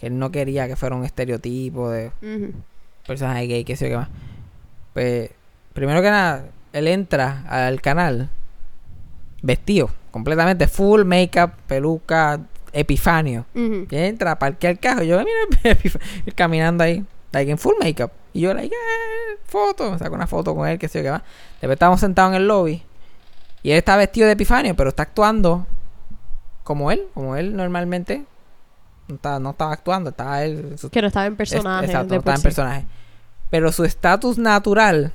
que 0.00 0.06
él 0.08 0.18
no 0.18 0.30
quería 0.30 0.66
que 0.66 0.76
fuera 0.76 0.96
un 0.96 1.04
estereotipo 1.04 1.90
de 1.90 2.10
Ujú. 2.22 2.52
personaje 3.06 3.46
gay, 3.46 3.64
que 3.64 3.76
sé 3.76 3.84
yo 3.86 3.90
qué 3.92 3.96
más. 3.98 4.08
Pues, 4.94 5.30
primero 5.74 6.00
que 6.02 6.10
nada, 6.10 6.46
él 6.72 6.88
entra 6.88 7.44
al 7.48 7.80
canal 7.80 8.30
vestido, 9.42 9.90
completamente 10.10 10.66
full 10.68 11.04
makeup, 11.04 11.52
peluca, 11.66 12.40
epifanio. 12.72 13.46
Ujú. 13.54 13.86
Y 13.90 13.96
entra, 13.96 14.38
parquea 14.38 14.70
el 14.70 14.78
carro. 14.78 15.02
Y 15.02 15.08
yo, 15.08 15.18
mira, 15.18 15.76
caminando 16.34 16.84
ahí, 16.84 17.04
like 17.32 17.50
en 17.50 17.58
full 17.58 17.74
makeup. 17.80 18.10
Y 18.32 18.42
yo, 18.42 18.54
like, 18.54 18.74
eh, 18.74 19.38
foto. 19.44 19.98
Saco 19.98 20.14
una 20.14 20.26
foto 20.26 20.54
con 20.54 20.68
él, 20.68 20.78
que 20.78 20.88
sé 20.88 20.98
yo 20.98 21.04
qué 21.04 21.10
más. 21.10 21.22
Después 21.60 21.72
estábamos 21.72 22.00
sentados 22.00 22.30
en 22.32 22.36
el 22.42 22.48
lobby. 22.48 22.82
Y 23.62 23.72
él 23.72 23.78
está 23.78 23.96
vestido 23.96 24.26
de 24.26 24.32
epifanio, 24.34 24.74
pero 24.76 24.90
está 24.90 25.02
actuando 25.02 25.66
como 26.64 26.90
él, 26.92 27.06
como 27.14 27.36
él 27.36 27.56
normalmente. 27.56 28.24
No 29.10 29.16
estaba, 29.16 29.38
no 29.38 29.50
estaba 29.50 29.72
actuando, 29.72 30.10
estaba 30.10 30.42
él. 30.42 30.74
su- 30.78 30.88
Que 30.90 31.02
no 31.02 31.08
estaba 31.08 31.26
en 31.26 31.32
es- 31.32 31.36
personaje. 31.38 31.86
exacto, 31.86 32.14
no 32.14 32.18
estaba 32.20 32.34
en 32.34 32.40
sí. 32.40 32.42
personaje. 32.44 32.86
Pero 33.50 33.72
su 33.72 33.84
estatus 33.84 34.38
natural 34.38 35.12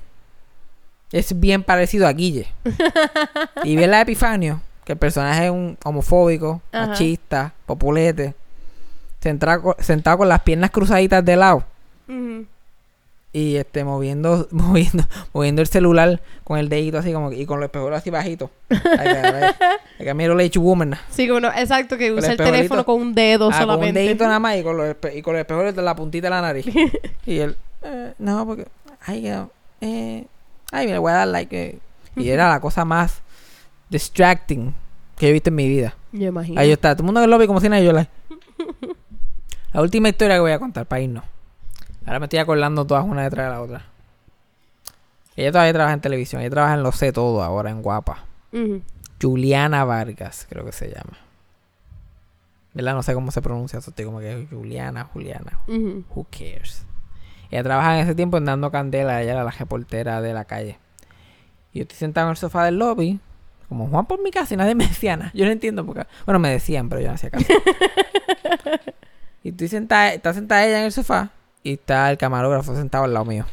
es 1.12 1.40
bien 1.40 1.64
parecido 1.64 2.08
a 2.08 2.14
Guille. 2.14 2.48
y 3.64 3.76
ve 3.76 3.88
la 3.88 4.02
Epifanio, 4.02 4.62
que 4.84 4.94
el 4.94 4.98
personaje 5.00 5.46
es 5.46 5.52
un 5.52 5.78
homofóbico, 5.84 6.62
Ajá. 6.72 6.88
machista, 6.88 7.54
populete, 7.66 8.36
sentado, 9.22 9.76
sentado 9.80 10.18
con 10.20 10.30
las 10.30 10.42
piernas 10.42 10.70
cruzaditas 10.72 11.24
de 11.26 11.36
lado 11.36 11.64
Ujú. 12.08 12.46
Y 13.38 13.58
este 13.58 13.84
moviendo 13.84 14.48
moviendo 14.52 15.04
moviendo 15.34 15.62
el 15.62 15.68
celular 15.68 16.22
con 16.46 16.58
el 16.58 16.70
dedito 16.70 17.00
así 17.00 17.12
como 17.12 17.30
que- 17.30 17.36
y 17.38 17.46
con 17.46 17.60
los 17.60 17.68
espejuelos 17.68 17.98
así 18.00 18.10
bajitos. 18.10 18.50
Like 18.70 20.10
a 20.10 20.14
middle-aged 20.14 20.62
woman. 20.62 20.96
Sí, 21.10 21.28
como 21.28 21.42
no, 21.42 21.50
exacto, 21.50 21.98
que 21.98 22.14
usa 22.14 22.32
el 22.34 22.40
el 22.40 22.46
teléfono 22.46 22.86
con 22.86 23.02
un 23.02 23.14
dedo 23.14 23.50
Ah, 23.50 23.52
con 23.52 23.62
un 23.62 23.66
solamente. 23.76 24.00
dedito 24.00 24.24
nada 24.26 24.40
más 24.40 24.56
y 24.58 24.64
con 24.64 24.78
los, 24.78 24.96
y 25.14 25.22
con 25.22 25.34
los 25.34 25.42
espejuelos 25.42 25.76
de 25.76 25.82
la 25.82 25.96
puntita 25.96 26.28
de 26.28 26.30
la 26.30 26.42
nariz. 26.42 26.66
y 27.26 27.40
él, 27.40 27.58
eh, 27.84 28.14
no, 28.20 28.46
porque, 28.46 28.68
ay, 29.06 29.28
eh, 29.82 30.26
ay, 30.72 30.86
me 30.88 30.94
le 30.94 30.98
voy 31.00 31.12
a 31.12 31.16
dar 31.16 31.28
like. 31.28 31.62
eh. 31.62 31.80
Y 32.16 32.30
era 32.30 32.48
la 32.50 32.62
cosa 32.62 32.86
más 32.86 33.22
distracting 33.90 34.74
que 35.18 35.28
he 35.28 35.32
visto 35.34 35.50
en 35.50 35.56
mi 35.56 35.68
vida. 35.68 35.94
Yo 36.14 36.28
imagino. 36.30 36.60
Ahí 36.62 36.72
estaba, 36.72 36.96
todo 36.96 37.04
el 37.04 37.06
mundo 37.08 37.20
en 37.20 37.26
el 37.26 37.32
lobby 37.32 37.48
como 37.48 37.60
si 37.60 37.68
nada, 37.68 37.82
y 37.82 37.86
yo 37.86 37.92
like. 37.92 38.10
La 39.74 39.82
última 39.82 40.08
historia 40.08 40.36
que 40.36 40.40
voy 40.42 40.52
a 40.54 40.60
contar 40.60 40.86
para 40.86 41.02
irnos. 41.02 41.24
Ahora 42.06 42.20
me 42.20 42.26
estoy 42.26 42.40
acordando 42.40 42.86
todas 42.86 43.04
una 43.04 43.24
detrás 43.24 43.48
de 43.48 43.52
la 43.54 43.62
otra. 43.62 43.86
Ella 45.36 45.52
todavía 45.52 45.74
trabaja 45.74 45.94
en 45.94 46.02
televisión. 46.02 46.42
Ella 46.42 46.52
trabaja 46.52 46.76
en 46.76 46.84
Lo 46.84 46.92
Sé 46.92 47.12
Todo 47.12 47.44
ahora, 47.44 47.70
en 47.70 47.82
Guapa. 47.82 48.26
Juliana 49.22 49.84
Vargas, 49.84 50.46
creo 50.50 50.64
que 50.66 50.72
se 50.72 50.88
llama. 50.88 51.18
¿Verdad? 52.74 52.94
No 52.94 53.04
sé 53.04 53.14
cómo 53.14 53.32
se 53.32 53.42
pronuncia 53.42 53.80
eso. 53.80 53.90
Estoy 53.90 54.06
como 54.06 54.20
que 54.20 54.48
Juliana, 54.50 55.06
Juliana. 55.06 55.60
Who 55.68 56.26
cares? 56.30 56.86
Ella 57.50 57.64
trabaja 57.64 57.98
en 57.98 58.04
ese 58.04 58.16
tiempo 58.16 58.38
en 58.38 58.46
Dando 58.46 58.72
Candela. 58.72 59.22
Ella 59.22 59.34
era 59.34 59.44
la 59.44 59.52
reportera 59.52 60.22
de 60.22 60.34
la 60.34 60.46
calle. 60.46 60.78
Y 61.74 61.80
yo 61.80 61.84
estoy 61.84 61.98
sentado 61.98 62.28
en 62.28 62.32
el 62.32 62.38
sofá 62.38 62.66
del 62.66 62.78
lobby. 62.78 63.20
Como 63.68 63.88
Juan 63.88 64.06
por 64.06 64.22
mi 64.22 64.30
casa 64.30 64.54
y 64.54 64.58
nadie 64.58 64.76
me 64.76 64.88
decía 64.88 65.18
nada. 65.18 65.32
Yo 65.34 65.46
no 65.46 65.52
entiendo 65.52 65.86
por 65.86 65.96
qué. 65.96 66.08
Bueno, 66.26 66.40
me 66.40 66.50
decían, 66.50 66.88
pero 66.88 67.02
yo 67.02 67.08
no 67.08 67.16
hacía 67.16 67.32
caso. 67.32 67.48
y 69.44 69.50
estoy 69.50 69.68
sentada, 69.70 70.14
está 70.14 70.34
sentada 70.34 70.66
ella 70.66 70.80
en 70.80 70.86
el 70.86 70.92
sofá. 70.92 71.32
Y 71.66 71.74
está 71.74 72.12
el 72.12 72.18
camarógrafo 72.20 72.76
sentado 72.76 73.06
al 73.06 73.14
lado 73.14 73.26
mío. 73.26 73.44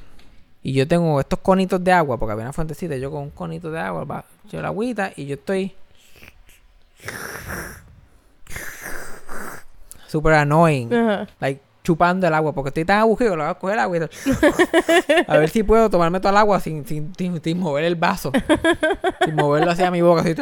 Y 0.62 0.74
yo 0.74 0.86
tengo 0.86 1.18
estos 1.18 1.38
conitos 1.38 1.82
de 1.82 1.92
agua, 1.92 2.18
porque 2.18 2.32
había 2.34 2.44
una 2.44 2.52
fuentecita. 2.52 2.94
Yo 2.96 3.10
con 3.10 3.22
un 3.22 3.30
conito 3.30 3.70
de 3.70 3.80
agua, 3.80 4.04
va, 4.04 4.26
yo 4.50 4.60
la 4.60 4.68
agüita 4.68 5.12
y 5.16 5.24
yo 5.24 5.36
estoy. 5.36 5.74
Super 10.08 10.34
annoying. 10.34 10.90
Like, 11.40 11.62
chupando 11.82 12.26
el 12.26 12.34
agua, 12.34 12.52
porque 12.52 12.68
estoy 12.68 12.84
tan 12.84 12.98
aburrido, 12.98 13.34
lo 13.34 13.44
voy 13.44 13.50
a 13.50 13.54
coger 13.54 13.76
el 13.76 13.80
agua 13.80 13.96
y. 13.96 14.00
A 15.26 15.38
ver 15.38 15.48
si 15.48 15.62
puedo 15.62 15.88
tomarme 15.88 16.20
todo 16.20 16.32
el 16.32 16.36
agua 16.36 16.60
sin, 16.60 16.84
sin, 16.84 17.14
sin, 17.16 17.42
sin 17.42 17.58
mover 17.58 17.84
el 17.84 17.96
vaso. 17.96 18.30
sin 19.24 19.34
moverlo 19.36 19.70
hacia 19.70 19.90
mi 19.90 20.02
boca. 20.02 20.20
Así, 20.20 20.34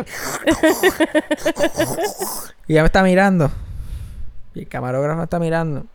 y 2.67 2.75
ya 2.75 2.83
me 2.83 2.87
está 2.87 3.05
mirando. 3.05 3.49
Y 4.57 4.63
el 4.63 4.69
camarógrafo 4.69 5.19
me 5.19 5.25
está 5.25 5.39
mirando. 5.39 5.87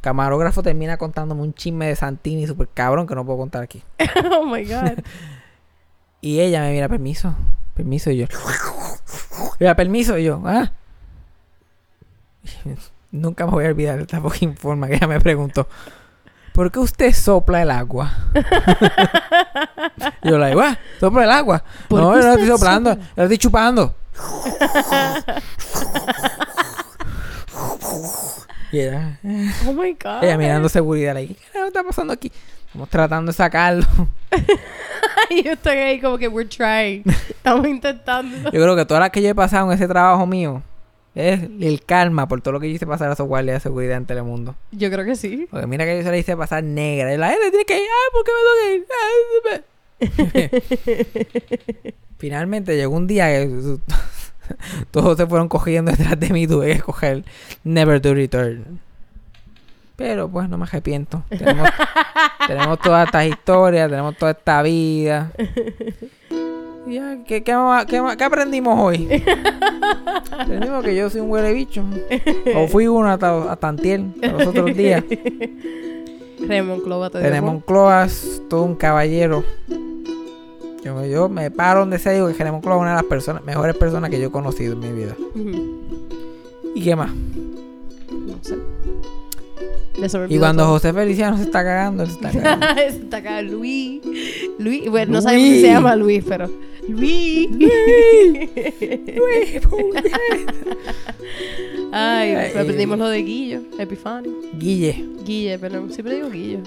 Camarógrafo 0.00 0.62
termina 0.62 0.96
contándome 0.96 1.42
un 1.42 1.52
chisme 1.52 1.86
de 1.86 1.96
Santini 1.96 2.46
super 2.46 2.68
cabrón 2.68 3.06
que 3.06 3.14
no 3.14 3.24
puedo 3.24 3.38
contar 3.38 3.62
aquí. 3.62 3.82
oh 4.32 4.46
my 4.46 4.64
God. 4.64 4.98
Y 6.22 6.40
ella 6.40 6.60
me 6.60 6.72
mira, 6.72 6.86
permiso, 6.86 7.34
permiso, 7.74 8.10
y 8.10 8.18
yo. 8.18 8.26
Mira, 9.58 9.74
permiso, 9.74 10.18
y 10.18 10.24
yo, 10.24 10.42
¿ah? 10.44 10.70
Nunca 13.10 13.46
me 13.46 13.52
voy 13.52 13.64
a 13.64 13.68
olvidar 13.68 13.96
de 13.96 14.02
esta 14.02 14.20
fucking 14.20 14.54
forma 14.56 14.86
que 14.86 14.96
ella 14.96 15.06
me 15.06 15.18
preguntó. 15.18 15.66
¿Por 16.52 16.70
qué 16.70 16.78
usted 16.78 17.14
sopla 17.14 17.62
el 17.62 17.70
agua? 17.70 18.12
Yo 20.22 20.36
le 20.38 20.48
digo, 20.48 20.60
¿ah? 20.60 20.78
¿Sopla 20.98 21.24
el 21.24 21.30
agua? 21.30 21.64
¿Por 21.88 22.00
No, 22.00 22.14
yo 22.14 22.22
no 22.22 22.32
estoy 22.32 22.48
soplando, 22.48 22.90
sopla? 22.90 23.06
yo 23.16 23.22
estoy 23.22 23.38
chupando. 23.38 23.94
Y 28.72 28.80
ella, 28.80 29.18
Oh 29.66 29.72
my 29.72 29.92
God. 29.92 30.22
ella 30.22 30.38
mirando 30.38 30.68
seguridad 30.68 31.16
ahí. 31.16 31.28
¿Qué 31.28 31.44
carajo 31.52 31.68
está 31.68 31.82
pasando 31.82 32.12
aquí? 32.12 32.30
Estamos 32.66 32.88
tratando 32.88 33.32
de 33.32 33.36
sacarlo. 33.36 33.84
Y 35.30 35.42
yo 35.42 35.52
estoy 35.52 35.76
ahí 35.76 36.00
como 36.00 36.18
que 36.18 36.28
we're 36.28 36.48
trying. 36.48 37.02
Estamos 37.28 37.66
intentando. 37.66 38.50
Yo 38.50 38.62
creo 38.62 38.76
que 38.76 38.84
todas 38.84 39.00
las 39.00 39.10
que 39.10 39.22
yo 39.22 39.28
he 39.28 39.34
pasado 39.34 39.66
en 39.66 39.72
ese 39.76 39.88
trabajo 39.88 40.24
mío 40.26 40.62
es 41.16 41.40
el 41.60 41.82
karma 41.84 42.28
por 42.28 42.40
todo 42.40 42.52
lo 42.52 42.60
que 42.60 42.68
yo 42.68 42.76
hice 42.76 42.86
pasar 42.86 43.10
a 43.10 43.14
esos 43.14 43.26
guardias 43.26 43.56
de 43.56 43.60
seguridad 43.60 43.96
en 43.96 44.06
Telemundo. 44.06 44.54
Yo 44.70 44.88
creo 44.90 45.04
que 45.04 45.16
sí. 45.16 45.48
Porque 45.50 45.66
mira 45.66 45.84
que 45.84 45.96
yo 45.96 46.04
se 46.04 46.10
la 46.10 46.16
hice 46.16 46.36
pasar 46.36 46.62
negra. 46.62 47.12
Y 47.12 47.16
la 47.16 47.30
gente 47.30 47.50
tiene 47.50 47.64
que 47.64 47.76
ir. 47.76 47.88
Ah, 47.90 48.10
¿por 48.12 48.24
qué 48.24 48.30
me 48.36 48.42
que 48.62 48.74
ir? 48.76 48.84
Ah, 49.50 49.60
Finalmente 52.18 52.76
llegó 52.76 52.94
un 52.94 53.06
día 53.06 53.26
que 53.26 53.78
todos 54.90 55.16
se 55.16 55.26
fueron 55.26 55.48
cogiendo 55.48 55.90
detrás 55.96 56.18
de 56.18 56.30
mí. 56.30 56.46
Tuve 56.46 56.66
que 56.66 56.72
escoger 56.72 57.24
Never 57.64 58.00
to 58.00 58.14
Return. 58.14 58.80
Pero 59.96 60.28
pues 60.30 60.48
no 60.48 60.56
me 60.56 60.64
arrepiento. 60.64 61.22
Tenemos, 61.30 61.68
tenemos 62.46 62.78
todas 62.80 63.06
estas 63.06 63.26
historias, 63.26 63.90
tenemos 63.90 64.16
toda 64.16 64.32
esta 64.32 64.62
vida. 64.62 65.30
Ya, 66.86 67.18
¿qué, 67.26 67.42
qué, 67.44 67.54
ma- 67.54 67.84
qué 67.86 68.00
ma- 68.00 68.16
qué 68.16 68.24
aprendimos 68.24 68.78
hoy? 68.80 69.22
aprendimos 70.32 70.82
que 70.82 70.96
yo 70.96 71.10
soy 71.10 71.20
un 71.20 71.30
huele 71.30 71.52
bicho. 71.52 71.84
O 72.56 72.66
fui 72.66 72.86
uno 72.86 73.10
hasta, 73.10 73.52
hasta 73.52 73.68
antier, 73.68 74.00
hasta 74.22 74.32
los 74.32 74.46
otros 74.46 74.74
días. 74.74 75.04
Raymond 76.48 76.82
te 77.12 77.30
dijo. 77.30 77.60
Cloas, 77.66 78.40
todo 78.48 78.62
un 78.62 78.74
caballero. 78.76 79.44
Yo, 80.84 81.04
yo 81.04 81.28
me 81.28 81.50
paro 81.50 81.80
donde 81.80 81.98
sea 81.98 82.12
y 82.12 82.16
digo 82.16 82.28
que 82.28 82.34
Jeremón 82.34 82.60
Cloas 82.62 82.76
es 82.78 82.80
una 82.82 82.90
de 82.90 82.96
las 82.96 83.04
personas, 83.04 83.44
mejores 83.44 83.76
personas 83.76 84.10
que 84.10 84.18
yo 84.20 84.28
he 84.28 84.30
conocido 84.30 84.72
en 84.72 84.80
mi 84.80 84.92
vida. 84.92 85.14
¿Y 86.74 86.82
qué 86.82 86.96
más? 86.96 87.10
No 88.10 88.38
sé. 88.42 88.56
Se 90.08 90.26
Y 90.30 90.38
cuando 90.38 90.62
todo. 90.62 90.72
José 90.74 90.92
Feliciano 90.94 91.36
se 91.36 91.42
está 91.42 91.62
cagando, 91.62 92.02
él 92.04 92.08
se 92.08 92.14
está 92.14 92.30
cagando. 92.30 92.66
Está 92.80 93.16
acá 93.18 93.42
Luis. 93.42 94.00
Luis. 94.58 94.88
Bueno, 94.88 95.12
no 95.12 95.18
Luis. 95.18 95.24
sabemos 95.24 95.48
si 95.48 95.60
se 95.60 95.66
llama 95.66 95.96
Luis, 95.96 96.24
pero. 96.26 96.48
Luis. 96.88 97.48
Ay, 101.92 102.30
Ay. 102.34 102.50
aprendimos 102.56 102.98
lo 102.98 103.08
de 103.08 103.22
Guillo, 103.22 103.60
Epifanio. 103.78 104.32
Guille. 104.58 105.04
Guille, 105.24 105.58
pero 105.58 105.88
siempre 105.90 106.14
digo 106.16 106.30
Guillo. 106.30 106.60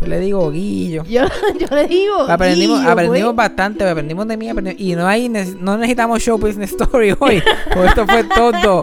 Yo 0.00 0.06
le 0.06 0.18
digo 0.20 0.50
Guillo. 0.50 1.04
Yo, 1.04 1.22
yo 1.60 1.66
le 1.76 1.86
digo. 1.86 2.20
Aprendimos, 2.22 2.78
Guillo, 2.80 2.90
aprendimos 2.90 3.36
bastante, 3.36 3.88
aprendimos 3.88 4.26
de 4.28 4.36
mí, 4.36 4.48
aprendimos- 4.48 4.80
y 4.80 4.94
no 4.94 5.06
hay 5.06 5.28
no 5.28 5.76
necesitamos 5.78 6.22
show 6.22 6.38
business 6.38 6.72
story 6.72 7.14
hoy, 7.18 7.42
porque 7.72 7.88
esto 7.88 8.06
fue 8.06 8.24
todo. 8.24 8.82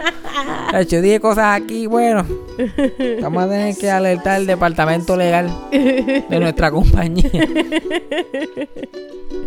Yo 0.88 1.02
dije 1.02 1.20
cosas 1.20 1.60
aquí, 1.60 1.86
bueno, 1.86 2.24
vamos 3.20 3.42
a 3.44 3.48
tener 3.48 3.76
que 3.76 3.90
alertar 3.90 4.36
al 4.36 4.46
departamento 4.46 5.16
legal 5.16 5.50
de 5.70 6.38
nuestra 6.40 6.70
compañía. 6.70 7.24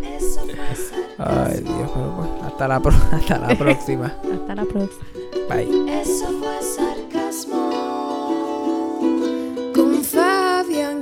Eso 0.03 0.41
fue 0.41 0.75
sarcasmo. 0.75 1.45
Ay 1.47 1.59
Dios, 1.61 1.91
pero 1.93 2.15
pues, 2.17 2.29
hasta 2.45 2.67
la, 2.67 2.79
pro- 2.79 2.93
hasta 3.11 3.37
la 3.39 3.55
próxima. 3.55 4.05
Hasta 4.33 4.55
la 4.55 4.65
próxima. 4.65 5.05
Bye. 5.49 6.01
Eso 6.01 6.25
fue 6.39 6.61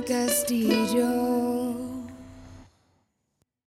castillo. 0.04 1.43